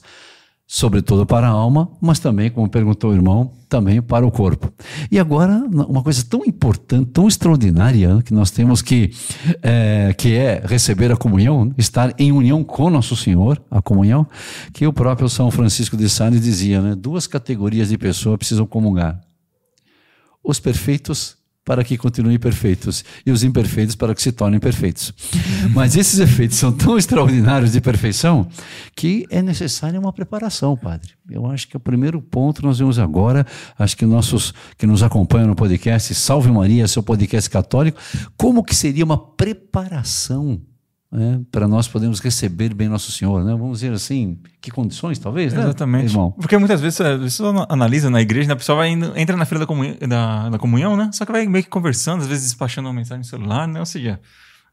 sobretudo 0.72 1.26
para 1.26 1.48
a 1.48 1.50
alma, 1.50 1.90
mas 2.00 2.20
também, 2.20 2.52
como 2.52 2.70
perguntou 2.70 3.10
o 3.10 3.14
irmão, 3.16 3.52
também 3.68 4.00
para 4.04 4.24
o 4.24 4.30
corpo. 4.30 4.72
E 5.12 5.18
agora, 5.18 5.64
uma 5.66 6.04
coisa 6.04 6.24
tão 6.24 6.46
importante, 6.46 7.10
tão 7.10 7.28
extraordinária, 7.28 8.22
que 8.24 8.32
nós 8.32 8.52
temos 8.52 8.80
que, 8.80 9.10
é, 9.64 10.14
que 10.16 10.36
é 10.36 10.62
receber 10.64 11.12
a 11.12 11.18
comunhão, 11.18 11.74
estar 11.76 12.14
em 12.20 12.32
união 12.32 12.64
com 12.64 12.88
Nosso 12.92 13.16
Senhor, 13.16 13.60
a 13.72 13.82
comunhão, 13.82 14.28
que 14.72 14.86
o 14.86 14.94
próprio 14.94 15.28
São 15.28 15.50
Francisco 15.50 15.98
de 15.98 16.08
Sales 16.08 16.40
dizia, 16.40 16.80
né? 16.80 16.94
Duas 16.94 17.26
categorias 17.26 17.90
de 17.90 17.98
pessoas 17.98 18.38
precisam 18.38 18.68
comungar. 18.68 19.20
Os 20.44 20.60
perfeitos 20.60 21.36
para 21.70 21.84
que 21.84 22.00
continuem 22.00 22.40
perfeitos 22.40 23.06
e 23.24 23.30
os 23.30 23.44
imperfeitos 23.44 23.94
para 23.94 24.16
que 24.16 24.24
se 24.24 24.32
tornem 24.32 24.60
perfeitos. 24.60 25.14
Mas 25.70 25.96
esses 25.96 26.18
efeitos 26.18 26.58
são 26.58 26.72
tão 26.72 26.98
extraordinários 26.98 27.74
de 27.74 27.80
perfeição 27.80 28.48
que 28.96 29.28
é 29.30 29.40
necessária 29.40 30.00
uma 30.00 30.12
preparação, 30.12 30.76
padre. 30.76 31.12
Eu 31.30 31.46
acho 31.46 31.68
que 31.68 31.78
o 31.78 31.80
primeiro 31.80 32.20
ponto 32.24 32.64
nós 32.66 32.80
vemos 32.80 32.98
agora, 32.98 33.46
acho 33.78 33.96
que 33.96 34.04
nossos 34.04 34.52
que 34.80 34.88
nos 34.88 35.04
acompanham 35.04 35.50
no 35.50 35.56
podcast 35.56 36.16
Salve 36.16 36.52
Maria, 36.52 36.88
seu 36.88 37.04
podcast 37.04 37.48
católico, 37.48 38.00
como 38.36 38.64
que 38.64 38.76
seria 38.76 39.06
uma 39.06 39.20
preparação 39.20 40.60
né, 41.12 41.42
para 41.52 41.68
nós 41.68 41.88
podermos 41.88 42.20
receber 42.20 42.74
bem 42.74 42.88
Nosso 42.88 43.12
Senhor, 43.12 43.44
né? 43.44 43.52
Vamos 43.52 43.80
dizer 43.80 43.94
assim, 43.94 44.38
que 44.62 44.70
condições, 44.70 45.18
talvez, 45.18 45.54
né, 45.54 45.64
Exatamente. 45.64 46.12
Irmão? 46.12 46.32
Porque 46.32 46.58
muitas 46.58 46.80
vezes 46.80 47.02
a 47.02 47.18
pessoa 47.18 47.66
analisa 47.68 48.10
na 48.10 48.22
igreja, 48.22 48.48
né, 48.48 48.54
a 48.54 48.58
pessoa 48.58 48.78
vai 48.78 48.90
indo, 48.90 49.18
entra 49.18 49.36
na 49.36 49.46
fila 49.46 49.62
da 49.62 49.66
comunhão, 49.66 49.96
da, 50.08 50.50
da 50.50 50.60
comunhão, 50.60 50.96
né? 50.96 51.10
Só 51.12 51.26
que 51.26 51.32
vai 51.32 51.48
meio 51.48 51.64
que 51.64 51.70
conversando, 51.70 52.22
às 52.22 52.28
vezes 52.28 52.44
despachando 52.44 52.88
uma 52.88 52.94
mensagem 52.94 53.20
no 53.20 53.26
celular, 53.26 53.68
né? 53.68 53.80
Ou 53.80 53.86
seja, 53.88 54.20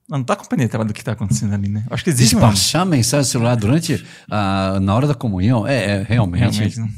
não 0.08 0.20
está 0.20 0.36
compenetrado 0.36 0.88
do 0.88 0.92
que 0.92 1.00
está 1.00 1.12
acontecendo 1.12 1.54
ali, 1.54 1.68
né? 1.68 1.84
Acho 1.90 2.04
que 2.04 2.10
existe 2.10 2.34
Despachar 2.34 2.84
mensagem 2.84 3.26
no 3.26 3.30
celular 3.30 3.56
durante 3.56 4.04
a, 4.30 4.78
na 4.80 4.94
hora 4.94 5.06
da 5.06 5.14
comunhão 5.14 5.66
é, 5.66 5.84
é 5.84 6.02
realmente. 6.02 6.40
realmente 6.40 6.80
né? 6.80 6.88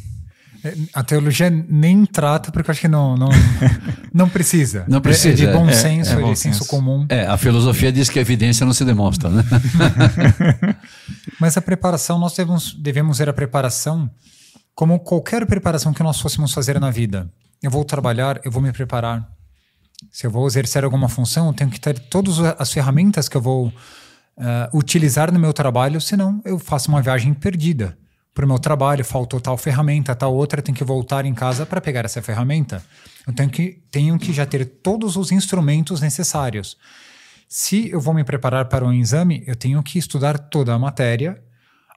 A 0.92 1.04
teologia 1.04 1.50
nem 1.50 2.04
trata, 2.04 2.50
porque 2.50 2.70
eu 2.70 2.72
acho 2.72 2.80
que 2.80 2.88
não, 2.88 3.16
não, 3.16 3.28
não 4.12 4.28
precisa. 4.28 4.84
Não 4.88 5.00
precisa. 5.00 5.44
É, 5.44 5.46
de 5.46 5.52
bom 5.52 5.68
é, 5.68 5.72
senso, 5.72 6.18
é, 6.18 6.22
é 6.22 6.30
de 6.30 6.36
senso 6.36 6.66
comum. 6.66 7.06
É, 7.08 7.26
a 7.26 7.36
filosofia 7.36 7.92
diz 7.92 8.08
que 8.08 8.18
a 8.18 8.22
evidência 8.22 8.66
não 8.66 8.72
se 8.72 8.84
demonstra, 8.84 9.30
né? 9.30 9.44
Mas 11.40 11.56
a 11.56 11.62
preparação, 11.62 12.18
nós 12.18 12.34
devemos, 12.34 12.74
devemos 12.74 13.18
ver 13.18 13.28
a 13.28 13.32
preparação 13.32 14.10
como 14.74 14.98
qualquer 14.98 15.46
preparação 15.46 15.92
que 15.92 16.02
nós 16.02 16.20
fôssemos 16.20 16.52
fazer 16.52 16.80
na 16.80 16.90
vida. 16.90 17.30
Eu 17.62 17.70
vou 17.70 17.84
trabalhar, 17.84 18.40
eu 18.44 18.50
vou 18.50 18.62
me 18.62 18.72
preparar. 18.72 19.28
Se 20.10 20.26
eu 20.26 20.30
vou 20.30 20.46
exercer 20.46 20.84
alguma 20.84 21.08
função, 21.08 21.48
eu 21.48 21.52
tenho 21.52 21.70
que 21.70 21.80
ter 21.80 21.98
todas 21.98 22.38
as 22.40 22.72
ferramentas 22.72 23.28
que 23.28 23.36
eu 23.36 23.40
vou 23.40 23.68
uh, 23.68 24.76
utilizar 24.76 25.32
no 25.32 25.38
meu 25.38 25.52
trabalho, 25.52 26.00
senão 26.00 26.40
eu 26.44 26.58
faço 26.58 26.88
uma 26.88 27.02
viagem 27.02 27.34
perdida 27.34 27.96
para 28.38 28.44
o 28.44 28.48
meu 28.48 28.60
trabalho, 28.60 29.04
faltou 29.04 29.40
tal 29.40 29.58
ferramenta, 29.58 30.14
tal 30.14 30.32
outra, 30.32 30.62
tenho 30.62 30.78
que 30.78 30.84
voltar 30.84 31.26
em 31.26 31.34
casa 31.34 31.66
para 31.66 31.80
pegar 31.80 32.04
essa 32.04 32.22
ferramenta. 32.22 32.80
Eu 33.26 33.32
tenho 33.32 33.50
que, 33.50 33.82
tenho 33.90 34.16
que 34.16 34.32
já 34.32 34.46
ter 34.46 34.64
todos 34.64 35.16
os 35.16 35.32
instrumentos 35.32 36.00
necessários. 36.00 36.76
Se 37.48 37.90
eu 37.90 38.00
vou 38.00 38.14
me 38.14 38.22
preparar 38.22 38.66
para 38.66 38.84
um 38.84 38.92
exame, 38.92 39.42
eu 39.44 39.56
tenho 39.56 39.82
que 39.82 39.98
estudar 39.98 40.38
toda 40.38 40.72
a 40.72 40.78
matéria 40.78 41.42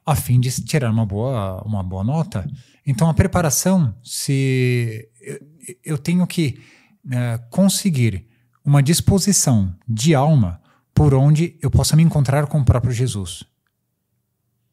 a 0.04 0.16
fim 0.16 0.40
de 0.40 0.50
tirar 0.64 0.90
uma 0.90 1.06
boa, 1.06 1.62
uma 1.64 1.80
boa 1.80 2.02
nota. 2.02 2.44
Então, 2.84 3.08
a 3.08 3.14
preparação, 3.14 3.94
se 4.02 5.08
eu, 5.20 5.38
eu 5.84 5.96
tenho 5.96 6.26
que 6.26 6.58
uh, 7.06 7.40
conseguir 7.50 8.26
uma 8.64 8.82
disposição 8.82 9.72
de 9.86 10.12
alma 10.12 10.60
por 10.92 11.14
onde 11.14 11.56
eu 11.62 11.70
possa 11.70 11.94
me 11.94 12.02
encontrar 12.02 12.48
com 12.48 12.58
o 12.58 12.64
próprio 12.64 12.92
Jesus. 12.92 13.44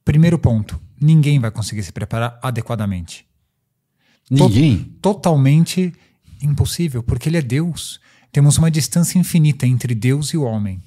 Primeiro 0.03 0.39
ponto, 0.39 0.88
ninguém 0.99 1.39
vai 1.39 1.51
conseguir 1.51 1.83
se 1.83 1.91
preparar 1.91 2.39
adequadamente. 2.41 3.25
Ninguém? 4.29 4.77
To 4.77 4.89
totalmente 5.01 5.93
impossível, 6.41 7.01
porque 7.03 7.29
ele 7.29 7.37
é 7.37 7.41
Deus. 7.41 7.99
Temos 8.31 8.57
uma 8.57 8.69
distância 8.69 9.17
infinita 9.17 9.65
entre 9.65 9.95
Deus 9.95 10.29
e 10.29 10.37
o 10.37 10.43
homem. 10.43 10.81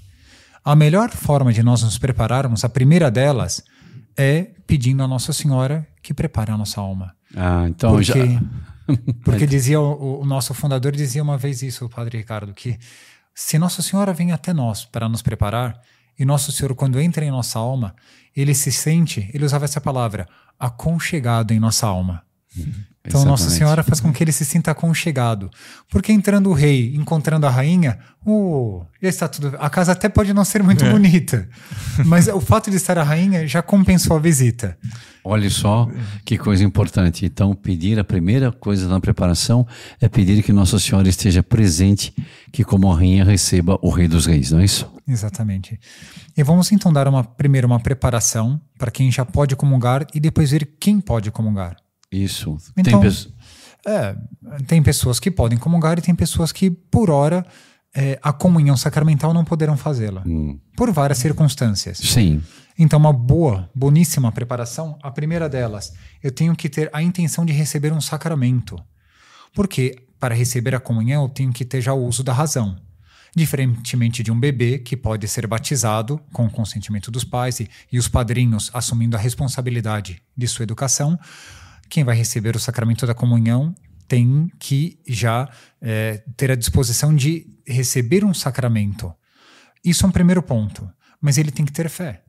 A 0.65 0.77
melhor 0.77 1.11
forma 1.11 1.53
de 1.53 1.63
nós 1.63 1.83
nos 1.83 1.99
prepararmos, 1.99 2.65
a 2.65 2.69
primeira 2.69 3.11
delas, 3.11 3.65
é 4.17 4.51
pedindo 4.67 5.03
a 5.03 5.09
Nossa 5.09 5.33
Senhora 5.33 5.87
que 6.03 6.15
prepare 6.15 6.53
a 6.53 6.57
nossa 6.57 6.81
alma. 6.81 7.15
Ah, 7.35 7.67
então 7.69 7.93
porque, 7.93 8.05
já. 8.05 8.43
porque 9.25 9.47
dizia 9.47 9.81
o, 9.81 10.21
o, 10.21 10.25
nosso 10.25 10.53
fundador 10.53 10.93
dizia 10.93 11.23
uma 11.23 11.39
vez 11.39 11.63
isso, 11.63 11.85
o 11.85 11.89
Padre 11.89 12.19
Ricardo, 12.19 12.53
que 12.53 12.79
se 13.35 13.59
Nossa 13.59 13.83
Senhora 13.83 14.13
vem 14.13 14.33
até 14.33 14.53
nós 14.53 14.85
para 14.85 15.09
nos 15.09 15.23
preparar, 15.23 15.81
e 16.19 16.25
Nosso 16.25 16.53
Senhor, 16.53 16.75
quando 16.75 17.01
entra 17.01 17.25
em 17.25 17.31
nossa 17.31 17.59
alma, 17.59 17.95
ele 18.35 18.55
se 18.55 18.71
sente, 18.71 19.31
ele 19.33 19.45
usava 19.45 19.65
essa 19.65 19.81
palavra, 19.81 20.29
aconchegado 20.59 21.53
em 21.53 21.61
nossa 21.61 21.87
alma. 21.87 22.23
Uhum. 22.57 22.85
Então, 23.05 23.25
Nossa 23.25 23.45
Exatamente. 23.45 23.59
Senhora 23.59 23.83
faz 23.83 24.01
com 24.01 24.13
que 24.13 24.23
ele 24.23 24.31
se 24.31 24.45
sinta 24.45 24.71
aconchegado. 24.71 25.51
Porque 25.91 26.13
entrando 26.13 26.51
o 26.51 26.53
rei, 26.53 26.95
encontrando 26.95 27.47
a 27.47 27.51
rainha, 27.51 27.99
oh, 28.25 28.85
já 29.03 29.09
está 29.09 29.29
tudo. 29.29 29.57
A 29.59 29.69
casa 29.69 29.91
até 29.93 30.09
pode 30.09 30.33
não 30.33 30.45
ser 30.45 30.63
muito 30.63 30.85
bonita, 30.87 31.49
mas 32.07 32.29
o 32.29 32.41
fato 32.41 32.71
de 32.71 32.77
estar 32.77 32.97
a 32.99 33.03
rainha 33.03 33.47
já 33.47 33.61
compensou 33.61 34.17
a 34.17 34.21
visita. 34.21 34.79
Olha 35.25 35.51
só 35.51 35.89
que 36.25 36.39
coisa 36.39 36.63
importante. 36.63 37.27
Então, 37.27 37.55
pedir 37.55 37.99
a 37.99 38.05
primeira 38.05 38.53
coisa 38.53 38.89
na 38.89 39.01
preparação 39.01 39.67
é 40.01 40.09
pedir 40.09 40.41
que 40.43 40.53
Nossa 40.53 40.79
Senhora 40.79 41.09
esteja 41.09 41.43
presente, 41.43 42.15
que 42.53 42.63
como 42.63 42.93
rainha 42.93 43.25
receba 43.25 43.79
o 43.83 43.91
Rei 43.91 44.07
dos 44.07 44.27
Reis, 44.27 44.53
não 44.53 44.61
é 44.61 44.65
isso? 44.65 44.89
Exatamente. 45.07 45.79
E 46.37 46.43
vamos 46.45 46.71
então 46.71 46.93
dar 46.93 47.09
uma, 47.09 47.25
primeiro 47.25 47.67
uma 47.67 47.81
preparação 47.81 48.61
para 48.79 48.93
quem 48.93 49.11
já 49.11 49.25
pode 49.25 49.57
comungar 49.57 50.07
e 50.15 50.21
depois 50.21 50.53
ver 50.53 50.77
quem 50.79 51.01
pode 51.01 51.31
comungar. 51.33 51.77
Isso. 52.13 52.57
Então- 52.77 53.01
Tem 53.01 53.01
pessoas. 53.01 53.35
É, 53.85 54.17
tem 54.69 54.81
pessoas 54.83 55.19
que 55.19 55.29
podem 55.31 55.59
comungar 55.59 55.99
e 55.99 56.03
tem 56.03 56.15
pessoas 56.15 56.53
que, 56.53 56.71
por 56.71 57.11
hora, 57.11 57.45
é, 57.95 58.17
a 58.23 58.33
comunhão 58.33 58.77
sacramental 58.77 59.35
não 59.35 59.45
poderão 59.45 59.77
fazê-la. 59.77 60.23
Por 60.77 60.93
várias 60.93 61.19
circunstâncias. 61.19 61.99
Sim. 61.99 62.41
Então, 62.79 62.99
uma 62.99 63.13
boa, 63.13 63.69
boníssima 63.75 64.31
preparação, 64.31 64.97
a 65.03 65.11
primeira 65.11 65.49
delas, 65.49 65.93
eu 66.23 66.31
tenho 66.31 66.55
que 66.55 66.69
ter 66.69 66.89
a 66.93 67.03
intenção 67.03 67.45
de 67.45 67.53
receber 67.53 67.93
um 67.93 68.01
sacramento. 68.01 68.77
Porque, 69.53 69.97
para 70.19 70.35
receber 70.35 70.75
a 70.75 70.81
comunhão, 70.81 71.25
eu 71.25 71.29
tenho 71.29 71.53
que 71.53 71.65
ter 71.65 71.81
já 71.81 71.93
o 71.93 72.07
uso 72.07 72.23
da 72.23 72.33
razão. 72.33 72.77
Diferentemente 73.35 74.23
de 74.23 74.31
um 74.31 74.39
bebê 74.39 74.79
que 74.79 74.97
pode 74.97 75.27
ser 75.27 75.47
batizado 75.47 76.21
com 76.33 76.47
o 76.47 76.51
consentimento 76.51 77.11
dos 77.11 77.25
pais 77.25 77.61
e, 77.61 77.69
e 77.91 77.99
os 77.99 78.07
padrinhos 78.07 78.71
assumindo 78.75 79.17
a 79.17 79.21
responsabilidade 79.21 80.23
de 80.37 80.47
sua 80.47 80.63
educação, 80.63 81.19
quem 81.93 82.05
vai 82.05 82.17
receber 82.17 82.57
o 82.57 82.59
sacramento 82.59 83.07
da 83.07 83.15
comunhão 83.15 83.75
tem 84.09 84.51
que 84.59 84.99
já 85.07 85.47
eh, 85.79 86.25
ter 86.39 86.51
a 86.51 86.55
disposição 86.55 87.15
de 87.15 87.47
receber 87.67 88.25
um 88.25 88.33
sacramento. 88.33 89.15
Isso 89.85 90.07
é 90.07 90.09
um 90.09 90.11
primeiro 90.11 90.43
ponto. 90.43 90.91
Mas 91.21 91.37
ele 91.37 91.51
tem 91.51 91.67
que 91.67 91.73
ter 91.73 91.91
fé. 91.91 92.23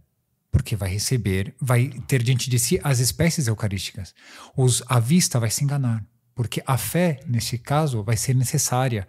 Porque 0.51 0.75
vai 0.75 0.89
receber, 0.89 1.55
vai 1.61 1.87
ter 2.09 2.21
diante 2.21 2.49
de 2.49 2.59
si 2.59 2.77
as 2.83 2.99
espécies 2.99 3.47
eucarísticas. 3.47 4.13
Os, 4.53 4.83
a 4.85 4.99
vista 4.99 5.39
vai 5.39 5.49
se 5.49 5.63
enganar. 5.63 6.05
Porque 6.35 6.61
a 6.67 6.77
fé, 6.77 7.21
neste 7.25 7.57
caso, 7.57 8.03
vai 8.03 8.17
ser 8.17 8.35
necessária. 8.35 9.07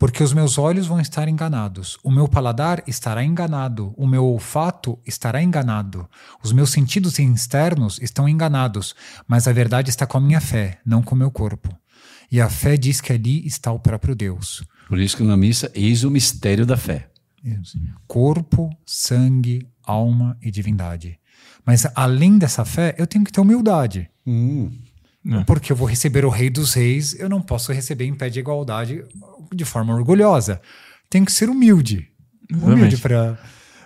Porque 0.00 0.22
os 0.22 0.32
meus 0.32 0.56
olhos 0.56 0.86
vão 0.86 0.98
estar 0.98 1.28
enganados, 1.28 1.98
o 2.02 2.10
meu 2.10 2.26
paladar 2.26 2.82
estará 2.86 3.22
enganado, 3.22 3.92
o 3.98 4.06
meu 4.06 4.24
olfato 4.24 4.98
estará 5.06 5.42
enganado, 5.42 6.08
os 6.42 6.52
meus 6.52 6.70
sentidos 6.70 7.18
externos 7.18 8.00
estão 8.00 8.26
enganados, 8.26 8.94
mas 9.28 9.46
a 9.46 9.52
verdade 9.52 9.90
está 9.90 10.06
com 10.06 10.16
a 10.16 10.20
minha 10.20 10.40
fé, 10.40 10.78
não 10.86 11.02
com 11.02 11.14
o 11.14 11.18
meu 11.18 11.30
corpo. 11.30 11.68
E 12.32 12.40
a 12.40 12.48
fé 12.48 12.78
diz 12.78 13.02
que 13.02 13.12
ali 13.12 13.46
está 13.46 13.70
o 13.72 13.78
próprio 13.78 14.14
Deus. 14.14 14.64
Por 14.88 14.98
isso 14.98 15.18
que 15.18 15.22
na 15.22 15.36
missa, 15.36 15.70
eis 15.74 16.02
o 16.02 16.10
mistério 16.10 16.64
da 16.64 16.78
fé. 16.78 17.10
Isso. 17.44 17.78
Corpo, 18.08 18.70
sangue, 18.86 19.68
alma 19.82 20.34
e 20.40 20.50
divindade. 20.50 21.20
Mas 21.62 21.86
além 21.94 22.38
dessa 22.38 22.64
fé, 22.64 22.94
eu 22.96 23.06
tenho 23.06 23.22
que 23.22 23.32
ter 23.32 23.42
humildade. 23.42 24.08
É. 25.26 25.44
Porque 25.44 25.70
eu 25.70 25.76
vou 25.76 25.86
receber 25.86 26.24
o 26.24 26.30
Rei 26.30 26.48
dos 26.48 26.72
Reis, 26.72 27.14
eu 27.20 27.28
não 27.28 27.42
posso 27.42 27.70
receber 27.70 28.06
em 28.06 28.14
pé 28.14 28.30
de 28.30 28.40
igualdade 28.40 29.04
de 29.54 29.64
forma 29.64 29.94
orgulhosa. 29.94 30.60
Tenho 31.08 31.24
que 31.24 31.32
ser 31.32 31.48
humilde. 31.48 32.08
Humilde 32.52 32.96
para. 32.96 33.38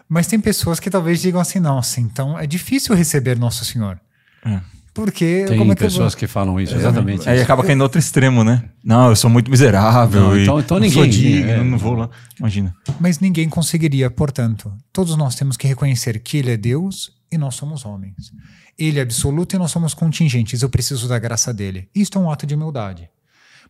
Mas 0.09 0.27
tem 0.27 0.39
pessoas 0.41 0.79
que 0.79 0.91
talvez 0.91 1.21
digam 1.21 1.41
assim: 1.41 1.61
nossa, 1.61 2.01
então 2.01 2.39
é 2.39 2.47
difícil 2.47 2.95
receber 2.95 3.39
Nosso 3.39 3.65
Senhor. 3.65 4.01
É. 4.45 4.61
Porque. 4.95 5.45
Tem 5.49 5.59
como 5.59 5.73
é 5.73 5.75
que 5.75 5.83
pessoas 5.83 6.15
que 6.15 6.27
falam 6.29 6.61
isso, 6.61 6.75
exatamente. 6.77 7.29
Aí 7.29 7.41
acaba 7.41 7.65
caindo 7.65 7.79
no 7.79 7.85
outro 7.85 7.99
extremo, 7.99 8.45
né? 8.45 8.71
Não, 8.83 9.09
eu 9.09 9.17
sou 9.17 9.29
muito 9.29 9.51
miserável. 9.51 10.21
Não, 10.21 10.39
e 10.39 10.43
então- 10.45 10.61
então 10.61 10.79
não 10.79 10.89
sou 10.89 11.05
ninguém, 11.05 11.21
digno, 11.21 11.51
é. 11.51 11.65
não 11.65 11.77
vou 11.77 11.95
lá. 11.95 12.11
Imagina. 12.39 12.73
Mas 13.01 13.19
ninguém 13.19 13.49
conseguiria, 13.49 14.09
portanto. 14.09 14.73
Todos 14.93 15.17
nós 15.17 15.35
temos 15.35 15.57
que 15.57 15.67
reconhecer 15.67 16.21
que 16.21 16.37
Ele 16.37 16.53
é 16.53 16.57
Deus 16.57 17.11
e 17.33 17.37
nós 17.37 17.57
somos 17.57 17.85
homens. 17.85 18.33
Ele 18.79 19.01
é 19.01 19.03
absoluto 19.03 19.57
e 19.57 19.59
nós 19.59 19.73
somos 19.73 19.95
contingentes. 19.95 20.62
Eu 20.62 20.69
preciso 20.69 21.09
da 21.09 21.19
graça 21.19 21.53
dele. 21.53 21.89
Isto 21.93 22.19
é 22.19 22.21
um 22.21 22.31
ato 22.31 22.47
de 22.47 22.55
humildade. 22.55 23.09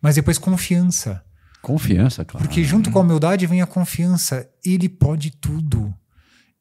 Mas 0.02 0.16
depois 0.16 0.36
confiança. 0.36 1.22
Confiança, 1.64 2.26
claro. 2.26 2.46
Porque 2.46 2.62
junto 2.62 2.90
com 2.90 2.98
a 2.98 3.02
humildade 3.02 3.46
vem 3.46 3.62
a 3.62 3.66
confiança. 3.66 4.46
Ele 4.62 4.86
pode 4.86 5.30
tudo. 5.30 5.94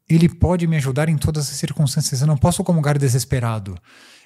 Ele 0.09 0.29
pode 0.29 0.65
me 0.65 0.77
ajudar 0.77 1.09
em 1.09 1.17
todas 1.17 1.49
as 1.49 1.57
circunstâncias. 1.57 2.21
Eu 2.21 2.27
não 2.27 2.37
posso 2.37 2.63
comungar 2.63 2.97
desesperado. 2.97 3.77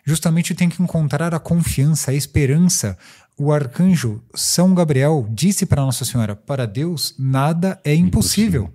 Justamente 0.05 0.51
eu 0.51 0.57
tenho 0.57 0.69
que 0.69 0.81
encontrar 0.81 1.33
a 1.33 1.39
confiança, 1.39 2.11
a 2.11 2.13
esperança. 2.13 2.95
O 3.35 3.51
arcanjo 3.51 4.23
São 4.35 4.75
Gabriel 4.75 5.27
disse 5.31 5.65
para 5.65 5.81
Nossa 5.81 6.05
Senhora: 6.05 6.35
para 6.35 6.67
Deus 6.67 7.15
nada 7.17 7.81
é 7.83 7.95
impossível. 7.95 8.71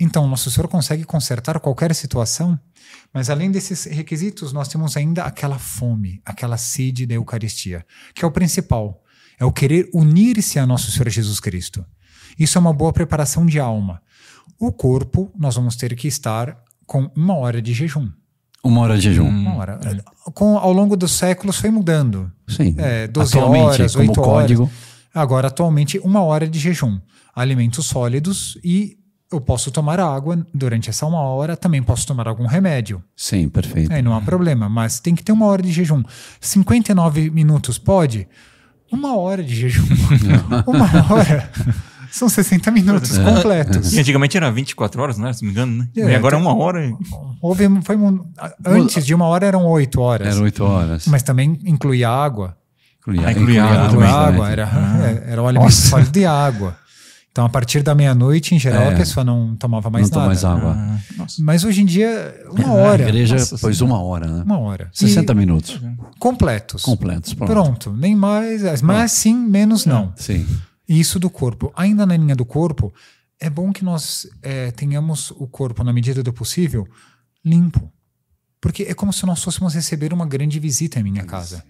Então, 0.00 0.26
Nosso 0.26 0.50
Senhor 0.50 0.66
consegue 0.66 1.04
consertar 1.04 1.60
qualquer 1.60 1.94
situação. 1.94 2.58
Mas 3.14 3.30
além 3.30 3.52
desses 3.52 3.84
requisitos, 3.84 4.52
nós 4.52 4.66
temos 4.66 4.96
ainda 4.96 5.22
aquela 5.22 5.60
fome, 5.60 6.20
aquela 6.24 6.56
sede 6.56 7.06
da 7.06 7.14
Eucaristia, 7.14 7.86
que 8.14 8.24
é 8.24 8.28
o 8.28 8.32
principal. 8.32 9.00
É 9.38 9.44
o 9.44 9.52
querer 9.52 9.88
unir-se 9.92 10.58
a 10.58 10.66
Nosso 10.66 10.90
Senhor 10.90 11.08
Jesus 11.08 11.40
Cristo. 11.40 11.84
Isso 12.38 12.58
é 12.58 12.60
uma 12.60 12.72
boa 12.72 12.92
preparação 12.92 13.44
de 13.46 13.58
alma. 13.58 14.00
O 14.58 14.72
corpo, 14.72 15.30
nós 15.38 15.54
vamos 15.54 15.76
ter 15.76 15.94
que 15.94 16.08
estar 16.08 16.56
com 16.86 17.10
uma 17.14 17.34
hora 17.34 17.60
de 17.60 17.72
jejum. 17.72 18.08
Uma 18.62 18.80
hora 18.80 18.96
de 18.96 19.02
jejum. 19.02 19.28
Uma 19.28 19.56
hora. 19.56 19.80
Com, 20.34 20.58
ao 20.58 20.72
longo 20.72 20.96
dos 20.96 21.12
séculos 21.12 21.56
foi 21.56 21.70
mudando. 21.70 22.30
Sim. 22.48 22.74
É, 22.78 23.06
12 23.06 23.36
Atualmente, 23.38 23.64
horas, 23.64 23.94
como 23.94 24.08
8 24.08 24.20
código. 24.20 24.62
horas. 24.62 24.74
Agora, 25.14 25.48
atualmente, 25.48 25.98
uma 26.00 26.22
hora 26.22 26.48
de 26.48 26.58
jejum. 26.58 26.98
Alimentos 27.34 27.86
sólidos 27.86 28.58
e 28.64 28.98
eu 29.30 29.40
posso 29.40 29.70
tomar 29.70 29.98
água 29.98 30.46
durante 30.54 30.88
essa 30.88 31.04
uma 31.06 31.20
hora, 31.20 31.56
também 31.56 31.82
posso 31.82 32.06
tomar 32.06 32.28
algum 32.28 32.46
remédio. 32.46 33.02
Sim, 33.16 33.48
perfeito. 33.48 33.92
Aí 33.92 34.00
não 34.00 34.14
há 34.14 34.20
problema, 34.20 34.68
mas 34.68 35.00
tem 35.00 35.14
que 35.14 35.22
ter 35.22 35.32
uma 35.32 35.46
hora 35.46 35.62
de 35.62 35.72
jejum. 35.72 36.02
59 36.40 37.30
minutos 37.30 37.78
pode? 37.78 38.28
Uma 38.90 39.16
hora 39.16 39.42
de 39.42 39.54
jejum. 39.54 39.84
uma 40.66 41.12
hora. 41.12 41.50
São 42.10 42.28
60 42.28 42.70
minutos 42.70 43.18
completos. 43.18 43.92
E 43.92 44.00
antigamente 44.00 44.36
era 44.36 44.50
24 44.50 45.02
horas, 45.02 45.18
não 45.18 45.26
era? 45.26 45.34
Se 45.34 45.42
não 45.42 45.48
me 45.48 45.52
engano, 45.52 45.76
né? 45.78 45.88
É, 45.96 46.12
e 46.12 46.14
agora 46.14 46.36
é 46.36 46.38
então- 46.38 46.50
uma 46.52 46.56
hora. 46.64 46.86
e- 46.86 46.94
Houve, 47.42 47.68
foi, 47.82 47.96
um- 47.96 48.24
antes 48.64 49.04
de 49.04 49.14
uma 49.14 49.26
hora 49.26 49.44
eram 49.46 49.66
oito 49.66 50.00
horas. 50.00 50.28
Eram 50.34 50.44
oito 50.44 50.64
horas. 50.64 51.06
Mas 51.06 51.22
também 51.22 51.58
incluía 51.64 52.08
água. 52.08 52.56
Incluía, 53.00 53.28
Ah, 53.28 53.32
incluía 53.32 53.64
água 53.64 53.76
água 53.76 53.88
também. 53.90 54.08
Incluía 54.08 54.26
água, 54.28 54.50
era, 54.50 54.70
é, 55.26 55.32
era 55.32 55.42
o 55.42 55.46
alimento 55.46 55.66
Nossa. 55.68 55.88
sólido 55.88 56.10
de 56.10 56.24
água. 56.26 56.76
Então, 57.36 57.44
a 57.44 57.50
partir 57.50 57.82
da 57.82 57.94
meia-noite, 57.94 58.54
em 58.54 58.58
geral, 58.58 58.84
É. 58.84 58.94
a 58.94 58.96
pessoa 58.96 59.22
não 59.22 59.54
tomava 59.56 59.90
mais 59.90 60.06
Não 60.08 60.10
toma 60.10 60.28
nada. 60.28 60.34
mais 60.34 60.42
água. 60.42 60.72
Ah, 60.74 60.98
nossa. 61.18 61.42
Mas 61.44 61.64
hoje 61.64 61.82
em 61.82 61.84
dia, 61.84 62.34
uma 62.50 62.66
A 62.68 62.72
hora. 62.72 63.02
igreja 63.02 63.36
Nossa 63.36 63.58
pôs 63.58 63.82
uma 63.82 64.00
hora, 64.00 64.26
né? 64.26 64.42
Uma 64.42 64.58
hora. 64.58 64.88
60 64.90 65.32
E 65.32 65.36
minutos. 65.36 65.78
completos. 66.18 66.80
Completos. 66.82 67.34
Pronto. 67.34 67.52
Pronto. 67.52 67.92
Nem 67.92 68.16
mais, 68.16 68.80
mais 68.80 69.12
sim, 69.12 69.34
menos 69.36 69.84
não. 69.84 70.14
Sim. 70.16 70.46
Isso 70.88 71.20
do 71.20 71.28
corpo. 71.28 71.70
Ainda 71.76 72.06
na 72.06 72.16
linha 72.16 72.34
do 72.34 72.46
corpo, 72.46 72.90
é 73.38 73.50
bom 73.50 73.70
que 73.70 73.84
nós 73.84 74.26
é, 74.42 74.70
tenhamos 74.70 75.30
o 75.32 75.46
corpo, 75.46 75.84
na 75.84 75.92
medida 75.92 76.22
do 76.22 76.32
possível, 76.32 76.88
limpo. 77.44 77.92
Porque 78.62 78.84
é 78.84 78.94
como 78.94 79.12
se 79.12 79.26
nós 79.26 79.44
fôssemos 79.44 79.74
receber 79.74 80.14
uma 80.14 80.24
grande 80.24 80.58
visita 80.58 80.98
em 80.98 81.02
minha 81.02 81.24
casa. 81.24 81.62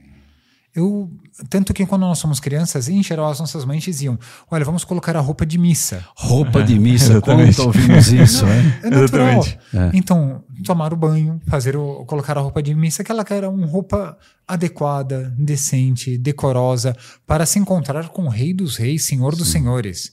Eu, 0.76 1.10
tanto 1.48 1.72
que 1.72 1.86
quando 1.86 2.02
nós 2.02 2.18
somos 2.18 2.38
crianças, 2.38 2.86
em 2.86 3.02
geral 3.02 3.30
as 3.30 3.40
nossas 3.40 3.64
mães 3.64 3.82
diziam: 3.82 4.18
Olha, 4.50 4.62
vamos 4.62 4.84
colocar 4.84 5.16
a 5.16 5.20
roupa 5.20 5.46
de 5.46 5.56
missa. 5.56 6.04
Roupa 6.14 6.62
de 6.62 6.78
missa. 6.78 7.12
Exatamente. 7.16 7.56
Quanto 7.56 7.66
ouvimos 7.66 8.08
isso, 8.08 8.44
é? 8.44 8.80
É 8.82 8.90
natural. 8.90 9.28
Exatamente. 9.38 9.58
É. 9.72 9.90
Então, 9.94 10.44
tomar 10.62 10.92
o 10.92 10.96
banho, 10.96 11.40
fazer 11.46 11.76
o, 11.78 12.04
colocar 12.04 12.36
a 12.36 12.42
roupa 12.42 12.62
de 12.62 12.74
missa, 12.74 13.00
aquela 13.00 13.24
que 13.24 13.32
era 13.32 13.48
uma 13.48 13.66
roupa 13.66 14.18
adequada, 14.46 15.34
decente, 15.38 16.18
decorosa, 16.18 16.94
para 17.26 17.46
se 17.46 17.58
encontrar 17.58 18.10
com 18.10 18.24
o 18.26 18.28
Rei 18.28 18.52
dos 18.52 18.76
Reis, 18.76 19.02
Senhor 19.04 19.34
dos 19.34 19.48
Senhores. 19.48 20.12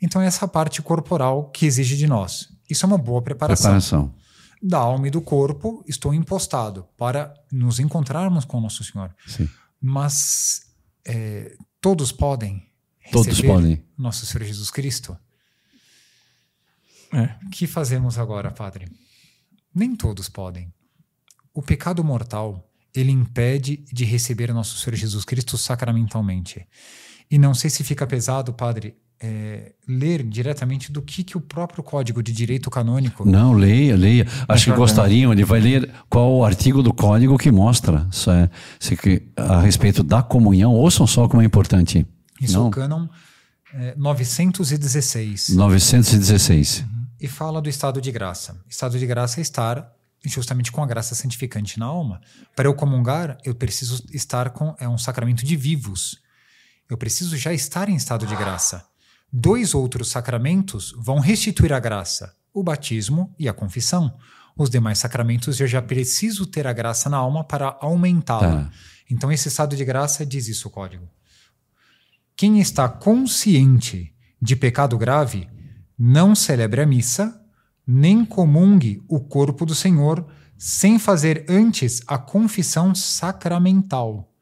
Então, 0.00 0.22
é 0.22 0.26
essa 0.26 0.46
parte 0.46 0.80
corporal 0.80 1.50
que 1.50 1.66
exige 1.66 1.96
de 1.96 2.06
nós. 2.06 2.50
Isso 2.70 2.86
é 2.86 2.86
uma 2.86 2.98
boa 2.98 3.20
preparação. 3.20 3.72
Preparação. 3.72 4.14
Da 4.62 4.78
alma 4.78 5.08
e 5.08 5.10
do 5.10 5.20
corpo, 5.20 5.82
estou 5.88 6.14
impostado 6.14 6.86
para 6.96 7.34
nos 7.50 7.80
encontrarmos 7.80 8.44
com 8.44 8.58
o 8.58 8.60
Nosso 8.60 8.84
Senhor. 8.84 9.10
Sim. 9.26 9.48
Mas 9.86 10.74
é, 11.06 11.54
todos 11.78 12.10
podem 12.10 12.66
Todos 13.10 13.26
receber 13.26 13.48
podem. 13.48 13.84
Nosso 13.98 14.24
Senhor 14.24 14.44
Jesus 14.46 14.70
Cristo? 14.70 15.16
É. 17.12 17.46
O 17.46 17.50
que 17.50 17.66
fazemos 17.66 18.18
agora, 18.18 18.50
Padre? 18.50 18.90
Nem 19.74 19.94
todos 19.94 20.28
podem. 20.28 20.72
O 21.52 21.62
pecado 21.62 22.02
mortal, 22.02 22.66
ele 22.94 23.12
impede 23.12 23.84
de 23.92 24.04
receber 24.04 24.52
nosso 24.52 24.78
Senhor 24.78 24.96
Jesus 24.96 25.24
Cristo 25.24 25.58
sacramentalmente. 25.58 26.66
E 27.30 27.38
não 27.38 27.54
sei 27.54 27.70
se 27.70 27.84
fica 27.84 28.06
pesado, 28.06 28.52
Padre, 28.52 28.96
é, 29.26 29.72
ler 29.88 30.22
diretamente 30.22 30.92
do 30.92 31.00
que, 31.00 31.24
que 31.24 31.34
o 31.34 31.40
próprio 31.40 31.82
Código 31.82 32.22
de 32.22 32.30
Direito 32.30 32.68
Canônico. 32.68 33.24
Não, 33.24 33.54
leia, 33.54 33.96
leia. 33.96 34.26
Acho 34.46 34.66
que 34.66 34.70
Uhum. 34.72 34.76
gostariam, 34.76 35.32
ele 35.32 35.44
vai 35.44 35.60
ler 35.60 35.90
qual 36.10 36.30
o 36.30 36.44
artigo 36.44 36.82
do 36.82 36.92
código 36.92 37.38
que 37.38 37.50
mostra 37.50 38.06
isso 38.12 38.30
é, 38.30 38.50
se 38.78 38.94
que, 38.96 39.22
a 39.34 39.60
respeito 39.62 40.02
da 40.02 40.22
comunhão. 40.22 40.72
Ouçam 40.74 41.06
só 41.06 41.26
como 41.26 41.40
é 41.40 41.44
importante. 41.46 42.06
Isso 42.38 42.56
é 42.56 42.58
Não? 42.58 42.68
o 42.68 42.70
cânon 42.70 43.08
é, 43.72 43.94
916. 43.96 45.48
916. 45.56 46.84
E 47.18 47.26
fala 47.26 47.62
do 47.62 47.68
estado 47.70 48.02
de 48.02 48.12
graça. 48.12 48.60
Estado 48.68 48.98
de 48.98 49.06
graça 49.06 49.40
é 49.40 49.42
estar 49.42 49.90
justamente 50.26 50.70
com 50.70 50.82
a 50.82 50.86
graça 50.86 51.14
santificante 51.14 51.78
na 51.78 51.86
alma. 51.86 52.20
Para 52.54 52.68
eu 52.68 52.74
comungar, 52.74 53.38
eu 53.42 53.54
preciso 53.54 54.04
estar 54.12 54.50
com. 54.50 54.74
É 54.78 54.86
um 54.86 54.98
sacramento 54.98 55.46
de 55.46 55.56
vivos. 55.56 56.18
Eu 56.90 56.98
preciso 56.98 57.36
já 57.38 57.54
estar 57.54 57.88
em 57.88 57.96
estado 57.96 58.26
de 58.26 58.36
graça. 58.36 58.84
Dois 59.36 59.74
outros 59.74 60.10
sacramentos 60.10 60.94
vão 60.96 61.18
restituir 61.18 61.72
a 61.72 61.80
graça: 61.80 62.36
o 62.52 62.62
batismo 62.62 63.34
e 63.36 63.48
a 63.48 63.52
confissão. 63.52 64.16
Os 64.56 64.70
demais 64.70 64.98
sacramentos 64.98 65.58
eu 65.58 65.66
já 65.66 65.82
preciso 65.82 66.46
ter 66.46 66.68
a 66.68 66.72
graça 66.72 67.10
na 67.10 67.16
alma 67.16 67.42
para 67.42 67.76
aumentá-la. 67.80 68.66
Tá. 68.66 68.70
Então, 69.10 69.32
esse 69.32 69.48
estado 69.48 69.74
de 69.74 69.84
graça 69.84 70.24
diz 70.24 70.46
isso 70.46 70.68
o 70.68 70.70
código. 70.70 71.10
Quem 72.36 72.60
está 72.60 72.88
consciente 72.88 74.14
de 74.40 74.54
pecado 74.54 74.96
grave 74.96 75.48
não 75.98 76.36
celebre 76.36 76.82
a 76.82 76.86
missa, 76.86 77.42
nem 77.84 78.24
comungue 78.24 79.02
o 79.08 79.18
corpo 79.18 79.66
do 79.66 79.74
Senhor, 79.74 80.24
sem 80.56 80.96
fazer 80.96 81.44
antes 81.48 82.00
a 82.06 82.18
confissão 82.18 82.94
sacramental, 82.94 84.32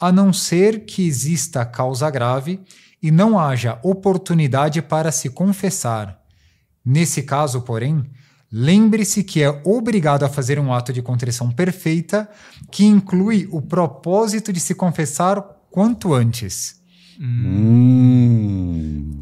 a 0.00 0.12
não 0.12 0.32
ser 0.32 0.84
que 0.84 1.06
exista 1.06 1.64
causa 1.64 2.10
grave 2.10 2.60
e 3.02 3.10
não 3.10 3.38
haja 3.38 3.78
oportunidade 3.82 4.82
para 4.82 5.10
se 5.12 5.28
confessar. 5.30 6.18
Nesse 6.84 7.22
caso, 7.22 7.62
porém, 7.62 8.04
lembre-se 8.50 9.22
que 9.22 9.42
é 9.42 9.62
obrigado 9.64 10.24
a 10.24 10.28
fazer 10.28 10.58
um 10.58 10.72
ato 10.72 10.92
de 10.92 11.02
contrição 11.02 11.50
perfeita 11.50 12.28
que 12.70 12.84
inclui 12.84 13.48
o 13.50 13.60
propósito 13.60 14.52
de 14.52 14.60
se 14.60 14.74
confessar 14.74 15.40
quanto 15.70 16.14
antes. 16.14 16.78
Hum. 17.20 18.68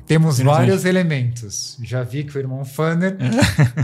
Temos 0.06 0.38
vários 0.38 0.84
elementos. 0.84 1.76
Já 1.82 2.02
vi 2.02 2.22
que 2.24 2.36
o 2.36 2.38
irmão 2.38 2.64
Fanner 2.64 3.16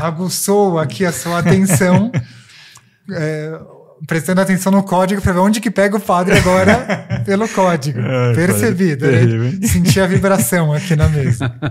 aguçou 0.01 0.79
aqui 0.79 1.05
a 1.05 1.13
sua 1.13 1.39
atenção, 1.39 2.13
é, 3.11 3.61
prestando 4.07 4.41
atenção 4.41 4.73
no 4.73 4.83
código 4.83 5.21
para 5.21 5.33
ver 5.33 5.39
onde 5.39 5.61
que 5.61 5.71
pega 5.71 5.97
o 5.97 6.01
padre 6.01 6.37
agora 6.37 7.23
pelo 7.25 7.49
código. 7.49 8.01
Ai, 8.01 8.35
Percebido, 8.35 9.05
padre, 9.05 9.39
né? 9.39 9.49
hein? 9.49 9.67
Senti 9.67 10.01
a 10.01 10.07
vibração 10.07 10.73
aqui 10.73 10.97
na 10.97 11.09
mesa. 11.09 11.53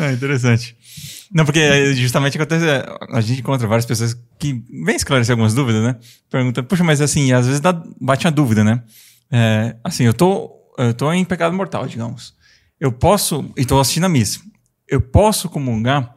É 0.00 0.10
interessante. 0.10 0.74
Não, 1.30 1.44
porque 1.44 1.60
é, 1.60 1.92
justamente 1.92 2.38
acontece, 2.38 2.66
é, 2.66 2.82
a 3.10 3.20
gente 3.20 3.40
encontra 3.40 3.68
várias 3.68 3.84
pessoas 3.84 4.16
que 4.38 4.64
vêm 4.84 4.96
esclarecer 4.96 5.34
algumas 5.34 5.52
dúvidas, 5.52 5.82
né? 5.82 5.96
Pergunta, 6.30 6.62
puxa, 6.62 6.82
mas 6.82 7.02
assim, 7.02 7.30
às 7.30 7.44
vezes 7.44 7.60
dá, 7.60 7.78
bate 8.00 8.26
a 8.26 8.30
dúvida, 8.30 8.64
né? 8.64 8.82
É, 9.30 9.76
assim, 9.84 10.04
eu 10.04 10.14
tô, 10.14 10.50
eu 10.78 10.94
tô 10.94 11.12
em 11.12 11.26
pecado 11.26 11.54
mortal, 11.54 11.86
digamos. 11.86 12.34
Eu 12.80 12.90
posso, 12.90 13.52
e 13.54 13.66
tô 13.66 13.78
assistindo 13.78 14.04
a 14.04 14.08
missa, 14.08 14.40
eu 14.88 15.00
posso 15.00 15.48
comungar, 15.50 16.16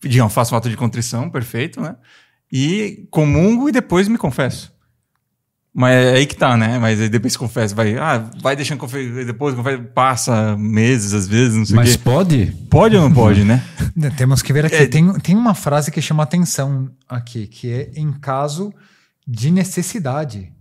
digamos, 0.00 0.32
faço 0.32 0.54
um 0.54 0.58
ato 0.58 0.70
de 0.70 0.76
contrição, 0.76 1.28
perfeito, 1.28 1.80
né? 1.80 1.96
E 2.52 3.08
comungo 3.10 3.68
e 3.68 3.72
depois 3.72 4.08
me 4.08 4.18
confesso. 4.18 4.72
Mas 5.74 5.94
é 5.94 6.16
aí 6.16 6.26
que 6.26 6.36
tá, 6.36 6.54
né? 6.54 6.78
Mas 6.78 7.00
aí 7.00 7.08
depois 7.08 7.34
confessa, 7.34 7.74
vai, 7.74 7.96
ah, 7.96 8.30
vai 8.42 8.54
deixando 8.54 8.78
confessar, 8.78 9.24
depois 9.24 9.54
confessa, 9.54 9.82
passa 9.94 10.56
meses, 10.58 11.14
às 11.14 11.26
vezes, 11.26 11.56
não 11.56 11.64
sei 11.64 11.74
o 11.74 11.76
Mas 11.76 11.96
quê. 11.96 12.02
pode? 12.04 12.46
Pode 12.68 12.94
ou 12.94 13.02
não 13.02 13.12
pode, 13.12 13.42
né? 13.42 13.64
Temos 14.18 14.42
que 14.42 14.52
ver 14.52 14.66
aqui. 14.66 14.74
É. 14.74 14.86
Tem, 14.86 15.10
tem 15.20 15.34
uma 15.34 15.54
frase 15.54 15.90
que 15.90 16.02
chama 16.02 16.22
atenção 16.22 16.90
aqui, 17.08 17.46
que 17.46 17.70
é 17.72 17.90
em 17.96 18.12
caso 18.12 18.70
de 19.26 19.50
necessidade. 19.50 20.52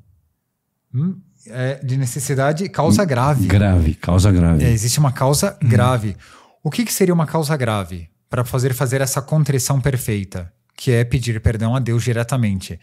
Hum, 0.95 1.17
é, 1.47 1.83
de 1.83 1.97
necessidade, 1.97 2.69
causa 2.69 3.03
grave. 3.03 3.47
Grave, 3.47 3.95
causa 3.95 4.31
grave. 4.31 4.63
É, 4.63 4.71
existe 4.71 4.99
uma 4.99 5.11
causa 5.11 5.57
grave. 5.61 6.15
O 6.63 6.69
que, 6.69 6.85
que 6.85 6.93
seria 6.93 7.13
uma 7.13 7.25
causa 7.25 7.57
grave? 7.57 8.09
Para 8.29 8.45
fazer 8.45 8.73
fazer 8.73 9.01
essa 9.01 9.21
contrição 9.21 9.81
perfeita, 9.81 10.53
que 10.75 10.91
é 10.91 11.03
pedir 11.03 11.39
perdão 11.41 11.75
a 11.75 11.79
Deus 11.79 12.03
diretamente. 12.03 12.79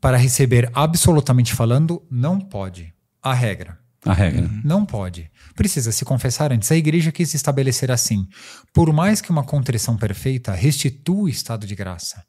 Para 0.00 0.16
receber 0.16 0.70
absolutamente 0.74 1.52
falando, 1.54 2.02
não 2.10 2.38
pode. 2.40 2.92
A 3.22 3.32
regra. 3.34 3.78
A 4.04 4.12
regra. 4.12 4.48
Não 4.62 4.86
pode. 4.86 5.28
Precisa 5.56 5.90
se 5.90 6.04
confessar 6.04 6.52
antes. 6.52 6.70
A 6.70 6.76
igreja 6.76 7.10
quis 7.10 7.34
estabelecer 7.34 7.90
assim. 7.90 8.28
Por 8.72 8.92
mais 8.92 9.20
que 9.20 9.30
uma 9.30 9.42
contrição 9.42 9.96
perfeita 9.96 10.52
restitua 10.52 11.22
o 11.24 11.28
estado 11.28 11.66
de 11.66 11.74
graça. 11.74 12.22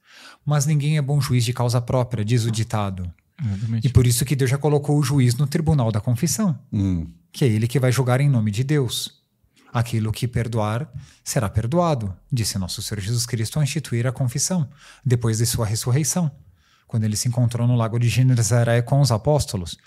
Mas 0.46 0.66
ninguém 0.66 0.98
é 0.98 1.02
bom 1.02 1.22
juiz 1.22 1.46
de 1.46 1.54
causa 1.54 1.80
própria, 1.80 2.26
diz 2.26 2.46
o 2.46 2.52
ditado. 2.52 3.12
E 3.84 3.90
por 3.90 4.08
isso 4.08 4.26
que 4.26 4.36
Deus 4.36 4.50
já 4.50 4.58
colocou 4.58 4.98
o 4.98 5.04
juiz 5.04 5.36
no 5.36 5.46
tribunal 5.46 5.92
da 5.92 6.02
confissão 6.02 6.58
Hum. 6.74 7.06
que 7.32 7.46
é 7.46 7.48
ele 7.48 7.68
que 7.68 7.80
vai 7.80 7.92
julgar 7.92 8.20
em 8.20 8.30
nome 8.30 8.50
de 8.50 8.64
Deus. 8.64 9.17
Aquilo 9.74 10.12
que 10.12 10.28
perdoar 10.28 10.90
será 11.24 11.50
perdoado, 11.50 12.16
disse 12.32 12.58
nosso 12.58 12.82
Senhor 12.82 13.02
Jesus 13.02 13.26
Cristo 13.26 13.58
ao 13.58 13.64
instituir 13.64 14.08
a 14.08 14.12
confissão, 14.12 14.70
depois 15.06 15.38
de 15.38 15.46
sua 15.46 15.66
ressurreição, 15.66 16.32
quando 16.88 17.04
ele 17.04 17.18
se 17.18 17.28
encontrou 17.28 17.68
no 17.68 17.76
lago 17.76 18.00
de 18.00 18.08
Genezaré 18.08 18.82
com 18.82 19.02
os 19.02 19.12
apóstolos. 19.12 19.78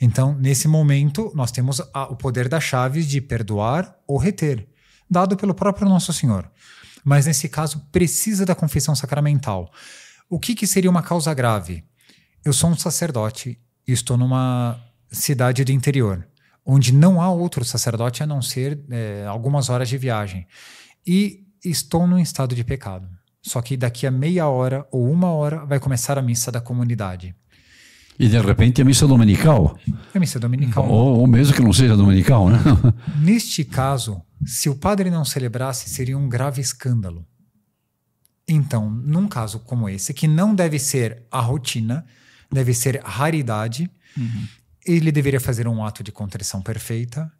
Então, 0.00 0.34
nesse 0.34 0.66
momento, 0.66 1.30
nós 1.34 1.52
temos 1.52 1.80
a- 1.92 2.04
o 2.10 2.16
poder 2.16 2.48
das 2.48 2.64
chaves 2.64 3.06
de 3.06 3.20
perdoar 3.20 3.96
ou 4.06 4.18
reter, 4.18 4.66
dado 5.08 5.36
pelo 5.36 5.54
próprio 5.54 5.88
nosso 5.88 6.12
Senhor. 6.12 6.50
Mas 7.04 7.26
nesse 7.26 7.48
caso, 7.48 7.86
precisa 7.92 8.44
da 8.44 8.54
confissão 8.54 8.94
sacramental. 8.94 9.72
O 10.28 10.38
que, 10.38 10.54
que 10.54 10.66
seria 10.66 10.90
uma 10.90 11.02
causa 11.02 11.32
grave? 11.34 11.84
Eu 12.44 12.52
sou 12.52 12.70
um 12.70 12.76
sacerdote 12.76 13.58
e 13.86 13.92
estou 13.92 14.16
numa 14.16 14.80
cidade 15.10 15.64
do 15.64 15.72
interior, 15.72 16.26
onde 16.64 16.92
não 16.92 17.20
há 17.20 17.30
outro 17.30 17.64
sacerdote 17.64 18.22
a 18.22 18.26
não 18.26 18.42
ser 18.42 18.80
é, 18.90 19.24
algumas 19.26 19.68
horas 19.68 19.88
de 19.88 19.98
viagem. 19.98 20.46
E 21.06 21.44
estou 21.64 22.06
num 22.06 22.18
estado 22.18 22.54
de 22.54 22.64
pecado. 22.64 23.08
Só 23.42 23.62
que 23.62 23.76
daqui 23.76 24.06
a 24.06 24.10
meia 24.10 24.46
hora 24.48 24.86
ou 24.90 25.10
uma 25.10 25.28
hora 25.28 25.64
vai 25.64 25.80
começar 25.80 26.18
a 26.18 26.22
missa 26.22 26.52
da 26.52 26.60
comunidade. 26.60 27.34
E 28.18 28.28
de 28.28 28.38
repente 28.38 28.82
a 28.82 28.84
missa 28.84 29.06
dominical. 29.06 29.78
A 30.14 30.20
missa 30.20 30.38
dominical. 30.38 30.86
Ou, 30.86 31.20
ou 31.20 31.26
mesmo 31.26 31.54
que 31.54 31.62
não 31.62 31.72
seja 31.72 31.96
dominical, 31.96 32.50
né? 32.50 32.58
Neste 33.22 33.64
caso, 33.64 34.20
se 34.44 34.68
o 34.68 34.74
padre 34.74 35.10
não 35.10 35.24
celebrasse, 35.24 35.88
seria 35.88 36.18
um 36.18 36.28
grave 36.28 36.60
escândalo. 36.60 37.26
Então, 38.46 38.90
num 38.90 39.26
caso 39.26 39.60
como 39.60 39.88
esse, 39.88 40.12
que 40.12 40.28
não 40.28 40.54
deve 40.54 40.78
ser 40.78 41.22
a 41.30 41.40
rotina, 41.40 42.04
deve 42.52 42.74
ser 42.74 43.00
raridade, 43.02 43.90
ele 44.86 45.12
deveria 45.12 45.40
fazer 45.40 45.66
um 45.68 45.84
ato 45.84 46.02
de 46.02 46.10
contrição 46.12 46.60
perfeita, 46.62 47.30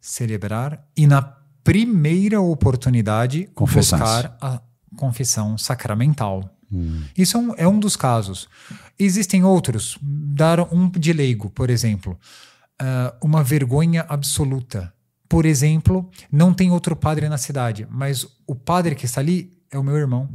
celebrar 0.00 0.84
e, 0.96 1.06
na 1.06 1.20
primeira 1.62 2.40
oportunidade, 2.40 3.48
buscar 4.00 4.36
a 4.40 4.60
confissão 4.96 5.58
sacramental. 5.58 6.56
Isso 7.18 7.36
é 7.36 7.40
um, 7.40 7.54
é 7.56 7.68
um 7.68 7.80
dos 7.80 7.96
casos. 7.96 8.48
Existem 8.98 9.42
outros. 9.44 9.98
Dar 10.00 10.60
um 10.72 10.88
de 10.88 11.12
leigo, 11.12 11.50
por 11.50 11.68
exemplo. 11.68 12.16
Ah, 12.78 13.12
uma 13.20 13.42
vergonha 13.42 14.06
absoluta. 14.08 14.92
Por 15.28 15.44
exemplo, 15.44 16.08
não 16.30 16.54
tem 16.54 16.70
outro 16.70 16.94
padre 16.96 17.28
na 17.28 17.36
cidade, 17.38 17.86
mas 17.90 18.26
o 18.46 18.54
padre 18.54 18.94
que 18.94 19.04
está 19.04 19.20
ali 19.20 19.52
é 19.70 19.78
o 19.78 19.82
meu 19.82 19.96
irmão. 19.96 20.28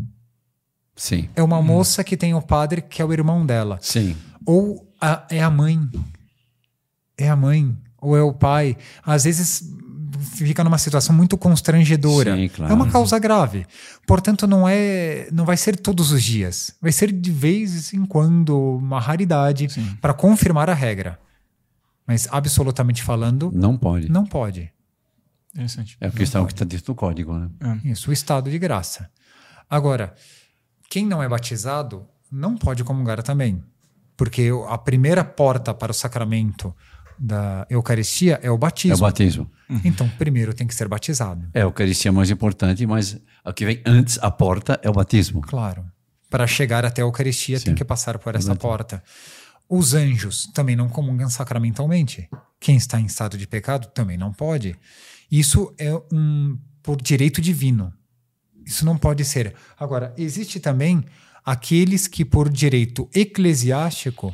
Sim. 0.96 1.30
É 1.36 1.42
uma 1.44 1.62
moça 1.62 2.04
que 2.04 2.16
tem 2.18 2.34
o 2.34 2.42
padre 2.42 2.82
que 2.82 3.02
é 3.02 3.06
o 3.06 3.12
irmão 3.14 3.46
dela. 3.46 3.78
Sim. 3.82 4.16
Ou 4.46 4.90
a- 5.02 5.26
é 5.30 5.42
a 5.42 5.50
mãe. 5.50 5.80
É 7.18 7.30
a 7.30 7.36
mãe. 7.36 7.76
Ou 8.02 8.16
é 8.16 8.22
o 8.22 8.34
pai. 8.34 8.78
Às 9.04 9.24
vezes 9.24 9.74
fica 10.36 10.64
numa 10.64 10.78
situação 10.78 11.16
muito 11.16 11.38
constrangedora. 11.38 12.36
Sim, 12.36 12.48
claro. 12.50 12.72
É 12.72 12.76
uma 12.76 12.90
causa 12.90 13.18
grave. 13.20 13.66
Portanto, 14.08 14.48
não 14.48 14.68
é, 14.68 15.28
não 15.32 15.46
vai 15.46 15.58
ser 15.58 15.78
todos 15.78 16.12
os 16.12 16.24
dias. 16.24 16.76
Vai 16.82 16.92
ser 16.92 17.12
de 17.12 17.32
vez 17.32 17.94
em 17.94 18.06
quando 18.06 18.58
uma 18.78 19.00
raridade 19.00 19.68
para 20.02 20.14
confirmar 20.14 20.70
a 20.70 20.74
regra. 20.74 21.20
Mas 22.08 22.28
absolutamente 22.32 23.02
falando, 23.02 23.52
Não 23.54 23.76
pode. 23.78 24.10
não 24.12 24.26
pode. 24.26 24.72
Interessante. 25.54 25.98
É 26.00 26.08
a 26.08 26.12
questão 26.12 26.46
que 26.46 26.54
está 26.54 26.66
dentro 26.66 26.86
do 26.88 26.96
código, 26.96 27.34
né? 27.34 27.50
Isso, 27.84 28.10
o 28.10 28.14
estado 28.14 28.50
de 28.52 28.60
graça. 28.60 29.10
Agora, 29.70 30.14
quem 30.90 31.06
não 31.06 31.24
é 31.24 31.28
batizado 31.28 32.06
não 32.32 32.56
pode 32.56 32.84
comungar 32.84 33.24
também. 33.24 33.64
Porque 34.18 34.50
a 34.70 34.78
primeira 34.78 35.24
porta 35.24 35.74
para 35.74 35.92
o 35.92 35.96
sacramento 35.96 36.76
da 37.18 37.66
Eucaristia 37.70 38.40
é 38.42 38.50
o 38.50 38.54
É 38.54 38.56
o 38.56 38.58
batismo. 38.58 38.98
batismo. 38.98 39.52
Então, 39.84 40.08
primeiro 40.18 40.54
tem 40.54 40.68
que 40.68 40.76
ser 40.76 40.88
batizado. 40.88 41.48
É, 41.54 41.62
a 41.62 41.64
Eucaristia 41.64 42.10
é 42.10 42.12
mais 42.12 42.30
importante, 42.30 42.86
mas 42.86 43.20
o 43.46 43.54
que 43.54 43.66
vem 43.66 43.82
antes, 43.86 44.20
a 44.22 44.30
porta, 44.30 44.80
é 44.84 44.90
o 44.90 44.94
batismo. 44.94 45.42
Claro. 45.42 45.86
Para 46.30 46.46
chegar 46.48 46.86
até 46.86 47.02
a 47.02 47.06
Eucaristia 47.06 47.60
tem 47.60 47.72
Sim. 47.72 47.76
que 47.76 47.86
passar 47.86 48.18
por 48.20 48.36
essa 48.36 48.56
porta. 48.56 49.02
Os 49.70 49.94
anjos 49.94 50.48
também 50.54 50.76
não 50.76 50.88
comungam 50.90 51.30
sacramentalmente. 51.30 52.30
Quem 52.60 52.76
está 52.78 53.00
em 53.00 53.06
estado 53.06 53.38
de 53.38 53.48
pecado 53.48 53.88
também 53.88 54.18
não 54.18 54.32
pode. 54.32 54.76
Isso 55.32 55.74
é 55.78 55.92
um 56.12 56.58
por 56.84 57.02
direito 57.02 57.42
divino. 57.42 57.92
Isso 58.66 58.86
não 58.86 58.98
pode 58.98 59.24
ser. 59.26 59.56
Agora, 59.80 60.14
existe 60.18 60.60
também 60.60 61.04
aqueles 61.44 62.08
que, 62.08 62.24
por 62.26 62.50
direito 62.50 63.10
eclesiástico, 63.14 64.34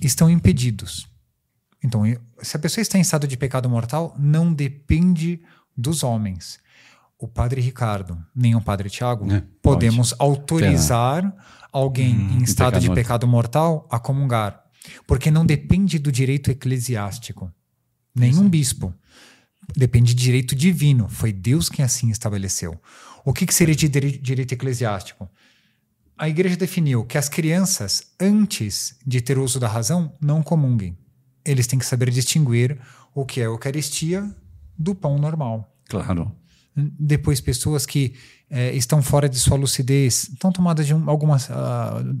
estão 0.00 0.28
impedidos. 0.28 1.06
Então, 1.84 2.02
se 2.40 2.56
a 2.56 2.60
pessoa 2.60 2.82
está 2.82 2.96
em 2.98 3.00
estado 3.00 3.26
de 3.26 3.36
pecado 3.36 3.68
mortal, 3.68 4.14
não 4.18 4.52
depende 4.52 5.40
dos 5.76 6.02
homens. 6.02 6.60
O 7.18 7.26
padre 7.28 7.60
Ricardo, 7.60 8.18
nem 8.34 8.54
o 8.54 8.60
padre 8.60 8.88
Tiago, 8.90 9.30
É, 9.32 9.42
podemos 9.60 10.14
autorizar 10.18 11.34
alguém 11.72 12.14
Hum, 12.14 12.38
em 12.38 12.42
estado 12.42 12.72
pecado 12.74 12.82
de 12.82 12.90
pecado 12.94 13.26
mortal 13.28 13.88
a 13.90 13.98
comungar. 13.98 14.62
Porque 15.06 15.30
não 15.30 15.46
depende 15.46 15.98
do 15.98 16.10
direito 16.10 16.50
eclesiástico. 16.50 17.52
Nenhum 18.14 18.48
bispo. 18.48 18.92
Depende 19.76 20.12
de 20.14 20.22
direito 20.22 20.54
divino. 20.56 21.08
Foi 21.08 21.32
Deus 21.32 21.68
quem 21.68 21.84
assim 21.84 22.10
estabeleceu. 22.10 22.80
O 23.24 23.32
que, 23.32 23.46
que 23.46 23.54
seria 23.54 23.74
de 23.76 23.88
dire- 23.88 24.18
direito 24.18 24.52
eclesiástico? 24.52 25.28
A 26.18 26.28
igreja 26.28 26.56
definiu 26.56 27.04
que 27.04 27.16
as 27.16 27.28
crianças, 27.28 28.12
antes 28.20 28.96
de 29.06 29.20
ter 29.20 29.38
uso 29.38 29.58
da 29.60 29.68
razão, 29.68 30.12
não 30.20 30.42
comunguem. 30.42 30.96
Eles 31.44 31.66
têm 31.66 31.78
que 31.78 31.86
saber 31.86 32.10
distinguir 32.10 32.78
o 33.14 33.24
que 33.24 33.40
é 33.40 33.44
a 33.44 33.46
Eucaristia 33.46 34.34
do 34.78 34.94
pão 34.94 35.18
normal. 35.18 35.76
Claro. 35.88 36.34
Depois, 36.74 37.40
pessoas 37.40 37.84
que 37.84 38.14
eh, 38.52 38.76
estão 38.76 39.02
fora 39.02 39.28
de 39.28 39.38
sua 39.38 39.56
lucidez, 39.56 40.28
estão 40.32 40.52
tomadas 40.52 40.86
de 40.86 40.94
um 40.94 41.08
algum 41.10 41.28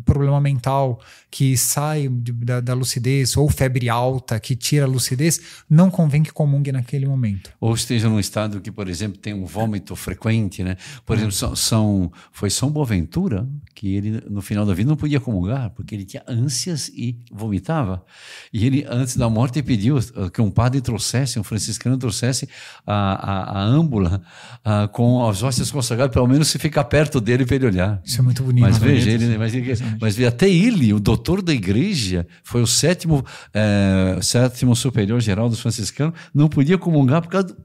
problema 0.04 0.40
mental 0.40 0.98
que 1.30 1.56
sai 1.56 2.08
de- 2.08 2.32
da, 2.32 2.60
da 2.60 2.74
lucidez, 2.74 3.36
ou 3.36 3.48
febre 3.48 3.88
alta 3.88 4.38
que 4.40 4.56
tira 4.56 4.84
a 4.84 4.88
lucidez, 4.88 5.40
não 5.68 5.90
convém 5.90 6.22
que 6.22 6.32
comungue 6.32 6.72
naquele 6.72 7.06
momento. 7.06 7.50
Ou 7.60 7.74
esteja 7.74 8.08
num 8.08 8.18
estado 8.18 8.60
que, 8.60 8.70
por 8.72 8.88
exemplo, 8.88 9.18
tem 9.18 9.32
um 9.34 9.44
vômito 9.44 9.94
frequente, 9.94 10.62
né? 10.64 10.76
Por 11.06 11.16
exemplo, 11.16 11.32
São, 11.32 11.54
São- 11.54 12.12
foi 12.32 12.50
São 12.50 12.70
Boaventura 12.70 13.46
que 13.74 13.94
ele, 13.94 14.22
no 14.30 14.40
final 14.42 14.64
da 14.66 14.74
vida, 14.74 14.88
não 14.88 14.96
podia 14.96 15.20
comungar, 15.20 15.70
porque 15.70 15.94
ele 15.94 16.04
tinha 16.04 16.22
ânsias 16.28 16.88
e 16.88 17.18
vomitava. 17.32 18.04
E 18.52 18.64
ele, 18.66 18.84
antes 18.88 19.16
da 19.16 19.28
morte, 19.28 19.62
pediu 19.62 19.98
eh, 19.98 20.02
que 20.32 20.40
um 20.40 20.50
padre 20.50 20.80
trouxesse, 20.80 21.38
um 21.38 21.42
franciscano 21.44 21.96
trouxesse 21.98 22.48
a, 22.86 22.94
a, 22.94 23.60
a 23.60 23.64
âmbula 23.64 24.22
ah, 24.64 24.88
com 24.88 25.26
as 25.28 25.42
hóstias 25.42 25.70
consagradas, 25.70 26.12
pelo 26.22 26.32
menos 26.32 26.48
se 26.48 26.58
ficar 26.58 26.84
perto 26.84 27.20
dele 27.20 27.44
para 27.44 27.56
ele 27.56 27.66
olhar. 27.66 28.00
Isso 28.04 28.20
é 28.20 28.22
muito 28.22 28.42
bonito. 28.44 28.62
Mas 28.62 28.78
né? 28.78 28.86
veja, 28.86 29.10
ele, 29.10 29.36
mas, 29.36 29.52
ele, 29.54 29.72
mas 30.00 30.14
veja, 30.16 30.28
até 30.28 30.48
ele, 30.48 30.92
o 30.94 31.00
doutor 31.00 31.42
da 31.42 31.52
igreja, 31.52 32.26
foi 32.44 32.62
o 32.62 32.66
sétimo, 32.66 33.24
eh, 33.52 34.18
sétimo 34.22 34.76
superior 34.76 35.20
geral 35.20 35.48
dos 35.48 35.60
franciscanos, 35.60 36.14
não 36.32 36.48
podia 36.48 36.78
comungar 36.78 37.22
por 37.22 37.28
causa 37.28 37.48
do- 37.48 37.56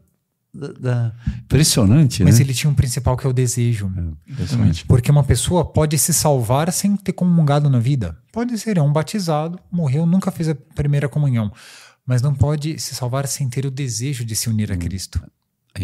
da, 0.54 0.68
da- 0.80 1.14
impressionante, 1.44 2.24
Mas 2.24 2.40
né? 2.40 2.46
ele 2.46 2.54
tinha 2.54 2.70
um 2.70 2.74
principal 2.74 3.16
que 3.16 3.28
é 3.28 3.30
o 3.30 3.34
desejo. 3.34 3.92
Exatamente. 4.28 4.86
Porque 4.86 5.12
uma 5.12 5.24
pessoa 5.24 5.64
pode 5.64 5.98
se 6.00 6.12
salvar 6.14 6.72
sem 6.72 6.96
ter 6.98 7.14
comungado 7.14 7.70
na 7.70 7.78
vida. 7.80 8.18
Pode 8.32 8.58
ser, 8.58 8.78
é 8.78 8.82
um 8.82 8.92
batizado, 8.92 9.60
morreu, 9.72 10.06
nunca 10.08 10.32
fez 10.32 10.50
a 10.50 10.56
primeira 10.56 11.08
comunhão. 11.08 11.52
Mas 12.06 12.22
não 12.22 12.34
pode 12.34 12.80
se 12.80 12.96
salvar 12.96 13.28
sem 13.28 13.48
ter 13.50 13.66
o 13.66 13.72
desejo 13.72 14.26
de 14.26 14.36
se 14.36 14.50
unir 14.50 14.72
a 14.72 14.78
Cristo. 14.78 15.22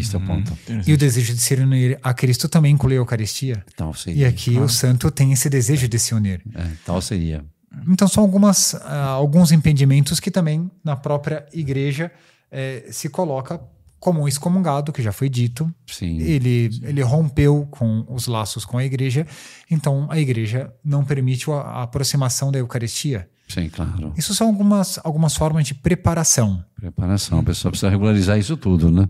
Esse 0.00 0.14
é 0.14 0.18
o 0.18 0.22
ponto. 0.22 0.56
E 0.86 0.92
o 0.92 0.96
desejo 0.96 1.34
de 1.34 1.40
se 1.40 1.54
unir 1.54 1.98
a 2.02 2.12
Cristo 2.14 2.48
também 2.48 2.72
inclui 2.72 2.94
a 2.94 2.96
Eucaristia. 2.96 3.64
Tal 3.76 3.94
seria. 3.94 4.22
E 4.22 4.24
aqui 4.24 4.58
o 4.58 4.68
santo 4.68 5.10
tem 5.10 5.32
esse 5.32 5.48
desejo 5.48 5.88
de 5.88 5.98
se 5.98 6.14
unir. 6.14 6.42
É, 6.54 6.66
tal 6.84 7.00
seria. 7.00 7.44
Então 7.88 8.06
são 8.06 8.22
algumas, 8.22 8.74
ah, 8.74 9.06
alguns 9.08 9.52
impedimentos 9.52 10.20
que 10.20 10.30
também 10.30 10.70
na 10.82 10.96
própria 10.96 11.46
igreja 11.52 12.10
eh, 12.50 12.86
se 12.90 13.08
coloca 13.08 13.60
como 13.98 14.20
um 14.20 14.28
excomungado, 14.28 14.92
que 14.92 15.02
já 15.02 15.12
foi 15.12 15.30
dito. 15.30 15.72
Sim. 15.86 16.18
Ele, 16.18 16.70
ele 16.82 17.02
rompeu 17.02 17.66
com 17.70 18.04
os 18.06 18.26
laços 18.26 18.64
com 18.64 18.76
a 18.76 18.84
igreja, 18.84 19.26
então 19.70 20.06
a 20.10 20.18
igreja 20.20 20.70
não 20.84 21.02
permite 21.04 21.50
a, 21.50 21.54
a 21.54 21.82
aproximação 21.84 22.52
da 22.52 22.58
Eucaristia. 22.58 23.28
Sim, 23.48 23.70
claro. 23.70 24.12
Isso 24.16 24.34
são 24.34 24.48
algumas, 24.48 24.98
algumas 25.02 25.34
formas 25.34 25.66
de 25.66 25.74
preparação. 25.74 26.62
Preparação. 26.78 27.38
A 27.38 27.42
pessoa 27.42 27.70
precisa 27.70 27.90
regularizar 27.90 28.38
isso 28.38 28.56
tudo, 28.56 28.90
né? 28.90 29.08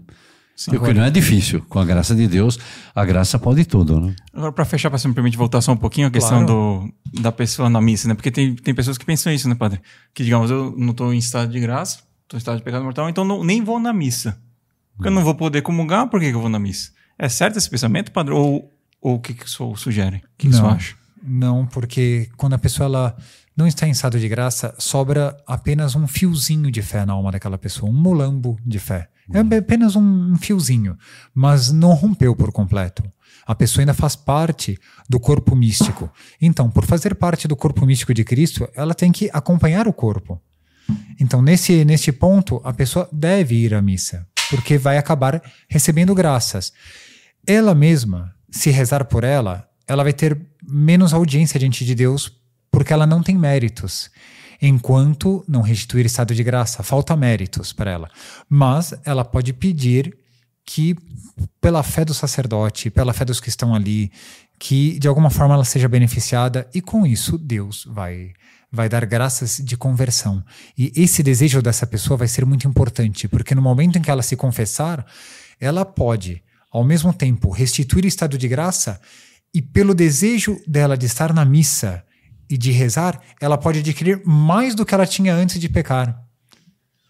Sim. 0.57 0.77
O 0.77 0.81
que 0.81 0.95
não 0.95 1.05
é 1.05 1.11
difícil. 1.11 1.65
Com 1.69 1.81
a 1.81 1.85
graça 1.85 2.15
de 2.15 2.29
Deus, 2.29 2.59
a 2.95 3.05
graça 3.05 3.39
pode 3.39 3.65
tudo, 3.65 4.01
né? 4.01 4.15
Agora, 4.33 4.53
para 4.53 4.65
fechar, 4.65 4.89
para 4.89 4.99
você 4.99 5.09
me 5.09 5.15
permite 5.15 5.37
voltar 5.37 5.61
só 5.61 5.73
um 5.73 5.77
pouquinho 5.77 6.07
a 6.07 6.11
questão 6.11 6.45
do, 6.45 6.89
da 7.21 7.33
pessoa 7.33 7.69
na 7.69 7.81
missa, 7.81 8.07
né? 8.07 8.15
Porque 8.15 8.31
tem, 8.31 8.55
tem 8.55 8.73
pessoas 8.73 8.97
que 8.97 9.05
pensam 9.05 9.33
isso, 9.33 9.49
né, 9.49 9.55
padre? 9.57 9.81
Que, 10.15 10.23
digamos, 10.23 10.51
eu 10.51 10.75
não 10.79 10.93
estou 10.93 11.13
em 11.13 11.19
estado 11.19 11.51
de 11.51 11.59
graça, 11.59 11.99
estou 12.23 12.37
em 12.37 12.39
estado 12.39 12.59
de 12.59 12.63
pecado 12.63 12.85
mortal, 12.85 13.09
então 13.09 13.25
não, 13.25 13.43
nem 13.43 13.63
vou 13.63 13.81
na 13.81 13.93
missa. 13.93 14.39
Porque 14.97 15.09
eu 15.09 15.13
não 15.13 15.25
vou 15.25 15.35
poder 15.35 15.63
comungar, 15.63 16.09
por 16.09 16.21
que, 16.21 16.31
que 16.31 16.37
eu 16.37 16.41
vou 16.41 16.49
na 16.49 16.59
missa? 16.61 16.93
É 17.19 17.29
certo 17.29 17.57
esse 17.57 17.69
pensamento, 17.69 18.13
padre? 18.13 18.33
Ou, 18.33 18.73
ou 19.01 19.17
o 19.17 19.19
que, 19.19 19.35
que 19.35 19.47
o 19.47 19.49
senhor 19.49 19.77
sugere? 19.77 20.19
O 20.19 20.21
que, 20.39 20.49
que 20.49 20.55
o 20.55 20.57
senhor 20.57 20.71
acha? 20.71 20.95
Não, 21.21 21.67
porque 21.67 22.29
quando 22.37 22.53
a 22.53 22.59
pessoa 22.59 22.87
ela 22.87 23.17
não 23.57 23.67
está 23.67 23.87
em 23.87 23.91
estado 23.91 24.19
de 24.19 24.29
graça, 24.29 24.75
sobra 24.79 25.37
apenas 25.47 25.95
um 25.95 26.07
fiozinho 26.07 26.71
de 26.71 26.83
fé 26.83 27.05
na 27.07 27.13
alma 27.13 27.31
daquela 27.31 27.57
pessoa, 27.57 27.91
um 27.91 27.95
molambo 27.95 28.59
de 28.65 28.79
fé. 28.79 29.09
É 29.33 29.57
apenas 29.57 29.97
um, 29.97 30.37
fiozinho, 30.37 30.99
mas 31.33 31.71
não 31.73 31.95
rompeu 31.95 32.37
por 32.37 32.53
completo. 32.53 33.03
A 33.47 33.55
pessoa 33.55 33.83
ainda 33.83 33.95
faz 33.95 34.17
parte 34.17 34.79
do 35.09 35.19
corpo 35.19 35.55
místico. 35.55 36.11
Então, 36.41 36.71
por 36.71 36.85
fazer 36.85 37.15
parte 37.15 37.49
do 37.49 37.57
corpo 37.57 37.87
místico 37.87 38.13
de 38.13 38.25
Cristo, 38.25 38.69
ela 38.75 38.95
tem 38.95 39.13
que 39.13 39.31
acompanhar 39.33 39.87
o 39.87 39.93
corpo. 39.93 40.41
Então, 41.19 41.41
nesse, 41.41 41.85
neste 41.85 42.13
ponto, 42.13 42.61
a 42.65 42.73
pessoa 42.73 43.09
deve 43.13 43.55
ir 43.55 43.75
à 43.75 43.81
missa, 43.81 44.27
porque 44.51 44.77
vai 44.77 44.99
acabar 44.99 45.43
recebendo 45.69 46.15
graças. 46.15 46.73
Ela 47.47 47.75
mesma, 47.75 48.35
se 48.51 48.71
rezar 48.71 49.05
por 49.07 49.25
ela, 49.25 49.67
ela 49.87 50.03
vai 50.03 50.13
ter 50.13 50.39
menos 50.63 51.15
audiência 51.15 51.59
diante 51.59 51.85
de 51.85 51.95
Deus, 51.95 52.33
porque 52.75 52.93
ela 52.93 53.07
não 53.07 53.23
tem 53.23 53.39
méritos. 53.39 54.11
Enquanto 54.61 55.45
não 55.47 55.63
restituir 55.63 56.05
estado 56.05 56.35
de 56.35 56.43
graça, 56.43 56.83
falta 56.83 57.17
méritos 57.17 57.73
para 57.73 57.91
ela. 57.91 58.11
Mas 58.49 58.93
ela 59.05 59.25
pode 59.25 59.53
pedir 59.53 60.17
que, 60.67 60.97
pela 61.61 61.85
fé 61.85 62.05
do 62.05 62.13
sacerdote, 62.13 62.91
pela 62.91 63.13
fé 63.13 63.25
dos 63.25 63.39
que 63.39 63.49
estão 63.49 63.75
ali, 63.75 64.11
que 64.59 64.99
de 64.99 65.07
alguma 65.07 65.31
forma 65.31 65.55
ela 65.55 65.65
seja 65.65 65.89
beneficiada, 65.89 66.69
e 66.75 66.81
com 66.81 67.07
isso 67.07 67.39
Deus 67.39 67.87
vai 67.89 68.33
vai 68.73 68.89
dar 68.89 69.07
graças 69.07 69.59
de 69.59 69.77
conversão. 69.77 70.45
E 70.77 70.93
esse 70.97 71.23
desejo 71.23 71.63
dessa 71.63 71.87
pessoa 71.87 72.17
vai 72.17 72.27
ser 72.27 72.45
muito 72.45 72.67
importante, 72.67 73.29
porque 73.29 73.55
no 73.55 73.63
momento 73.63 73.99
em 73.99 74.03
que 74.03 74.11
ela 74.11 74.21
se 74.21 74.35
confessar, 74.35 75.07
ela 75.61 75.85
pode, 75.85 76.43
ao 76.73 76.83
mesmo 76.83 77.15
tempo, 77.15 77.51
restituir 77.51 78.05
estado 78.05 78.37
de 78.37 78.49
graça 78.49 79.01
e 79.55 79.63
pelo 79.63 79.95
desejo 79.95 80.61
dela 80.67 80.99
de 80.99 81.07
estar 81.07 81.33
na 81.33 81.45
missa 81.45 82.03
e 82.49 82.57
de 82.57 82.71
rezar, 82.71 83.21
ela 83.41 83.57
pode 83.57 83.81
adquirir 83.81 84.23
mais 84.25 84.75
do 84.75 84.85
que 84.85 84.95
ela 84.95 85.07
tinha 85.07 85.35
antes 85.35 85.59
de 85.61 85.69
pecar. 85.69 86.23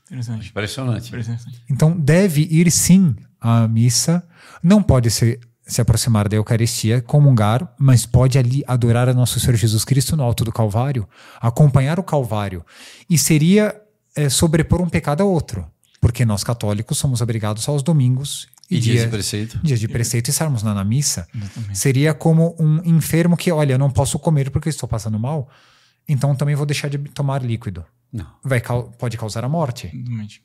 Interessante. 0.07 0.51
Impressionante. 0.51 1.09
Interessante. 1.09 1.63
Então 1.69 1.99
deve 1.99 2.43
ir 2.51 2.71
sim 2.71 3.17
à 3.41 3.67
missa, 3.67 4.27
não 4.63 4.83
pode 4.83 5.11
se, 5.11 5.39
se 5.67 5.81
aproximar 5.81 6.29
da 6.29 6.37
Eucaristia, 6.37 7.01
comungar, 7.03 7.75
mas 7.79 8.07
pode 8.07 8.39
ali 8.39 8.63
adorar 8.67 9.09
a 9.09 9.15
nosso 9.15 9.41
Senhor 9.41 9.57
Jesus 9.57 9.85
Cristo 9.85 10.17
no 10.17 10.23
alto 10.23 10.45
do 10.45 10.53
Calvário, 10.53 11.09
acompanhar 11.41 11.99
o 11.99 12.03
Calvário. 12.03 12.65
E 13.09 13.19
seria 13.19 13.75
é, 14.17 14.29
sobrepor 14.29 14.81
um 14.81 14.89
pecado 14.89 15.23
a 15.23 15.27
outro, 15.27 15.67
porque 16.01 16.25
nós 16.25 16.45
católicos 16.45 16.97
somos 16.97 17.21
obrigados 17.21 17.69
aos 17.69 17.83
domingos 17.83 18.49
E 18.71 18.77
e, 18.77 18.81
dias 18.81 18.95
de 18.97 19.01
dias, 19.01 19.11
preceito. 19.11 19.59
dias 19.63 19.79
de 19.81 19.87
preceito 19.89 20.31
estarmos 20.31 20.63
na, 20.63 20.73
na 20.75 20.85
missa. 20.85 21.29
Exatamente. 21.35 21.79
Seria 21.79 22.15
como 22.15 22.57
um 22.59 22.83
enfermo 22.85 23.37
que, 23.37 23.53
olha, 23.53 23.75
eu 23.75 23.79
não 23.79 23.91
posso 23.91 24.19
comer 24.19 24.51
porque 24.51 24.69
eu 24.69 24.71
estou 24.71 24.89
passando 24.89 25.19
mal, 25.19 25.49
então 26.09 26.35
também 26.35 26.55
vou 26.55 26.65
deixar 26.67 26.89
de 26.89 26.97
tomar 26.99 27.43
líquido. 27.43 27.85
Não. 28.13 28.27
Vai, 28.43 28.63
pode 28.99 29.17
causar 29.19 29.45
a 29.45 29.49
morte. 29.49 29.91
Exatamente. 29.93 30.43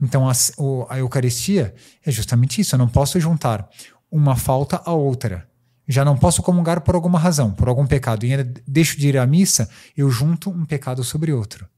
Então, 0.00 0.28
a, 0.28 0.32
o- 0.58 0.86
a 0.88 0.98
Eucaristia 0.98 1.74
é 2.04 2.10
justamente 2.10 2.60
isso. 2.60 2.74
Eu 2.74 2.78
não 2.78 2.88
posso 2.88 3.20
juntar 3.20 3.68
uma 4.10 4.34
falta 4.36 4.80
a 4.84 4.92
outra. 4.92 5.48
Já 5.86 6.04
não 6.04 6.16
posso 6.16 6.42
comungar 6.42 6.80
por 6.80 6.94
alguma 6.94 7.18
razão, 7.18 7.52
por 7.52 7.68
algum 7.68 7.86
pecado. 7.86 8.24
E 8.24 8.30
ainda 8.32 8.52
deixo 8.66 8.98
de 8.98 9.08
ir 9.08 9.18
à 9.18 9.26
missa, 9.26 9.68
eu 9.96 10.10
junto 10.10 10.48
um 10.50 10.64
pecado 10.64 11.02
sobre 11.04 11.32
outro. 11.32 11.68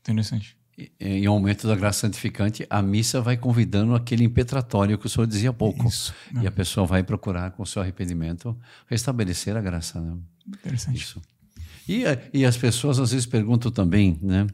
Interessante. 0.00 0.56
Em 0.98 1.26
aumento 1.26 1.66
da 1.66 1.76
graça 1.76 2.00
santificante, 2.00 2.66
a 2.68 2.80
missa 2.80 3.20
vai 3.20 3.36
convidando 3.36 3.94
aquele 3.94 4.24
impetratório 4.24 4.98
que 4.98 5.06
o 5.06 5.08
senhor 5.08 5.26
dizia 5.26 5.50
há 5.50 5.52
pouco. 5.52 5.86
Isso. 5.88 6.14
E 6.40 6.46
a 6.46 6.50
pessoa 6.50 6.86
vai 6.86 7.02
procurar, 7.02 7.50
com 7.52 7.62
o 7.62 7.66
seu 7.66 7.82
arrependimento, 7.82 8.56
restabelecer 8.88 9.56
a 9.56 9.60
graça. 9.60 10.00
Né? 10.00 10.16
Interessante. 10.48 10.96
Isso. 10.96 11.20
E, 11.88 12.04
eh, 12.04 12.30
e 12.32 12.44
as 12.44 12.56
pessoas 12.56 12.98
às 12.98 13.10
vezes 13.10 13.26
perguntam 13.26 13.70
também, 13.70 14.18
né? 14.22 14.46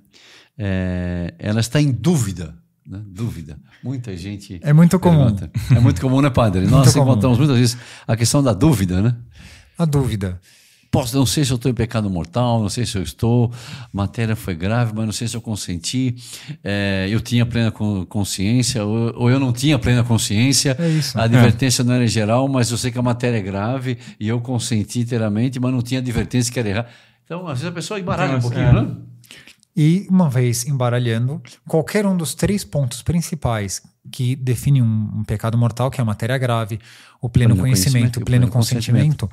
Eh, 0.56 1.34
ela 1.38 1.60
está 1.60 1.80
em 1.80 1.92
dúvida, 1.92 2.54
né? 2.86 3.02
Dúvida. 3.06 3.58
Muita 3.84 4.16
gente. 4.16 4.58
É 4.62 4.72
muito 4.72 4.98
comum. 4.98 5.34
pergunta. 5.36 5.50
É 5.76 5.78
muito 5.78 6.00
comum, 6.00 6.20
né, 6.20 6.30
padre? 6.30 6.66
Nós 6.66 6.92
comum. 6.92 7.04
encontramos 7.04 7.38
muitas 7.38 7.56
vezes 7.56 7.78
a 8.06 8.16
questão 8.16 8.42
da 8.42 8.52
dúvida, 8.52 9.02
né? 9.02 9.16
A 9.76 9.84
dúvida. 9.84 10.40
Posso, 10.90 11.16
não 11.16 11.26
sei 11.26 11.44
se 11.44 11.52
eu 11.52 11.56
estou 11.56 11.70
em 11.70 11.74
pecado 11.74 12.08
mortal, 12.08 12.60
não 12.60 12.68
sei 12.68 12.86
se 12.86 12.96
eu 12.96 13.02
estou, 13.02 13.52
a 13.82 13.88
matéria 13.92 14.34
foi 14.34 14.54
grave, 14.54 14.92
mas 14.94 15.04
não 15.04 15.12
sei 15.12 15.28
se 15.28 15.36
eu 15.36 15.40
consenti, 15.40 16.16
é, 16.64 17.06
eu 17.10 17.20
tinha 17.20 17.44
plena 17.44 17.70
consciência, 17.70 18.84
ou, 18.84 19.12
ou, 19.16 19.30
eu 19.30 19.38
não 19.38 19.52
tinha 19.52 19.78
plena 19.78 20.02
consciência, 20.02 20.76
é 20.78 21.18
a 21.18 21.24
advertência 21.24 21.82
é. 21.82 21.84
não 21.84 21.94
era 21.94 22.06
geral, 22.06 22.48
mas 22.48 22.70
eu 22.70 22.78
sei 22.78 22.90
que 22.90 22.98
a 22.98 23.02
matéria 23.02 23.38
é 23.38 23.42
grave 23.42 23.98
e 24.18 24.28
eu 24.28 24.40
consenti 24.40 25.00
inteiramente, 25.00 25.60
mas 25.60 25.72
não 25.72 25.82
tinha 25.82 26.00
advertência 26.00 26.52
que 26.52 26.58
era 26.58 26.68
errado. 26.68 26.86
Então, 27.24 27.46
às 27.46 27.58
vezes 27.58 27.66
a 27.66 27.72
pessoa 27.72 28.00
embaralha 28.00 28.38
um 28.38 28.40
pouquinho, 28.40 28.62
é. 28.62 28.72
né? 28.72 28.96
E 29.76 30.08
uma 30.10 30.28
vez 30.28 30.66
embaralhando, 30.66 31.40
qualquer 31.64 32.04
um 32.04 32.16
dos 32.16 32.34
três 32.34 32.64
pontos 32.64 33.00
principais 33.00 33.80
que 34.10 34.34
define 34.34 34.82
um, 34.82 35.10
um 35.18 35.24
pecado 35.24 35.56
mortal, 35.56 35.88
que 35.88 36.00
é 36.00 36.02
a 36.02 36.04
matéria 36.04 36.36
grave, 36.36 36.80
o 37.20 37.28
pleno, 37.28 37.54
pleno 37.54 37.62
conhecimento, 37.62 38.16
o 38.16 38.24
pleno, 38.24 38.46
pleno 38.46 38.48
consentimento, 38.48 39.30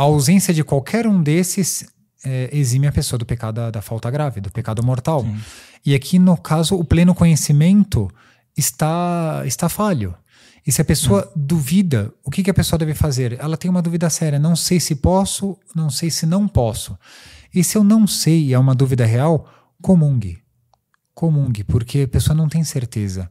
a 0.00 0.02
ausência 0.02 0.54
de 0.54 0.64
qualquer 0.64 1.06
um 1.06 1.22
desses 1.22 1.84
é, 2.24 2.48
exime 2.54 2.86
a 2.86 2.92
pessoa 2.92 3.18
do 3.18 3.26
pecado 3.26 3.56
da, 3.56 3.70
da 3.70 3.82
falta 3.82 4.10
grave, 4.10 4.40
do 4.40 4.50
pecado 4.50 4.82
mortal. 4.82 5.20
Sim. 5.20 5.36
E 5.84 5.94
aqui, 5.94 6.18
no 6.18 6.38
caso, 6.38 6.74
o 6.74 6.82
pleno 6.82 7.14
conhecimento 7.14 8.10
está, 8.56 9.42
está 9.44 9.68
falho. 9.68 10.14
E 10.66 10.72
se 10.72 10.80
a 10.80 10.84
pessoa 10.86 11.26
hum. 11.26 11.32
duvida, 11.36 12.10
o 12.24 12.30
que, 12.30 12.42
que 12.42 12.50
a 12.50 12.54
pessoa 12.54 12.78
deve 12.78 12.94
fazer? 12.94 13.38
Ela 13.38 13.58
tem 13.58 13.70
uma 13.70 13.82
dúvida 13.82 14.08
séria. 14.08 14.38
Não 14.38 14.56
sei 14.56 14.80
se 14.80 14.94
posso, 14.94 15.54
não 15.76 15.90
sei 15.90 16.10
se 16.10 16.24
não 16.24 16.48
posso. 16.48 16.98
E 17.54 17.62
se 17.62 17.76
eu 17.76 17.84
não 17.84 18.06
sei 18.06 18.44
e 18.46 18.54
é 18.54 18.58
uma 18.58 18.74
dúvida 18.74 19.04
real, 19.04 19.46
comungue. 19.82 20.38
Comungue, 21.14 21.62
porque 21.62 22.00
a 22.00 22.08
pessoa 22.08 22.34
não 22.34 22.48
tem 22.48 22.64
certeza. 22.64 23.30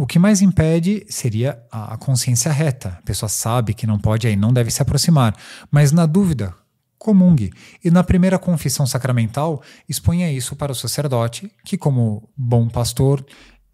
O 0.00 0.06
que 0.06 0.16
mais 0.16 0.40
impede 0.40 1.04
seria 1.08 1.60
a 1.72 1.96
consciência 1.96 2.52
reta. 2.52 2.90
A 3.00 3.02
pessoa 3.02 3.28
sabe 3.28 3.74
que 3.74 3.84
não 3.84 3.98
pode 3.98 4.28
aí, 4.28 4.36
não 4.36 4.52
deve 4.52 4.70
se 4.70 4.80
aproximar. 4.80 5.34
Mas 5.72 5.90
na 5.90 6.06
dúvida, 6.06 6.54
comungue. 6.96 7.52
E 7.84 7.90
na 7.90 8.04
primeira 8.04 8.38
confissão 8.38 8.86
sacramental, 8.86 9.60
exponha 9.88 10.30
isso 10.30 10.54
para 10.54 10.70
o 10.70 10.74
sacerdote, 10.74 11.50
que, 11.64 11.76
como 11.76 12.30
bom 12.36 12.68
pastor 12.68 13.26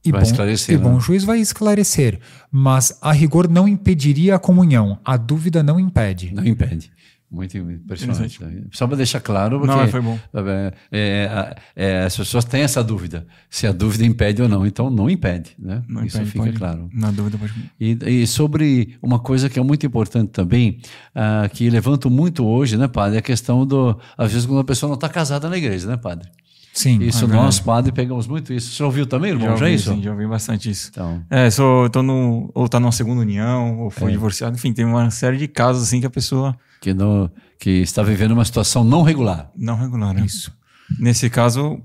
e, 0.05 0.13
bom, 0.13 0.19
e 0.21 0.77
bom 0.77 0.95
né? 0.95 1.01
juiz, 1.01 1.25
vai 1.25 1.41
esclarecer. 1.41 2.21
Mas 2.51 2.99
a 3.01 3.13
rigor 3.13 3.49
não 3.49 3.67
impediria 3.67 4.37
a 4.37 4.39
comunhão. 4.39 4.99
A 5.05 5.17
dúvida 5.17 5.63
não 5.63 5.81
impede. 5.81 6.33
Não 6.35 6.45
impede. 6.45 6.93
Muito 7.35 7.59
impressionante. 7.59 8.39
Só 8.71 8.87
para 8.87 8.97
deixar 8.97 9.19
claro, 9.19 9.59
porque 9.59 9.75
não, 9.75 9.89
foi 9.89 10.01
bom. 10.01 10.17
É, 10.33 10.73
é, 10.93 11.57
é, 11.75 12.05
as 12.05 12.17
pessoas 12.17 12.45
têm 12.45 12.63
essa 12.63 12.83
dúvida, 12.83 13.27
se 13.51 13.67
a 13.67 13.73
dúvida 13.73 14.05
impede 14.05 14.41
ou 14.41 14.49
não. 14.49 14.65
Então, 14.65 14.89
não 14.89 15.11
impede. 15.11 15.51
Né? 15.59 15.83
Não 15.89 16.05
Isso 16.05 16.17
impede, 16.17 16.31
fica 16.31 16.45
pode, 16.45 16.57
claro. 16.57 16.89
Na 16.93 17.11
dúvida, 17.11 17.37
pode. 17.37 17.53
E, 17.81 17.99
e, 18.23 18.27
sobre 18.27 18.97
uma 19.03 19.19
coisa 19.19 19.49
que 19.49 19.59
é 19.59 19.63
muito 19.63 19.85
importante 19.85 20.31
também, 20.31 20.79
uh, 21.17 21.49
que 21.49 21.69
levanto 21.69 22.09
muito 22.09 22.47
hoje, 22.47 22.77
né, 22.77 22.87
padre, 22.87 23.17
é 23.17 23.19
a 23.19 23.23
questão 23.23 23.67
do. 23.67 23.99
Às 24.17 24.31
vezes, 24.31 24.47
quando 24.47 24.61
a 24.61 24.65
pessoa 24.65 24.89
não 24.89 24.95
está 24.95 25.09
casada 25.09 25.49
na 25.49 25.57
igreja, 25.59 25.89
né, 25.89 25.97
padre? 25.97 26.29
Sim. 26.75 27.01
Isso, 27.03 27.25
é 27.25 27.29
nós, 27.29 27.61
padre, 27.61 27.93
pegamos 27.93 28.27
muito 28.27 28.53
isso. 28.53 28.72
Você 28.72 28.83
ouviu 28.83 29.07
também, 29.07 29.31
irmão? 29.31 29.51
Já, 29.51 29.57
já 29.57 29.64
ouvi, 29.64 29.75
isso? 29.75 29.95
Sim, 29.95 30.03
já 30.03 30.11
ouvi 30.11 30.27
bastante 30.27 30.68
isso. 30.68 30.91
Então. 30.91 31.25
É, 31.31 31.49
sou, 31.49 31.89
tô 31.89 32.03
no, 32.03 32.51
ou 32.53 32.68
tá 32.68 32.81
numa 32.81 32.91
segunda 32.91 33.20
união, 33.20 33.79
ou 33.79 33.91
foi 33.91 34.09
é. 34.09 34.11
divorciado. 34.11 34.57
Enfim, 34.57 34.72
tem 34.72 34.85
uma 34.85 35.09
série 35.11 35.37
de 35.37 35.47
casos 35.47 35.85
assim 35.85 36.01
que 36.01 36.07
a 36.07 36.11
pessoa. 36.11 36.57
Que, 36.81 36.93
no, 36.93 37.31
que 37.61 37.70
está 37.70 38.03
vivendo 38.03 38.33
uma 38.33 38.45
situação 38.45 38.83
não 38.83 39.03
regular. 39.03 39.53
Não 39.57 39.77
regular, 39.77 40.12
né? 40.12 40.25
Isso. 40.27 40.53
Nesse 40.99 41.31
caso, 41.31 41.81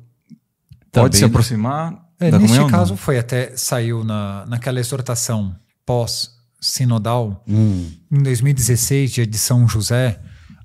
pode 0.91 1.17
se 1.17 1.23
aproximar. 1.23 2.09
É, 2.19 2.31
neste 2.31 2.47
comunhão, 2.47 2.67
caso, 2.67 2.91
não? 2.91 2.97
foi 2.97 3.19
até. 3.19 3.55
Saiu 3.55 4.03
na, 4.03 4.43
naquela 4.47 4.79
exortação 4.79 5.55
pós-sinodal, 5.85 7.43
hum. 7.47 7.91
em 8.11 8.23
2016, 8.23 9.11
dia 9.11 9.27
de 9.27 9.37
São 9.37 9.67
José 9.67 10.19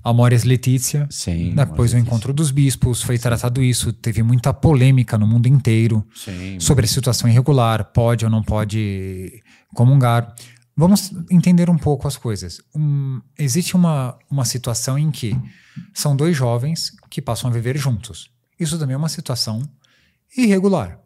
Amores 0.05 0.43
Letícia. 0.43 1.07
Sim. 1.09 1.55
Depois 1.55 1.91
do 1.91 1.97
encontro 1.97 2.31
dos 2.31 2.51
bispos, 2.51 3.01
foi 3.01 3.17
Sim. 3.17 3.23
tratado 3.23 3.63
isso. 3.63 3.91
Teve 3.91 4.21
muita 4.21 4.53
polêmica 4.53 5.17
no 5.17 5.25
mundo 5.25 5.47
inteiro 5.47 6.05
Sim, 6.13 6.59
sobre 6.59 6.85
a 6.85 6.87
situação 6.87 7.27
irregular, 7.27 7.85
pode 7.85 8.23
ou 8.23 8.29
não 8.29 8.43
pode 8.43 9.41
comungar. 9.73 10.35
Vamos 10.77 11.11
entender 11.31 11.71
um 11.71 11.77
pouco 11.77 12.07
as 12.07 12.17
coisas. 12.17 12.61
Um, 12.75 13.19
existe 13.35 13.75
uma, 13.75 14.15
uma 14.29 14.45
situação 14.45 14.95
em 14.95 15.09
que 15.09 15.35
são 15.91 16.15
dois 16.15 16.37
jovens 16.37 16.91
que 17.09 17.19
passam 17.19 17.49
a 17.49 17.53
viver 17.53 17.75
juntos. 17.75 18.29
Isso 18.59 18.77
também 18.77 18.93
é 18.93 18.97
uma 18.97 19.09
situação 19.09 19.67
irregular, 20.37 20.99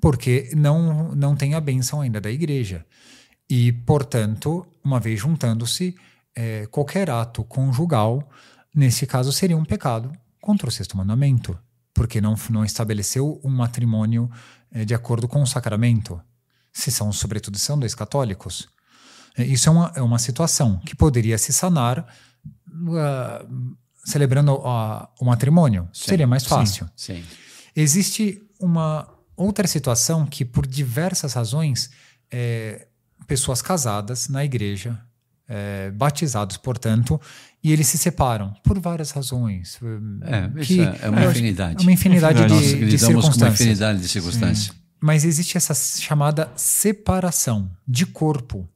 porque 0.00 0.52
não, 0.54 1.12
não 1.12 1.34
tem 1.34 1.54
a 1.54 1.60
bênção 1.60 2.00
ainda 2.00 2.20
da 2.20 2.30
igreja. 2.30 2.86
E, 3.50 3.72
portanto, 3.72 4.64
uma 4.84 5.00
vez 5.00 5.18
juntando-se, 5.18 5.96
é, 6.38 6.66
qualquer 6.66 7.10
ato 7.10 7.42
conjugal, 7.42 8.30
nesse 8.72 9.08
caso, 9.08 9.32
seria 9.32 9.56
um 9.56 9.64
pecado 9.64 10.12
contra 10.40 10.68
o 10.68 10.70
sexto 10.70 10.96
mandamento, 10.96 11.58
porque 11.92 12.20
não, 12.20 12.36
não 12.48 12.64
estabeleceu 12.64 13.40
um 13.42 13.50
matrimônio 13.50 14.30
é, 14.70 14.84
de 14.84 14.94
acordo 14.94 15.26
com 15.26 15.42
o 15.42 15.46
sacramento. 15.46 16.20
Se 16.72 16.92
são, 16.92 17.10
sobretudo, 17.12 17.58
são 17.58 17.76
dois 17.76 17.92
católicos. 17.92 18.68
É, 19.36 19.44
isso 19.44 19.68
é 19.68 19.72
uma, 19.72 19.92
é 19.96 20.00
uma 20.00 20.18
situação 20.20 20.78
que 20.86 20.94
poderia 20.94 21.36
se 21.38 21.52
sanar 21.52 22.06
uh, 22.56 23.76
celebrando 24.04 24.54
uh, 24.54 25.08
o 25.20 25.24
matrimônio. 25.24 25.88
Sim, 25.92 26.10
seria 26.10 26.26
mais 26.26 26.44
fácil. 26.44 26.88
Sim, 26.94 27.16
sim. 27.16 27.24
Existe 27.74 28.40
uma 28.60 29.12
outra 29.36 29.66
situação 29.66 30.24
que, 30.24 30.44
por 30.44 30.68
diversas 30.68 31.32
razões, 31.32 31.90
é, 32.30 32.86
pessoas 33.26 33.60
casadas 33.60 34.28
na 34.28 34.44
igreja 34.44 35.02
é, 35.48 35.90
batizados, 35.90 36.56
portanto, 36.58 37.20
e 37.64 37.72
eles 37.72 37.86
se 37.86 37.96
separam 37.96 38.54
por 38.62 38.78
várias 38.78 39.10
razões. 39.10 39.78
É, 40.22 40.62
que, 40.62 40.80
é, 40.80 40.98
é 41.02 41.08
uma 41.08 41.24
infinidade. 41.24 41.76
É 41.78 41.82
uma 41.82 41.92
infinidade, 41.92 42.46
de, 42.46 42.78
de, 42.78 42.86
de 42.86 42.98
circunstâncias. 42.98 43.42
uma 43.42 43.48
infinidade 43.48 44.00
de 44.00 44.08
circunstâncias. 44.08 44.66
Sim. 44.66 44.82
Mas 45.00 45.24
existe 45.24 45.56
essa 45.56 45.74
chamada 45.74 46.50
separação 46.56 47.70
de 47.86 48.04
corpo. 48.04 48.68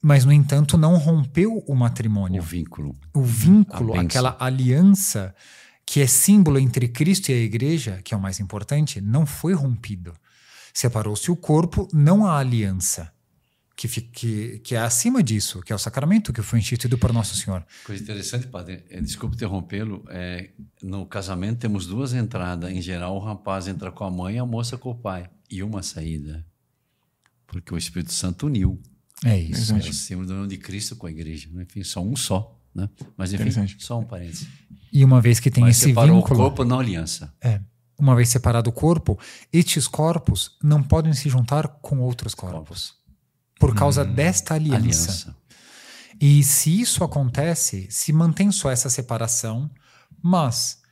Mas, 0.00 0.24
no 0.24 0.32
entanto, 0.32 0.78
não 0.78 0.96
rompeu 0.96 1.62
o 1.66 1.74
matrimônio. 1.74 2.42
O 2.42 2.44
vínculo. 2.44 2.96
O 3.12 3.22
vínculo, 3.22 3.98
aquela 3.98 4.36
aliança 4.40 5.34
que 5.84 6.00
é 6.00 6.06
símbolo 6.06 6.58
entre 6.58 6.88
Cristo 6.88 7.30
e 7.30 7.34
a 7.34 7.38
igreja, 7.38 8.00
que 8.02 8.14
é 8.14 8.16
o 8.16 8.20
mais 8.20 8.40
importante, 8.40 9.00
não 9.00 9.26
foi 9.26 9.52
rompido. 9.52 10.12
Separou-se 10.72 11.30
o 11.30 11.36
corpo, 11.36 11.86
não 11.92 12.24
a 12.24 12.38
aliança 12.38 13.12
que, 13.88 14.00
que, 14.00 14.58
que, 14.60 14.74
é 14.74 14.78
acima 14.78 15.22
disso, 15.22 15.60
que 15.60 15.72
é 15.72 15.76
o 15.76 15.78
sacramento 15.78 16.32
que 16.32 16.42
foi 16.42 16.58
instituído 16.58 16.96
por 16.98 17.12
Nosso 17.12 17.36
Senhor. 17.36 17.64
Coisa 17.84 18.02
interessante, 18.02 18.46
padre, 18.46 18.84
é, 18.88 19.00
desculpe 19.00 19.34
interrompê-lo, 19.34 20.04
é, 20.08 20.50
no 20.82 21.04
casamento 21.06 21.58
temos 21.58 21.86
duas 21.86 22.12
entradas. 22.12 22.70
Em 22.70 22.80
geral, 22.80 23.16
o 23.16 23.18
rapaz 23.18 23.66
entra 23.66 23.90
com 23.90 24.04
a 24.04 24.10
mãe 24.10 24.36
e 24.36 24.38
a 24.38 24.46
moça 24.46 24.78
com 24.78 24.90
o 24.90 24.94
pai. 24.94 25.28
E 25.50 25.62
uma 25.62 25.82
saída. 25.82 26.46
Porque 27.46 27.74
o 27.74 27.76
Espírito 27.76 28.12
Santo 28.12 28.46
uniu. 28.46 28.80
É 29.24 29.38
isso. 29.38 29.74
É 29.74 29.78
o 29.78 29.92
símbolo 29.92 30.26
do 30.26 30.34
nome 30.34 30.48
de 30.48 30.58
Cristo 30.58 30.96
com 30.96 31.06
a 31.06 31.10
igreja. 31.10 31.48
Né? 31.52 31.64
Enfim, 31.64 31.82
só 31.82 32.00
um 32.02 32.16
só. 32.16 32.58
Né? 32.74 32.88
Mas, 33.16 33.32
enfim, 33.32 33.50
só 33.78 33.98
um 33.98 34.04
parênteses. 34.04 34.48
E 34.92 35.04
uma 35.04 35.20
vez 35.20 35.38
que 35.38 35.50
tem 35.50 35.64
Mas 35.64 35.76
esse 35.76 35.88
vínculo... 35.88 36.18
o 36.18 36.22
corpo 36.22 36.64
na 36.64 36.78
aliança. 36.78 37.34
É. 37.40 37.60
Uma 37.98 38.16
vez 38.16 38.30
separado 38.30 38.70
o 38.70 38.72
corpo, 38.72 39.18
estes 39.52 39.86
corpos 39.86 40.56
não 40.62 40.82
podem 40.82 41.12
se 41.12 41.28
juntar 41.28 41.68
com 41.68 42.00
outros 42.00 42.34
corpos. 42.34 42.58
corpos 42.58 43.01
por 43.62 43.76
causa 43.76 44.02
hum, 44.02 44.12
desta 44.12 44.54
aliança. 44.54 44.80
aliança. 44.80 45.36
E 46.20 46.42
se 46.42 46.80
isso 46.80 47.04
acontece, 47.04 47.86
se 47.88 48.12
mantém 48.12 48.50
só 48.50 48.72
essa 48.72 48.90
separação, 48.90 49.70
mas 50.20 50.82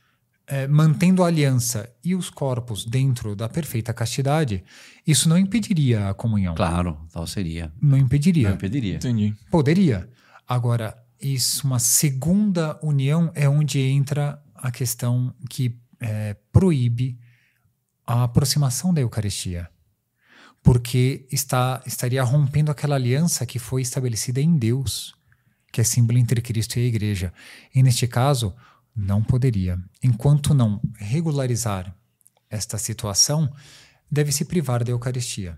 é, 0.47 0.67
mantendo 0.67 1.21
a 1.21 1.27
aliança 1.27 1.93
e 2.01 2.15
os 2.15 2.29
corpos 2.29 2.85
dentro 2.85 3.35
da 3.35 3.49
perfeita 3.49 3.93
castidade, 3.93 4.63
isso 5.05 5.27
não 5.27 5.37
impediria 5.37 6.09
a 6.09 6.13
comunhão. 6.13 6.55
Claro, 6.55 6.97
tal 7.11 7.27
seria. 7.27 7.73
Não 7.81 7.97
impediria. 7.97 8.47
Não 8.47 8.55
impediria. 8.55 8.95
Entendi. 8.95 9.35
Poderia. 9.49 10.09
Agora, 10.47 10.97
isso, 11.19 11.67
uma 11.67 11.79
segunda 11.79 12.79
união 12.81 13.33
é 13.35 13.49
onde 13.49 13.81
entra 13.81 14.41
a 14.55 14.71
questão 14.71 15.35
que 15.49 15.77
é, 15.99 16.37
proíbe 16.53 17.19
a 18.07 18.23
aproximação 18.23 18.93
da 18.93 19.01
Eucaristia 19.01 19.69
porque 20.63 21.25
está, 21.31 21.81
estaria 21.85 22.23
rompendo 22.23 22.71
aquela 22.71 22.95
aliança 22.95 23.45
que 23.45 23.59
foi 23.59 23.81
estabelecida 23.81 24.39
em 24.39 24.57
Deus, 24.57 25.15
que 25.71 25.81
é 25.81 25.83
símbolo 25.83 26.19
entre 26.19 26.41
Cristo 26.41 26.77
e 26.77 26.83
a 26.83 26.87
Igreja. 26.87 27.33
E 27.73 27.81
neste 27.81 28.07
caso, 28.07 28.53
não 28.95 29.23
poderia. 29.23 29.79
Enquanto 30.03 30.53
não 30.53 30.81
regularizar 30.97 31.95
esta 32.49 32.77
situação, 32.77 33.51
deve 34.09 34.31
se 34.31 34.45
privar 34.45 34.83
da 34.83 34.91
Eucaristia. 34.91 35.57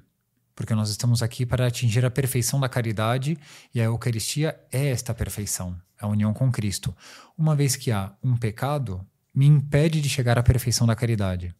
Porque 0.56 0.76
nós 0.76 0.89
estamos 0.89 1.24
aqui 1.24 1.45
para 1.45 1.66
atingir 1.66 2.06
a 2.06 2.12
perfeição 2.12 2.60
da 2.60 2.70
caridade 2.70 3.38
e 3.74 3.82
a 3.82 3.86
Eucaristia 3.86 4.56
é 4.72 4.89
esta 4.89 5.14
perfeição, 5.14 5.76
a 5.99 6.08
união 6.08 6.32
com 6.32 6.51
Cristo. 6.51 6.95
Uma 7.36 7.56
vez 7.56 7.76
que 7.76 7.91
há 7.91 8.14
um 8.24 8.38
pecado, 8.38 9.04
me 9.34 9.47
impede 9.47 9.99
de 9.99 10.08
chegar 10.08 10.38
à 10.38 10.43
perfeição 10.43 10.86
da 10.86 10.95
caridade. 10.95 11.56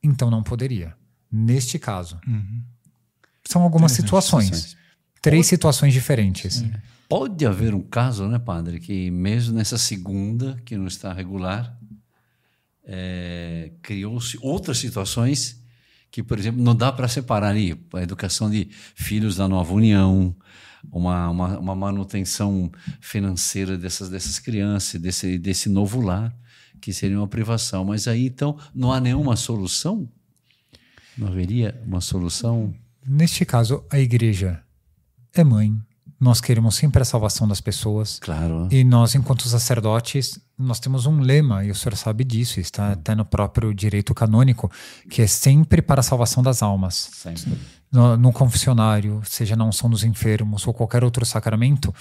Então 0.00 0.30
não 0.30 0.44
poderia. 0.44 0.96
Neste 1.30 1.76
caso. 1.76 2.20
Uhum 2.24 2.62
são 3.46 3.62
algumas 3.62 3.92
situações. 3.92 4.44
situações. 4.46 4.76
Três 5.22 5.46
situações 5.46 5.92
diferentes. 5.92 6.64
pode 7.08 7.44
haver 7.46 7.74
um 7.74 7.82
caso, 7.82 8.28
né, 8.28 8.38
padre, 8.38 8.80
que 8.80 9.10
mesmo 9.10 9.54
nessa 9.54 9.78
segunda, 9.78 10.60
que 10.64 10.76
não 10.76 10.86
está 10.86 11.12
regular, 11.12 11.76
é, 12.84 13.72
criou-se 13.82 14.38
outras 14.40 14.78
situações 14.78 15.60
que, 16.10 16.22
por 16.22 16.38
exemplo, 16.38 16.62
não 16.62 16.74
dá 16.74 16.92
para 16.92 17.08
separar 17.08 17.54
aí 17.54 17.78
a 17.92 18.02
educação 18.02 18.48
de 18.48 18.68
filhos 18.94 19.36
da 19.36 19.48
nova 19.48 19.72
união, 19.74 20.34
uma, 20.90 21.28
uma, 21.28 21.58
uma, 21.58 21.74
manutenção 21.74 22.70
financeira 23.00 23.76
dessas, 23.76 24.08
dessas 24.08 24.38
crianças, 24.38 25.00
desse, 25.00 25.36
desse 25.36 25.68
novo 25.68 26.00
lar, 26.00 26.34
que 26.80 26.92
seria 26.92 27.18
uma 27.18 27.26
privação. 27.26 27.84
Mas 27.84 28.06
aí, 28.06 28.26
então, 28.26 28.56
não 28.74 28.92
há 28.92 29.00
nenhuma 29.00 29.36
solução? 29.36 30.08
Não 31.18 31.28
haveria 31.28 31.78
uma 31.84 32.00
solução? 32.00 32.74
Neste 33.06 33.44
caso, 33.44 33.84
a 33.90 33.98
igreja 33.98 34.62
é 35.34 35.44
mãe. 35.44 35.72
Nós 36.18 36.40
queremos 36.40 36.74
sempre 36.74 37.02
a 37.02 37.04
salvação 37.04 37.46
das 37.46 37.60
pessoas. 37.60 38.18
Claro. 38.18 38.68
E 38.70 38.82
nós, 38.82 39.14
enquanto 39.14 39.46
sacerdotes, 39.46 40.40
nós 40.58 40.80
temos 40.80 41.04
um 41.04 41.20
lema, 41.20 41.62
e 41.62 41.70
o 41.70 41.74
senhor 41.74 41.94
sabe 41.94 42.24
disso, 42.24 42.58
está 42.58 42.92
até 42.92 43.14
no 43.14 43.24
próprio 43.24 43.74
direito 43.74 44.14
canônico, 44.14 44.70
que 45.10 45.20
é 45.20 45.26
sempre 45.26 45.82
para 45.82 46.00
a 46.00 46.02
salvação 46.02 46.42
das 46.42 46.62
almas. 46.62 47.10
Sempre. 47.12 47.58
No, 47.92 48.16
no 48.16 48.32
confessionário, 48.32 49.20
seja 49.24 49.54
na 49.54 49.64
unção 49.64 49.90
dos 49.90 50.04
enfermos 50.04 50.66
ou 50.66 50.72
qualquer 50.72 51.04
outro 51.04 51.24
sacramento, 51.26 51.94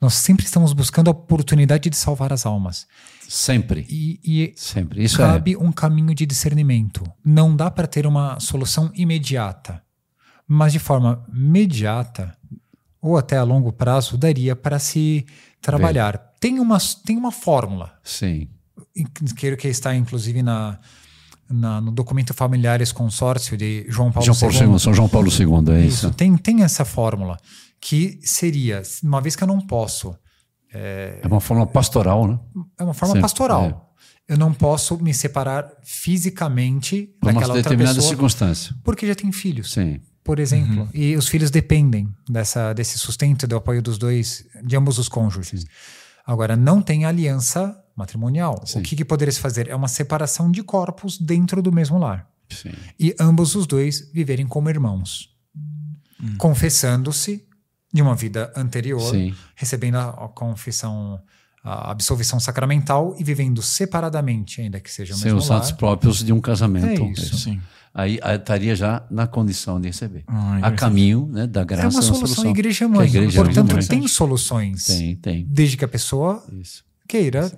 nós 0.00 0.14
sempre 0.14 0.44
estamos 0.44 0.72
buscando 0.72 1.08
a 1.08 1.10
oportunidade 1.10 1.90
de 1.90 1.96
salvar 1.96 2.32
as 2.32 2.46
almas. 2.46 2.86
Sempre. 3.28 3.84
E, 3.88 4.20
e 4.24 4.54
sempre. 4.56 5.02
Isso 5.02 5.18
cabe 5.18 5.54
é. 5.54 5.58
um 5.58 5.72
caminho 5.72 6.14
de 6.14 6.24
discernimento. 6.24 7.04
Não 7.24 7.54
dá 7.54 7.70
para 7.70 7.86
ter 7.86 8.06
uma 8.06 8.38
solução 8.38 8.90
imediata, 8.94 9.82
mas 10.46 10.72
de 10.72 10.78
forma 10.78 11.24
imediata 11.32 12.36
ou 13.00 13.16
até 13.16 13.36
a 13.36 13.42
longo 13.42 13.72
prazo 13.72 14.16
daria 14.16 14.56
para 14.56 14.78
se 14.78 15.24
trabalhar. 15.60 16.18
Tem 16.40 16.58
uma, 16.58 16.78
tem 17.04 17.16
uma 17.16 17.30
fórmula. 17.30 17.92
Sim. 18.02 18.48
Quero 19.36 19.56
que 19.56 19.68
está 19.68 19.94
inclusive 19.94 20.42
na, 20.42 20.78
na, 21.48 21.80
no 21.80 21.90
documento 21.90 22.34
Familiares 22.34 22.92
Consórcio 22.92 23.56
de 23.56 23.86
João 23.88 24.10
Paulo 24.10 24.26
João 24.26 24.52
Paulo 24.52 24.72
II. 24.72 24.78
São 24.78 24.94
João 24.94 25.08
Paulo 25.08 25.28
II, 25.28 25.74
é 25.74 25.80
isso. 25.80 26.06
isso. 26.06 26.10
Tem, 26.12 26.36
tem 26.36 26.62
essa 26.62 26.84
fórmula 26.84 27.36
que 27.80 28.18
seria, 28.22 28.82
uma 29.02 29.20
vez 29.20 29.36
que 29.36 29.42
eu 29.42 29.48
não 29.48 29.60
posso. 29.60 30.16
É, 30.72 31.20
é 31.22 31.26
uma 31.26 31.40
forma 31.40 31.66
pastoral, 31.66 32.26
né? 32.26 32.38
É 32.78 32.82
uma 32.82 32.94
forma 32.94 33.14
Sempre, 33.14 33.22
pastoral. 33.22 33.90
É. 34.28 34.32
Eu 34.32 34.36
não 34.36 34.52
posso 34.52 35.00
me 35.00 35.14
separar 35.14 35.70
fisicamente 35.84 37.14
Por 37.20 37.32
daquela 37.32 37.54
uma 37.54 37.62
determinada 37.62 38.00
circunstância. 38.00 38.74
Porque 38.82 39.06
já 39.06 39.14
tem 39.14 39.30
filhos. 39.30 39.72
Sim. 39.72 40.00
Por 40.26 40.40
exemplo. 40.40 40.82
Uhum. 40.82 40.88
E 40.92 41.16
os 41.16 41.28
filhos 41.28 41.50
dependem 41.50 42.12
dessa, 42.28 42.72
desse 42.72 42.98
sustento, 42.98 43.46
do 43.46 43.56
apoio 43.56 43.80
dos 43.80 43.96
dois, 43.96 44.44
de 44.64 44.76
ambos 44.76 44.98
os 44.98 45.08
cônjuges. 45.08 45.60
Sim. 45.60 45.66
Agora, 46.26 46.56
não 46.56 46.82
tem 46.82 47.04
aliança 47.04 47.80
matrimonial. 47.94 48.60
Sim. 48.66 48.80
O 48.80 48.82
que, 48.82 48.96
que 48.96 49.04
poderia 49.04 49.30
se 49.30 49.38
fazer? 49.38 49.68
É 49.68 49.76
uma 49.76 49.86
separação 49.86 50.50
de 50.50 50.64
corpos 50.64 51.16
dentro 51.16 51.62
do 51.62 51.70
mesmo 51.70 51.96
lar. 51.96 52.28
Sim. 52.50 52.72
E 52.98 53.14
ambos 53.20 53.54
os 53.54 53.68
dois 53.68 54.10
viverem 54.12 54.46
como 54.46 54.68
irmãos. 54.68 55.30
Hum. 56.20 56.36
Confessando-se 56.36 57.46
de 57.92 58.02
uma 58.02 58.16
vida 58.16 58.52
anterior, 58.56 59.00
Sim. 59.00 59.32
recebendo 59.54 59.96
a, 59.96 60.08
a, 60.08 60.28
confissão, 60.28 61.20
a 61.62 61.92
absolvição 61.92 62.40
sacramental 62.40 63.14
e 63.16 63.22
vivendo 63.22 63.62
separadamente, 63.62 64.60
ainda 64.60 64.80
que 64.80 64.90
seja 64.90 65.14
o 65.14 65.16
Sem 65.16 65.32
os 65.32 65.50
atos 65.52 65.70
próprios 65.70 66.24
de 66.24 66.32
um 66.32 66.40
casamento. 66.40 67.04
É 67.04 67.10
isso. 67.12 67.38
Sim. 67.38 67.60
Aí, 67.98 68.20
estaria 68.22 68.76
já 68.76 69.02
na 69.10 69.26
condição 69.26 69.80
de 69.80 69.88
receber. 69.88 70.24
Ah, 70.26 70.58
a 70.60 70.70
caminho 70.72 71.30
né, 71.32 71.46
da 71.46 71.64
graça. 71.64 71.86
É 71.86 71.88
uma 71.88 72.02
solução, 72.02 72.26
solução. 72.26 72.50
igreja 72.50 72.86
mãe. 72.86 73.08
Igreja 73.08 73.42
Portanto, 73.42 73.72
mãe. 73.72 73.86
tem 73.86 74.06
soluções. 74.06 74.84
Tem, 74.84 75.16
tem. 75.16 75.46
Desde 75.48 75.78
que 75.78 75.84
a 75.84 75.88
pessoa 75.88 76.44
Isso 76.52 76.84
queira. 77.06 77.50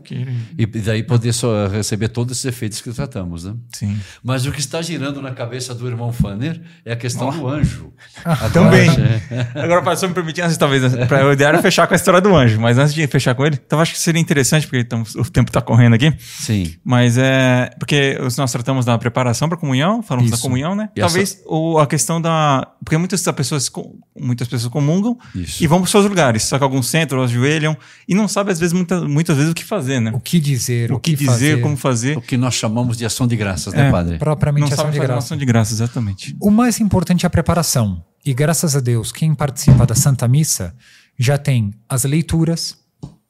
E 0.57 0.67
daí 0.67 1.03
poder 1.03 1.33
só 1.33 1.67
receber 1.67 2.09
todos 2.09 2.33
esses 2.33 2.45
efeitos 2.45 2.81
que 2.81 2.93
tratamos, 2.93 3.45
né? 3.45 3.55
Sim. 3.73 3.99
Mas 4.23 4.47
o 4.47 4.53
que 4.53 4.61
está 4.61 4.81
girando 4.83 5.21
na 5.21 5.33
cabeça 5.33 5.75
do 5.75 5.87
irmão 5.87 6.13
Fanner 6.13 6.61
é 6.85 6.93
a 6.93 6.97
questão 6.97 7.29
oh. 7.29 7.33
do 7.33 7.49
anjo. 7.49 7.93
Ah, 8.25 8.49
também. 8.51 8.89
É. 8.91 9.49
Agora, 9.61 9.83
para 9.83 10.09
me 10.09 10.15
permitir, 10.15 10.43
antes, 10.43 10.57
talvez, 10.57 10.83
para 11.07 11.27
o 11.27 11.33
ideal 11.33 11.51
era 11.51 11.63
fechar 11.63 11.87
com 11.87 11.95
a 11.95 11.97
história 11.97 12.21
do 12.21 12.35
anjo, 12.35 12.61
mas 12.61 12.79
antes 12.79 12.95
de 12.95 13.07
fechar 13.07 13.35
com 13.35 13.45
ele, 13.45 13.59
então 13.65 13.81
acho 13.81 13.93
que 13.93 13.99
seria 13.99 14.21
interessante, 14.21 14.67
porque 14.67 14.81
então, 14.81 15.03
o 15.17 15.25
tempo 15.25 15.51
está 15.51 15.61
correndo 15.61 15.95
aqui. 15.95 16.13
Sim. 16.19 16.75
Mas 16.85 17.17
é. 17.17 17.71
Porque 17.79 18.19
nós 18.37 18.53
tratamos 18.53 18.85
da 18.85 18.99
preparação 18.99 19.49
para 19.49 19.57
a 19.57 19.61
comunhão, 19.61 20.03
falamos 20.03 20.31
Isso. 20.31 20.39
da 20.39 20.43
comunhão, 20.43 20.75
né? 20.75 20.91
E 20.95 21.01
talvez 21.01 21.33
essa... 21.33 21.43
o, 21.47 21.79
a 21.79 21.87
questão 21.87 22.21
da. 22.21 22.69
Porque 22.85 22.97
muitas 22.97 23.23
pessoas, 23.23 23.71
muitas 24.19 24.49
pessoas 24.49 24.71
comungam 24.71 25.17
Isso. 25.35 25.63
e 25.63 25.67
vão 25.67 25.79
para 25.79 25.87
os 25.87 25.91
seus 25.91 26.05
lugares, 26.05 26.43
só 26.45 26.59
que 26.59 26.65
alguns 26.65 26.89
centros 26.89 27.31
ajoelham 27.31 27.77
e 28.07 28.15
não 28.15 28.29
sabem, 28.29 28.53
às 28.53 28.61
vezes, 28.61 28.73
muita, 28.73 29.01
muitas 29.03 29.37
vezes, 29.39 29.53
o 29.53 29.55
que 29.55 29.65
fazer, 29.65 30.01
né? 30.01 30.13
O 30.15 30.21
que 30.21 30.39
dizer, 30.39 30.93
o, 30.93 30.97
o 30.97 31.01
que, 31.01 31.13
que, 31.13 31.17
dizer, 31.17 31.31
fazer. 31.31 31.61
como 31.61 31.77
fazer. 31.77 32.19
O 32.19 32.21
que 32.21 32.37
nós 32.37 32.55
chamamos 32.55 32.97
de 32.97 33.07
ação 33.07 33.27
de 33.27 33.37
graças, 33.37 33.73
né, 33.73 33.89
é, 33.89 33.91
padre? 33.91 34.19
Propriamente 34.19 34.67
Não 34.67 34.73
ação 34.73 34.91
de 34.91 34.99
graças. 34.99 35.25
ação 35.25 35.37
de 35.37 35.45
graças, 35.45 35.75
exatamente. 35.75 36.37
O 36.41 36.51
mais 36.51 36.81
importante 36.81 37.25
é 37.25 37.27
a 37.27 37.31
preparação. 37.31 38.05
E 38.25 38.35
graças 38.35 38.77
a 38.77 38.81
Deus, 38.81 39.11
quem 39.11 39.35
participa 39.35 39.87
da 39.87 39.95
Santa 39.95 40.29
Missa 40.29 40.75
já 41.19 41.39
tem 41.39 41.73
as 41.89 42.05
leituras 42.05 42.77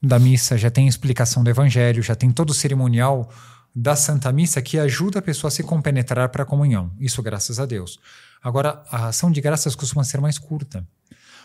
da 0.02 0.18
missa, 0.18 0.56
já 0.56 0.70
tem 0.70 0.86
explicação 0.86 1.42
do 1.42 1.50
Evangelho, 1.50 2.02
já 2.02 2.14
tem 2.14 2.30
todo 2.30 2.50
o 2.50 2.54
cerimonial 2.54 3.28
da 3.74 3.94
Santa 3.96 4.32
Missa 4.32 4.62
que 4.62 4.78
ajuda 4.78 5.18
a 5.18 5.22
pessoa 5.22 5.48
a 5.48 5.50
se 5.50 5.62
compenetrar 5.62 6.28
para 6.30 6.42
a 6.42 6.46
comunhão. 6.46 6.92
Isso 6.98 7.22
graças 7.22 7.60
a 7.60 7.66
Deus. 7.66 7.98
Agora, 8.42 8.82
a 8.90 9.08
ação 9.08 9.30
de 9.30 9.40
graças 9.40 9.74
costuma 9.74 10.04
ser 10.04 10.20
mais 10.20 10.38
curta. 10.38 10.86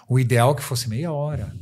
O 0.07 0.20
ideal 0.20 0.51
é 0.51 0.55
que 0.55 0.64
fosse 0.64 0.89
meia 0.89 1.11
hora. 1.11 1.53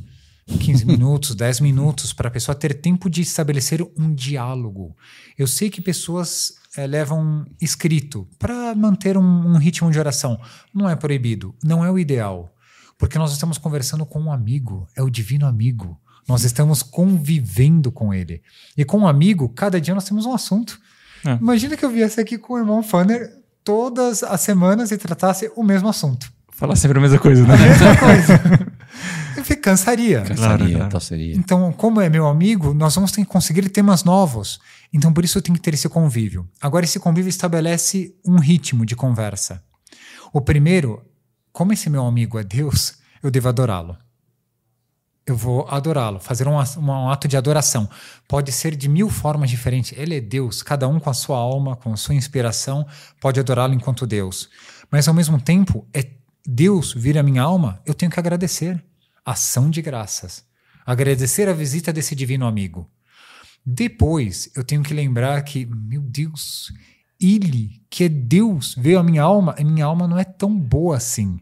15 0.46 0.84
minutos, 0.84 1.34
10 1.34 1.60
minutos, 1.60 2.12
para 2.12 2.28
a 2.28 2.30
pessoa 2.30 2.54
ter 2.54 2.74
tempo 2.74 3.08
de 3.08 3.22
estabelecer 3.22 3.82
um 3.96 4.12
diálogo. 4.12 4.96
Eu 5.38 5.46
sei 5.46 5.70
que 5.70 5.80
pessoas 5.80 6.54
é, 6.76 6.86
levam 6.86 7.46
escrito 7.60 8.28
para 8.38 8.74
manter 8.74 9.16
um, 9.16 9.22
um 9.22 9.56
ritmo 9.56 9.90
de 9.90 9.98
oração. 9.98 10.40
Não 10.74 10.88
é 10.88 10.96
proibido, 10.96 11.54
não 11.62 11.84
é 11.84 11.90
o 11.90 11.98
ideal. 11.98 12.52
Porque 12.98 13.18
nós 13.18 13.32
estamos 13.32 13.58
conversando 13.58 14.04
com 14.04 14.20
um 14.20 14.32
amigo, 14.32 14.86
é 14.96 15.02
o 15.02 15.10
divino 15.10 15.46
amigo. 15.46 15.98
Nós 16.28 16.44
estamos 16.44 16.82
convivendo 16.82 17.90
com 17.90 18.14
ele. 18.14 18.42
E 18.76 18.84
com 18.84 18.98
um 18.98 19.06
amigo, 19.08 19.48
cada 19.48 19.80
dia 19.80 19.94
nós 19.94 20.04
temos 20.04 20.24
um 20.24 20.32
assunto. 20.32 20.78
É. 21.24 21.34
Imagina 21.34 21.76
que 21.76 21.84
eu 21.84 21.90
viesse 21.90 22.20
aqui 22.20 22.38
com 22.38 22.54
o 22.54 22.58
irmão 22.58 22.82
Fanner 22.82 23.30
todas 23.64 24.22
as 24.22 24.40
semanas 24.40 24.90
e 24.90 24.98
tratasse 24.98 25.50
o 25.56 25.62
mesmo 25.62 25.88
assunto. 25.88 26.32
Falar 26.52 26.76
sempre 26.76 26.98
a 26.98 27.00
mesma 27.00 27.18
coisa, 27.18 27.46
né? 27.46 27.54
A 27.58 27.58
mesma 27.58 27.96
coisa. 27.96 28.72
Cansaria. 29.62 30.22
Cansaria, 30.22 30.76
claro, 30.76 30.90
claro. 30.90 31.00
seria. 31.00 31.34
Então, 31.34 31.72
como 31.72 32.00
é 32.00 32.08
meu 32.08 32.26
amigo, 32.26 32.74
nós 32.74 32.94
vamos 32.94 33.12
ter 33.12 33.22
que 33.22 33.26
conseguir 33.26 33.68
temas 33.68 34.04
novos. 34.04 34.60
Então, 34.92 35.12
por 35.12 35.24
isso 35.24 35.38
eu 35.38 35.42
tenho 35.42 35.56
que 35.56 35.62
ter 35.62 35.74
esse 35.74 35.88
convívio. 35.88 36.48
Agora, 36.60 36.84
esse 36.84 36.98
convívio 36.98 37.28
estabelece 37.28 38.14
um 38.26 38.38
ritmo 38.38 38.84
de 38.84 38.94
conversa. 38.94 39.62
O 40.32 40.40
primeiro, 40.40 41.02
como 41.52 41.72
esse 41.72 41.88
meu 41.90 42.06
amigo 42.06 42.38
é 42.38 42.44
Deus, 42.44 42.94
eu 43.22 43.30
devo 43.30 43.48
adorá-lo. 43.48 43.96
Eu 45.24 45.36
vou 45.36 45.68
adorá-lo, 45.68 46.18
fazer 46.18 46.48
um, 46.48 46.54
um 46.56 47.08
ato 47.08 47.28
de 47.28 47.36
adoração. 47.36 47.88
Pode 48.26 48.50
ser 48.50 48.74
de 48.74 48.88
mil 48.88 49.08
formas 49.08 49.50
diferentes. 49.50 49.92
Ele 49.96 50.16
é 50.16 50.20
Deus, 50.20 50.62
cada 50.62 50.88
um 50.88 50.98
com 50.98 51.10
a 51.10 51.14
sua 51.14 51.36
alma, 51.36 51.76
com 51.76 51.92
a 51.92 51.96
sua 51.96 52.14
inspiração, 52.14 52.86
pode 53.20 53.38
adorá-lo 53.38 53.72
enquanto 53.72 54.06
Deus. 54.06 54.48
Mas, 54.90 55.06
ao 55.06 55.14
mesmo 55.14 55.40
tempo, 55.40 55.86
é 55.94 56.10
Deus 56.44 56.92
vir 56.92 57.16
a 57.16 57.22
minha 57.22 57.42
alma, 57.42 57.80
eu 57.86 57.94
tenho 57.94 58.10
que 58.10 58.18
agradecer 58.18 58.82
ação 59.24 59.70
de 59.70 59.80
graças. 59.80 60.44
Agradecer 60.84 61.48
a 61.48 61.52
visita 61.52 61.92
desse 61.92 62.14
divino 62.14 62.46
amigo. 62.46 62.90
Depois, 63.64 64.50
eu 64.56 64.64
tenho 64.64 64.82
que 64.82 64.92
lembrar 64.92 65.40
que, 65.42 65.64
meu 65.66 66.00
Deus, 66.00 66.72
ele, 67.20 67.80
que 67.88 68.04
é 68.04 68.08
Deus, 68.08 68.74
veio 68.76 68.98
à 68.98 69.02
minha 69.02 69.22
alma, 69.22 69.54
e 69.58 69.64
minha 69.64 69.84
alma 69.84 70.08
não 70.08 70.18
é 70.18 70.24
tão 70.24 70.58
boa 70.58 70.96
assim. 70.96 71.38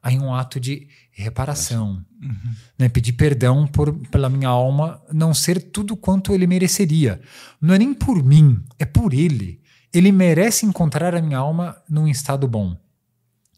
Aí 0.00 0.18
um 0.18 0.32
ato 0.32 0.60
de 0.60 0.86
reparação, 1.10 2.04
uhum. 2.22 2.54
né? 2.78 2.88
pedir 2.88 3.14
perdão 3.14 3.66
por, 3.66 3.92
pela 4.10 4.28
minha 4.28 4.48
alma 4.48 5.02
não 5.12 5.32
ser 5.32 5.60
tudo 5.60 5.96
quanto 5.96 6.32
ele 6.32 6.46
mereceria. 6.46 7.20
Não 7.60 7.74
é 7.74 7.78
nem 7.78 7.94
por 7.94 8.22
mim, 8.22 8.62
é 8.78 8.84
por 8.84 9.14
ele. 9.14 9.60
Ele 9.92 10.12
merece 10.12 10.66
encontrar 10.66 11.14
a 11.14 11.22
minha 11.22 11.38
alma 11.38 11.76
num 11.88 12.06
estado 12.06 12.46
bom. 12.46 12.76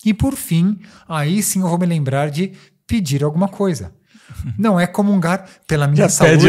E 0.05 0.14
por 0.14 0.37
fim, 0.37 0.79
aí 1.09 1.43
sim 1.43 1.61
eu 1.61 1.68
vou 1.68 1.79
me 1.79 1.87
lembrar 1.87 2.31
de 2.31 2.53
pedir 2.87 3.24
alguma 3.24 3.49
coisa. 3.49 3.93
Não 4.59 4.78
é 4.78 4.87
comungar 4.87 5.47
pela 5.66 5.87
minha 5.87 6.05
já 6.05 6.09
saúde. 6.09 6.47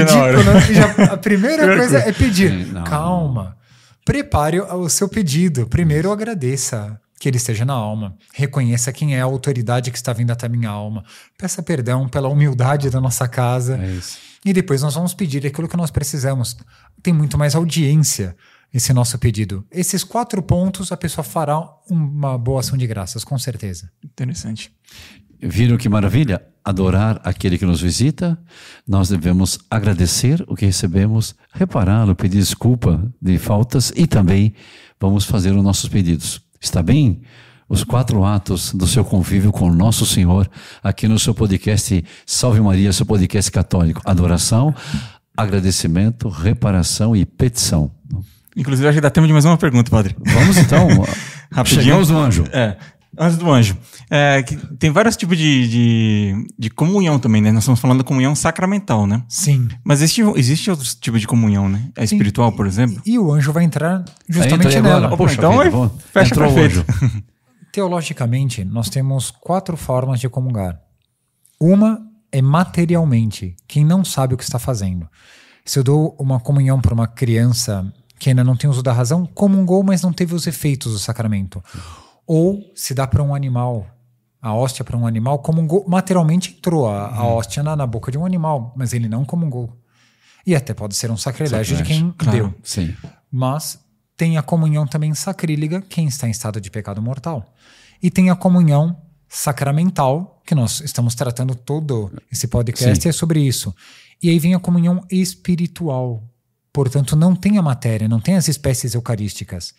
Já, 0.73 1.13
a 1.13 1.17
primeira 1.17 1.65
coisa 1.77 1.99
é 1.99 2.11
pedir. 2.11 2.67
Não, 2.67 2.83
Calma. 2.83 3.57
Prepare 4.03 4.61
o 4.61 4.89
seu 4.89 5.09
pedido. 5.09 5.67
Primeiro 5.67 6.11
agradeça 6.11 6.99
que 7.19 7.27
ele 7.27 7.37
esteja 7.37 7.65
na 7.65 7.73
alma. 7.73 8.15
Reconheça 8.33 8.91
quem 8.93 9.15
é 9.15 9.21
a 9.21 9.25
autoridade 9.25 9.91
que 9.91 9.97
está 9.97 10.13
vindo 10.13 10.31
até 10.31 10.45
a 10.45 10.49
minha 10.49 10.69
alma. 10.69 11.03
Peça 11.37 11.61
perdão 11.61 12.07
pela 12.07 12.29
humildade 12.29 12.89
da 12.89 13.01
nossa 13.01 13.27
casa. 13.27 13.77
É 13.77 13.91
isso. 13.91 14.17
E 14.45 14.53
depois 14.53 14.81
nós 14.81 14.93
vamos 14.93 15.13
pedir 15.13 15.45
aquilo 15.45 15.67
que 15.67 15.75
nós 15.75 15.91
precisamos. 15.91 16.55
Tem 17.01 17.13
muito 17.13 17.37
mais 17.37 17.55
audiência 17.55 18.35
esse 18.73 18.93
nosso 18.93 19.17
pedido. 19.17 19.65
Esses 19.71 20.03
quatro 20.03 20.41
pontos 20.41 20.91
a 20.91 20.97
pessoa 20.97 21.23
fará 21.23 21.59
uma 21.89 22.37
boa 22.37 22.59
ação 22.59 22.77
de 22.77 22.85
graças, 22.85 23.23
com 23.23 23.37
certeza. 23.37 23.89
Interessante. 24.03 24.71
Viram 25.41 25.77
que 25.77 25.89
maravilha? 25.89 26.41
Adorar 26.63 27.21
aquele 27.23 27.57
que 27.57 27.65
nos 27.65 27.79
visita, 27.79 28.37
nós 28.85 29.07
devemos 29.07 29.57
agradecer 29.69 30.43
o 30.47 30.55
que 30.55 30.65
recebemos, 30.65 31.33
repará-lo, 31.53 32.15
pedir 32.15 32.39
desculpa 32.39 33.01
de 33.21 33.37
faltas 33.37 33.93
e 33.95 34.05
também 34.05 34.53
vamos 34.99 35.23
fazer 35.23 35.51
os 35.51 35.63
nossos 35.63 35.87
pedidos. 35.87 36.41
Está 36.59 36.83
bem? 36.83 37.21
Os 37.69 37.83
quatro 37.83 38.23
atos 38.23 38.73
do 38.73 38.87
seu 38.87 39.03
convívio 39.03 39.51
com 39.51 39.71
Nosso 39.71 40.05
Senhor, 40.05 40.49
aqui 40.81 41.07
no 41.07 41.19
seu 41.19 41.33
podcast 41.33 42.03
Salve 42.25 42.61
Maria, 42.61 42.91
seu 42.93 43.05
podcast 43.05 43.51
católico. 43.51 44.01
Adoração, 44.05 44.73
agradecimento, 45.35 46.29
reparação 46.29 47.15
e 47.15 47.25
petição. 47.25 47.91
Inclusive, 48.55 48.87
acho 48.87 48.95
que 48.95 49.01
dá 49.01 49.09
tempo 49.09 49.27
de 49.27 49.33
mais 49.33 49.45
uma 49.45 49.57
pergunta, 49.57 49.91
padre. 49.91 50.15
Vamos 50.25 50.57
então. 50.57 50.87
Rapidinho. 51.51 51.83
Chegamos 51.83 52.09
no 52.09 52.17
anjo. 52.17 52.43
É. 52.51 52.75
Antes 53.17 53.37
do 53.37 53.49
anjo. 53.51 53.77
É, 54.09 54.41
que 54.43 54.55
tem 54.77 54.89
vários 54.91 55.15
tipos 55.15 55.37
de, 55.37 55.67
de, 55.67 56.47
de 56.57 56.69
comunhão 56.69 57.19
também, 57.19 57.41
né? 57.41 57.51
Nós 57.51 57.63
estamos 57.63 57.79
falando 57.79 57.99
da 57.99 58.03
comunhão 58.03 58.35
sacramental, 58.35 59.05
né? 59.07 59.23
Sim. 59.29 59.67
Mas 59.83 60.01
existe, 60.01 60.21
existe 60.35 60.69
outros 60.71 60.95
tipos 60.95 61.21
de 61.21 61.27
comunhão, 61.27 61.69
né? 61.69 61.89
A 61.97 62.03
espiritual, 62.03 62.51
por 62.51 62.65
exemplo? 62.67 63.01
E 63.05 63.17
o 63.19 63.31
anjo 63.31 63.51
vai 63.53 63.63
entrar 63.63 64.03
justamente 64.27 64.67
Entra 64.77 64.81
nela. 64.81 64.97
agora. 65.07 65.17
Poxa, 65.17 65.35
então 65.35 65.57
vida, 65.59 65.69
vamos- 65.69 65.91
fecha 66.11 66.33
entrou 66.33 66.49
o 66.51 66.53
perfeito. 66.53 66.85
anjo. 67.03 67.23
Teologicamente, 67.71 68.63
nós 68.63 68.89
temos 68.89 69.29
quatro 69.31 69.77
formas 69.77 70.19
de 70.19 70.27
comungar. 70.29 70.79
Uma 71.59 72.01
é 72.31 72.41
materialmente, 72.41 73.55
quem 73.67 73.85
não 73.85 74.03
sabe 74.03 74.33
o 74.33 74.37
que 74.37 74.43
está 74.43 74.57
fazendo. 74.59 75.07
Se 75.65 75.79
eu 75.79 75.83
dou 75.83 76.15
uma 76.19 76.39
comunhão 76.39 76.79
para 76.79 76.93
uma 76.93 77.07
criança 77.07 77.91
que 78.19 78.29
ainda 78.29 78.43
não 78.43 78.55
tem 78.55 78.69
uso 78.69 78.81
da 78.81 78.91
razão, 78.93 79.25
comungou, 79.25 79.83
mas 79.83 80.01
não 80.01 80.11
teve 80.11 80.33
os 80.33 80.47
efeitos 80.47 80.91
do 80.93 80.99
sacramento. 80.99 81.63
Ou 82.27 82.71
se 82.75 82.93
dá 82.93 83.07
para 83.07 83.23
um 83.23 83.33
animal, 83.33 83.87
a 84.41 84.53
hóstia 84.53 84.83
para 84.83 84.97
um 84.97 85.07
animal, 85.07 85.39
comungou, 85.39 85.85
materialmente 85.87 86.51
entrou 86.51 86.87
a, 86.87 87.07
a 87.07 87.25
hóstia 87.25 87.63
na, 87.63 87.75
na 87.75 87.87
boca 87.87 88.11
de 88.11 88.17
um 88.17 88.25
animal, 88.25 88.73
mas 88.75 88.93
ele 88.93 89.07
não 89.07 89.23
comungou. 89.25 89.73
E 90.45 90.55
até 90.55 90.73
pode 90.73 90.95
ser 90.95 91.09
um 91.09 91.17
sacrilégio 91.17 91.77
de 91.77 91.83
quem 91.83 92.11
claro. 92.17 92.37
deu. 92.37 92.53
Sim. 92.63 92.93
Mas 93.31 93.79
tem 94.15 94.37
a 94.37 94.41
comunhão 94.41 94.85
também 94.85 95.13
sacrílega, 95.13 95.81
quem 95.81 96.07
está 96.07 96.27
em 96.27 96.31
estado 96.31 96.59
de 96.59 96.69
pecado 96.69 97.01
mortal. 97.01 97.53
E 98.01 98.11
tem 98.11 98.29
a 98.29 98.35
comunhão 98.35 98.97
sacramental, 99.29 100.41
que 100.45 100.55
nós 100.55 100.81
estamos 100.81 101.15
tratando 101.15 101.53
todo 101.53 102.11
esse 102.31 102.47
podcast 102.47 103.01
Sim. 103.01 103.09
é 103.09 103.11
sobre 103.11 103.41
isso. 103.41 103.73
E 104.21 104.29
aí 104.29 104.39
vem 104.39 104.55
a 104.55 104.59
comunhão 104.59 105.05
espiritual. 105.11 106.23
Portanto, 106.71 107.15
não 107.15 107.35
tem 107.35 107.57
a 107.57 107.61
matéria, 107.61 108.07
não 108.07 108.19
tem 108.19 108.35
as 108.35 108.47
espécies 108.47 108.93
eucarísticas. 108.93 109.73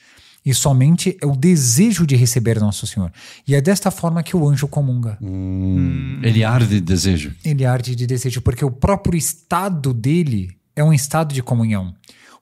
E 0.48 0.54
somente 0.54 1.14
é 1.20 1.26
o 1.26 1.36
desejo 1.36 2.06
de 2.06 2.16
receber 2.16 2.58
Nosso 2.58 2.86
Senhor. 2.86 3.12
E 3.46 3.54
é 3.54 3.60
desta 3.60 3.90
forma 3.90 4.22
que 4.22 4.34
o 4.34 4.48
anjo 4.48 4.66
comunga. 4.66 5.18
Hum, 5.20 6.22
Ele 6.22 6.42
arde 6.42 6.76
de 6.76 6.80
desejo. 6.80 7.34
Ele 7.44 7.66
arde 7.66 7.94
de 7.94 8.06
desejo, 8.06 8.40
porque 8.40 8.64
o 8.64 8.70
próprio 8.70 9.18
estado 9.18 9.92
dele 9.92 10.56
é 10.74 10.82
um 10.82 10.90
estado 10.90 11.34
de 11.34 11.42
comunhão. 11.42 11.94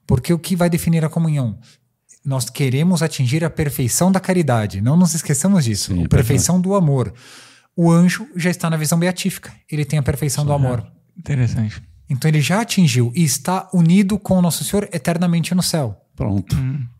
Porque 0.05 0.31
o 0.31 0.39
que 0.39 0.55
vai 0.55 0.69
definir 0.69 1.03
a 1.03 1.09
comunhão? 1.09 1.59
Nós 2.23 2.49
queremos 2.49 3.03
atingir 3.03 3.43
a 3.43 3.49
perfeição 3.49 4.09
da 4.09 4.21
caridade. 4.21 4.79
Não 4.79 4.95
nos 4.95 5.13
esqueçamos 5.13 5.65
disso. 5.65 5.93
Sim, 5.93 6.05
a 6.05 6.07
perfeição 6.07 6.61
do 6.61 6.75
amor. 6.75 7.13
O 7.75 7.91
anjo 7.91 8.25
já 8.37 8.49
está 8.49 8.69
na 8.69 8.77
visão 8.77 8.97
beatífica. 8.97 9.51
Ele 9.69 9.83
tem 9.83 9.99
a 9.99 10.03
perfeição 10.03 10.45
do 10.45 10.53
amor. 10.53 10.81
Interessante. 11.17 11.83
Então 12.09 12.31
ele 12.31 12.39
já 12.39 12.61
atingiu 12.61 13.11
e 13.13 13.25
está 13.25 13.69
unido 13.73 14.17
com 14.17 14.37
o 14.37 14.41
Nosso 14.41 14.63
Senhor 14.63 14.87
eternamente 14.93 15.53
no 15.53 15.61
céu. 15.61 16.06
Pronto. 16.17 16.55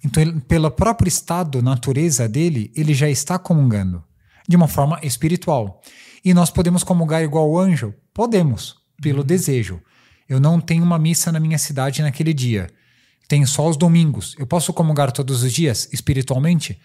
Então, 0.05 0.21
ele, 0.21 0.39
pelo 0.41 0.69
próprio 0.69 1.09
estado, 1.09 1.59
natureza 1.61 2.29
dele, 2.29 2.71
ele 2.75 2.93
já 2.93 3.09
está 3.09 3.39
comungando 3.39 4.03
de 4.47 4.55
uma 4.55 4.67
forma 4.67 4.99
espiritual. 5.01 5.81
E 6.23 6.35
nós 6.35 6.51
podemos 6.51 6.83
comungar 6.83 7.23
igual 7.23 7.49
o 7.49 7.59
anjo? 7.59 7.93
Podemos, 8.13 8.75
pelo 9.01 9.23
desejo. 9.23 9.81
Eu 10.29 10.39
não 10.39 10.61
tenho 10.61 10.83
uma 10.83 10.99
missa 10.99 11.31
na 11.31 11.39
minha 11.39 11.57
cidade 11.57 12.03
naquele 12.03 12.31
dia. 12.31 12.69
Tenho 13.27 13.47
só 13.47 13.67
os 13.67 13.75
domingos. 13.75 14.35
Eu 14.37 14.45
posso 14.45 14.71
comungar 14.71 15.11
todos 15.11 15.41
os 15.41 15.51
dias 15.51 15.89
espiritualmente? 15.91 16.79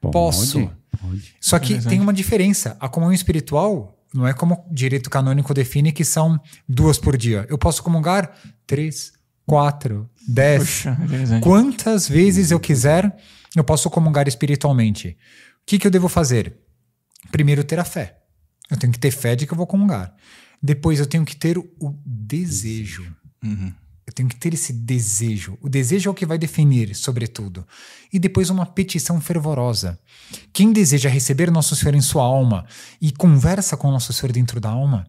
Posso. 0.00 0.60
Pode, 0.60 0.72
pode. 0.98 1.34
Só 1.38 1.58
que 1.58 1.78
tem 1.82 2.00
uma 2.00 2.12
diferença. 2.12 2.74
A 2.80 2.88
comunhão 2.88 3.12
espiritual 3.12 3.98
não 4.14 4.26
é 4.26 4.32
como 4.32 4.54
o 4.54 4.74
direito 4.74 5.10
canônico 5.10 5.52
define 5.52 5.92
que 5.92 6.04
são 6.04 6.40
duas 6.66 6.96
por 6.98 7.18
dia. 7.18 7.44
Eu 7.50 7.58
posso 7.58 7.82
comungar 7.82 8.32
três, 8.66 9.12
quatro, 9.46 10.10
dez. 10.26 10.60
Puxa. 10.60 10.98
Quantas 11.40 12.08
vezes 12.08 12.50
eu 12.50 12.60
quiser, 12.60 13.16
eu 13.54 13.64
posso 13.64 13.88
comungar 13.88 14.28
espiritualmente. 14.28 15.16
O 15.62 15.66
que, 15.66 15.78
que 15.78 15.86
eu 15.86 15.90
devo 15.90 16.08
fazer? 16.08 16.56
Primeiro, 17.30 17.64
ter 17.64 17.78
a 17.78 17.84
fé. 17.84 18.18
Eu 18.70 18.76
tenho 18.76 18.92
que 18.92 18.98
ter 18.98 19.10
fé 19.10 19.36
de 19.36 19.46
que 19.46 19.52
eu 19.52 19.56
vou 19.56 19.66
comungar. 19.66 20.14
Depois, 20.62 20.98
eu 20.98 21.06
tenho 21.06 21.24
que 21.24 21.36
ter 21.36 21.56
o 21.58 21.94
desejo. 22.04 23.06
Eu 24.06 24.12
tenho 24.12 24.28
que 24.28 24.36
ter 24.36 24.54
esse 24.54 24.72
desejo. 24.72 25.58
O 25.60 25.68
desejo 25.68 26.08
é 26.08 26.12
o 26.12 26.14
que 26.14 26.24
vai 26.24 26.38
definir, 26.38 26.94
sobretudo. 26.94 27.66
E 28.12 28.20
depois, 28.20 28.50
uma 28.50 28.64
petição 28.64 29.20
fervorosa. 29.20 29.98
Quem 30.52 30.72
deseja 30.72 31.08
receber 31.08 31.50
Nosso 31.50 31.74
Senhor 31.74 31.94
em 31.94 32.00
sua 32.00 32.22
alma 32.22 32.64
e 33.02 33.10
conversa 33.10 33.76
com 33.76 33.90
Nosso 33.90 34.12
Senhor 34.12 34.30
dentro 34.32 34.60
da 34.60 34.70
alma, 34.70 35.08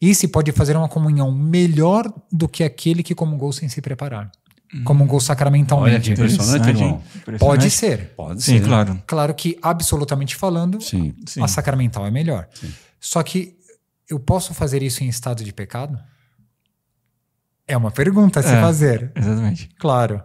esse 0.00 0.26
pode 0.28 0.50
fazer 0.52 0.76
uma 0.76 0.88
comunhão 0.88 1.30
melhor 1.30 2.10
do 2.32 2.48
que 2.48 2.64
aquele 2.64 3.02
que 3.02 3.14
comungou 3.14 3.52
sem 3.52 3.68
se 3.68 3.82
preparar. 3.82 4.32
Comungou 4.84 5.16
Olha 5.16 5.20
que 5.20 5.26
sacramentalmente. 5.26 6.12
impressionante, 6.12 6.68
irmão. 6.68 7.02
Pode 7.38 7.66
Impressionante. 7.66 7.70
ser. 7.70 8.14
Pode 8.14 8.42
Sim, 8.42 8.58
ser. 8.58 8.64
claro. 8.66 9.02
Claro 9.06 9.34
que, 9.34 9.58
absolutamente 9.62 10.36
falando, 10.36 10.80
Sim. 10.82 11.14
Sim. 11.26 11.42
a 11.42 11.48
sacramental 11.48 12.06
é 12.06 12.10
melhor. 12.10 12.46
Só 13.00 13.22
que 13.22 13.56
eu 14.08 14.18
posso 14.20 14.52
fazer 14.54 14.82
isso 14.82 15.02
em 15.04 15.08
estado 15.08 15.42
de 15.44 15.52
pecado? 15.52 15.98
É 17.68 17.76
uma 17.76 17.90
pergunta 17.90 18.40
a 18.40 18.42
se 18.42 18.48
É. 18.48 18.60
fazer. 18.60 19.12
Exatamente. 19.14 19.68
Claro. 19.78 20.22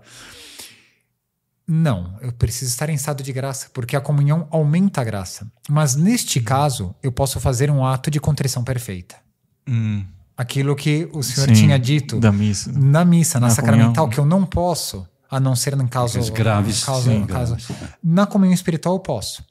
Não, 1.68 2.18
eu 2.22 2.32
preciso 2.34 2.72
estar 2.72 2.90
em 2.90 2.94
estado 2.94 3.24
de 3.24 3.32
graça, 3.32 3.70
porque 3.74 3.96
a 3.96 4.02
comunhão 4.02 4.48
aumenta 4.52 5.00
a 5.02 5.04
graça. 5.04 5.50
Mas 5.70 5.96
neste 5.96 6.42
caso, 6.42 6.94
eu 7.02 7.12
posso 7.12 7.40
fazer 7.40 7.72
um 7.72 7.86
ato 7.86 8.12
de 8.12 8.20
contrição 8.20 8.64
perfeita. 8.64 9.16
Hum, 9.68 10.04
Aquilo 10.36 10.76
que 10.76 11.08
o 11.14 11.22
senhor 11.22 11.48
sim, 11.48 11.54
tinha 11.54 11.78
dito 11.80 12.20
Da 12.20 12.32
missa. 12.32 12.72
na 12.74 13.06
missa, 13.06 13.40
na, 13.40 13.48
Na 13.48 13.54
sacramental, 13.54 13.94
comunhão. 13.94 14.10
que 14.10 14.20
eu 14.20 14.26
não 14.26 14.46
posso, 14.46 15.08
a 15.30 15.40
não 15.40 15.56
ser 15.56 15.74
em 15.80 15.88
caso 15.88 16.18
Aqueles 16.18 16.30
graves, 16.30 16.80
no 16.82 16.86
caso, 16.88 17.04
sim, 17.12 17.20
no 17.20 17.28
caso- 17.28 17.56
graves. 17.56 17.68
na 18.04 18.26
comunhão 18.26 18.54
espiritual 18.54 18.96
eu 18.96 19.00
posso. 19.00 19.46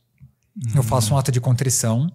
Eu 0.75 0.79
Uhum. 0.79 0.83
faço 0.83 1.15
um 1.15 1.17
ato 1.19 1.31
de 1.33 1.41
contrição 1.41 2.13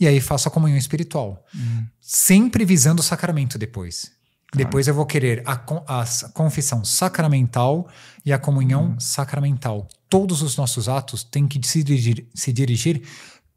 e 0.00 0.06
aí 0.06 0.20
faço 0.20 0.48
a 0.48 0.50
comunhão 0.50 0.78
espiritual, 0.78 1.44
Uhum. 1.54 1.84
sempre 2.00 2.64
visando 2.64 3.00
o 3.00 3.04
sacramento 3.04 3.58
depois. 3.58 4.10
Depois 4.54 4.86
eu 4.88 4.94
vou 4.94 5.04
querer 5.06 5.42
a, 5.46 5.52
a 6.00 6.04
confissão 6.32 6.84
sacramental 6.84 7.88
e 8.24 8.32
a 8.32 8.38
comunhão 8.38 8.90
Uhum. 8.90 9.00
sacramental. 9.00 9.88
Todos 10.08 10.42
os 10.42 10.56
nossos 10.56 10.88
atos 10.88 11.24
têm 11.24 11.46
que 11.48 11.64
se 11.66 11.82
dirigir, 11.82 12.26
se 12.34 12.52
dirigir 12.52 13.02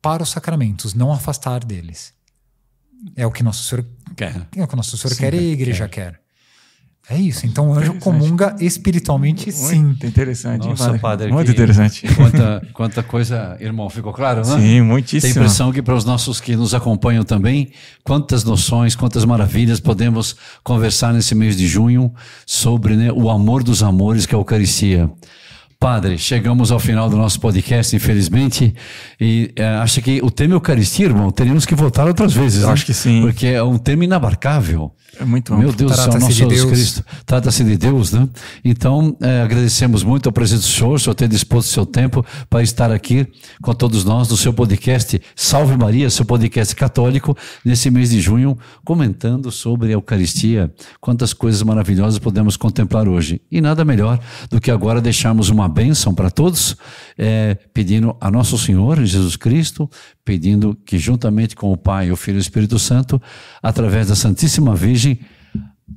para 0.01 0.23
os 0.23 0.29
sacramentos, 0.29 0.93
não 0.93 1.11
afastar 1.11 1.63
deles. 1.63 2.13
É 3.15 3.25
o 3.25 3.31
que 3.31 3.43
nosso 3.43 3.63
Senhor 3.63 3.85
Quer. 4.15 4.47
é 4.55 4.63
o 4.63 4.67
que 4.67 4.75
nosso 4.75 4.97
Senhor 4.97 5.15
quer 5.15 5.33
e 5.33 5.37
a 5.37 5.41
igreja 5.41 5.87
quer. 5.87 6.19
É 7.09 7.17
isso. 7.17 7.45
Então 7.45 7.69
o 7.69 7.73
anjo 7.73 7.93
comunga 7.99 8.53
espiritualmente, 8.59 9.49
sim. 9.51 9.81
Muito 9.85 10.05
interessante. 10.05 10.63
hein, 10.63 10.69
Nossa, 10.71 10.99
padre. 10.99 11.31
Muito 11.31 11.47
que- 11.47 11.53
interessante. 11.53 12.05
Quanta, 12.15 12.61
quanta 12.73 13.01
coisa, 13.03 13.55
irmão, 13.61 13.89
ficou 13.89 14.11
claro, 14.11 14.39
né? 14.45 14.55
Sim, 14.55 14.61
Tem 14.61 14.79
a 14.79 14.83
muitíssimo. 14.83 15.31
impressão 15.31 15.71
que 15.71 15.81
para 15.81 15.95
os 15.95 16.03
nossos 16.03 16.41
que 16.41 16.55
nos 16.55 16.73
acompanham 16.73 17.23
também, 17.23 17.69
quantas 18.03 18.43
noções, 18.43 18.93
quantas 18.95 19.23
maravilhas 19.23 19.79
podemos 19.79 20.35
conversar 20.63 21.13
nesse 21.13 21.33
mês 21.33 21.55
de 21.55 21.65
junho 21.65 22.13
sobre 22.45 22.95
né, 22.97 23.09
o 23.11 23.29
amor 23.29 23.63
dos 23.63 23.81
amores 23.81 24.25
que 24.25 24.35
é 24.35 24.37
a 24.37 24.39
Eucaristia. 24.41 25.09
Padre, 25.79 26.17
chegamos 26.17 26.71
ao 26.71 26.79
final 26.79 27.07
do 27.07 27.15
nosso 27.15 27.39
podcast, 27.39 27.95
infelizmente, 27.95 28.73
e 29.21 29.51
é, 29.55 29.63
acho 29.75 30.01
que 30.01 30.19
o 30.23 30.31
tema 30.31 30.55
Eucaristia, 30.55 31.05
irmão, 31.05 31.29
teríamos 31.29 31.67
que 31.67 31.75
voltar 31.75 32.07
outras 32.07 32.33
vezes. 32.33 32.63
Né? 32.63 32.71
acho 32.71 32.83
que 32.83 32.95
sim. 32.95 33.21
Porque 33.21 33.45
é 33.45 33.61
um 33.61 33.77
tema 33.77 34.03
inabarcável. 34.03 34.91
É 35.19 35.25
muito 35.25 35.53
Meu 35.53 35.69
amplo. 35.69 35.77
Deus 35.77 35.91
do 35.91 35.97
céu, 35.97 36.19
nosso 36.19 36.27
de 36.27 36.33
Jesus. 36.33 36.71
Cristo. 36.71 37.05
Trata-se 37.25 37.63
de 37.63 37.77
Deus, 37.77 38.11
né? 38.11 38.27
Então, 38.63 39.15
eh, 39.21 39.41
agradecemos 39.41 40.03
muito 40.03 40.29
a 40.29 40.31
presença 40.31 40.61
do 40.63 40.67
Senhor, 40.67 40.99
Senhor 40.99 41.15
ter 41.15 41.27
disposto 41.27 41.69
seu 41.69 41.85
tempo 41.85 42.25
para 42.49 42.61
estar 42.61 42.91
aqui 42.91 43.25
com 43.61 43.73
todos 43.73 44.03
nós 44.03 44.27
no 44.29 44.37
seu 44.37 44.53
podcast 44.53 45.19
Salve 45.35 45.77
Maria, 45.77 46.09
seu 46.09 46.25
podcast 46.25 46.75
católico, 46.75 47.35
nesse 47.63 47.89
mês 47.89 48.09
de 48.09 48.19
junho, 48.19 48.57
comentando 48.83 49.51
sobre 49.51 49.89
a 49.89 49.93
Eucaristia. 49.93 50.71
Quantas 50.99 51.33
coisas 51.33 51.63
maravilhosas 51.63 52.19
podemos 52.19 52.57
contemplar 52.57 53.07
hoje. 53.07 53.41
E 53.51 53.61
nada 53.61 53.85
melhor 53.85 54.19
do 54.49 54.59
que 54.59 54.69
agora 54.69 55.01
deixarmos 55.01 55.49
uma 55.49 55.66
bênção 55.67 56.13
para 56.13 56.29
todos, 56.29 56.75
eh, 57.17 57.57
pedindo 57.73 58.15
a 58.19 58.29
Nosso 58.31 58.57
Senhor, 58.57 59.03
Jesus 59.05 59.35
Cristo, 59.35 59.89
pedindo 60.23 60.77
que 60.85 60.97
juntamente 60.97 61.55
com 61.55 61.71
o 61.71 61.77
Pai, 61.77 62.11
o 62.11 62.15
Filho 62.15 62.37
e 62.37 62.39
o 62.39 62.41
Espírito 62.41 62.77
Santo, 62.77 63.21
através 63.61 64.07
da 64.07 64.15
Santíssima 64.15 64.75
Virgem, 64.75 65.19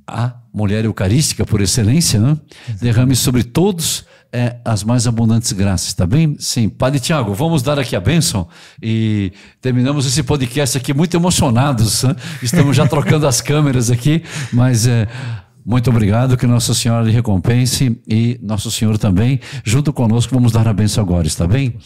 a 0.07 0.35
mulher 0.53 0.85
eucarística 0.85 1.45
por 1.45 1.61
excelência, 1.61 2.21
né? 2.21 2.37
derrame 2.81 3.17
sobre 3.17 3.43
todos 3.43 4.05
é 4.33 4.57
as 4.65 4.85
mais 4.85 5.07
abundantes 5.07 5.51
graças, 5.53 5.93
tá 5.93 6.07
bem? 6.07 6.37
Sim. 6.39 6.69
Padre 6.69 7.01
Tiago, 7.01 7.35
vamos 7.35 7.63
dar 7.63 7.79
aqui 7.79 7.97
a 7.97 8.01
bênção 8.01 8.49
e 8.81 9.33
terminamos 9.61 10.07
esse 10.07 10.23
podcast 10.23 10.79
aqui 10.79 10.95
muito 10.95 11.17
emocionados. 11.17 12.05
Né? 12.05 12.15
Estamos 12.43 12.77
já 12.77 12.87
trocando 12.87 13.27
as 13.27 13.41
câmeras 13.41 13.91
aqui, 13.91 14.23
mas 14.53 14.87
é, 14.87 15.09
muito 15.65 15.91
obrigado, 15.91 16.37
que 16.37 16.47
Nossa 16.47 16.75
Senhora 16.75 17.05
lhe 17.05 17.13
recompense 17.13 18.01
e 18.09 18.39
Nosso 18.43 18.71
Senhor 18.71 18.99
também. 18.99 19.41
Junto 19.65 19.93
conosco, 19.93 20.35
vamos 20.35 20.53
dar 20.53 20.67
a 20.67 20.73
bênção 20.73 21.03
agora, 21.03 21.27
está 21.27 21.47
bem? 21.47 21.79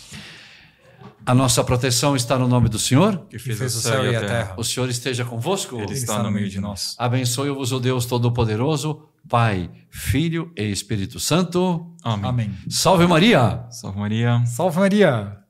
A 1.26 1.34
nossa 1.34 1.64
proteção 1.64 2.14
está 2.14 2.38
no 2.38 2.46
nome 2.46 2.68
do 2.68 2.78
Senhor. 2.78 3.26
Que 3.30 3.38
fez, 3.38 3.60
o 3.60 3.80
céu 3.80 4.04
e 4.04 4.14
a 4.14 4.20
terra. 4.20 4.54
O 4.58 4.64
Senhor 4.64 4.88
esteja 4.90 5.24
convosco. 5.24 5.80
Ele 5.80 5.94
está 5.94 6.22
no 6.22 6.30
meio 6.30 6.50
de 6.50 6.60
nós. 6.60 6.94
Abençoe-vos 6.98 7.72
o 7.72 7.80
Deus 7.80 8.04
Todo-Poderoso, 8.04 9.00
Pai, 9.26 9.70
Filho 9.88 10.52
e 10.54 10.64
Espírito 10.64 11.18
Santo. 11.18 11.94
Amém. 12.02 12.28
Amém. 12.28 12.54
Salve 12.68 13.06
Maria! 13.06 13.64
Salve 13.70 13.98
Maria. 13.98 14.44
Salve 14.44 14.78
Maria! 14.78 15.43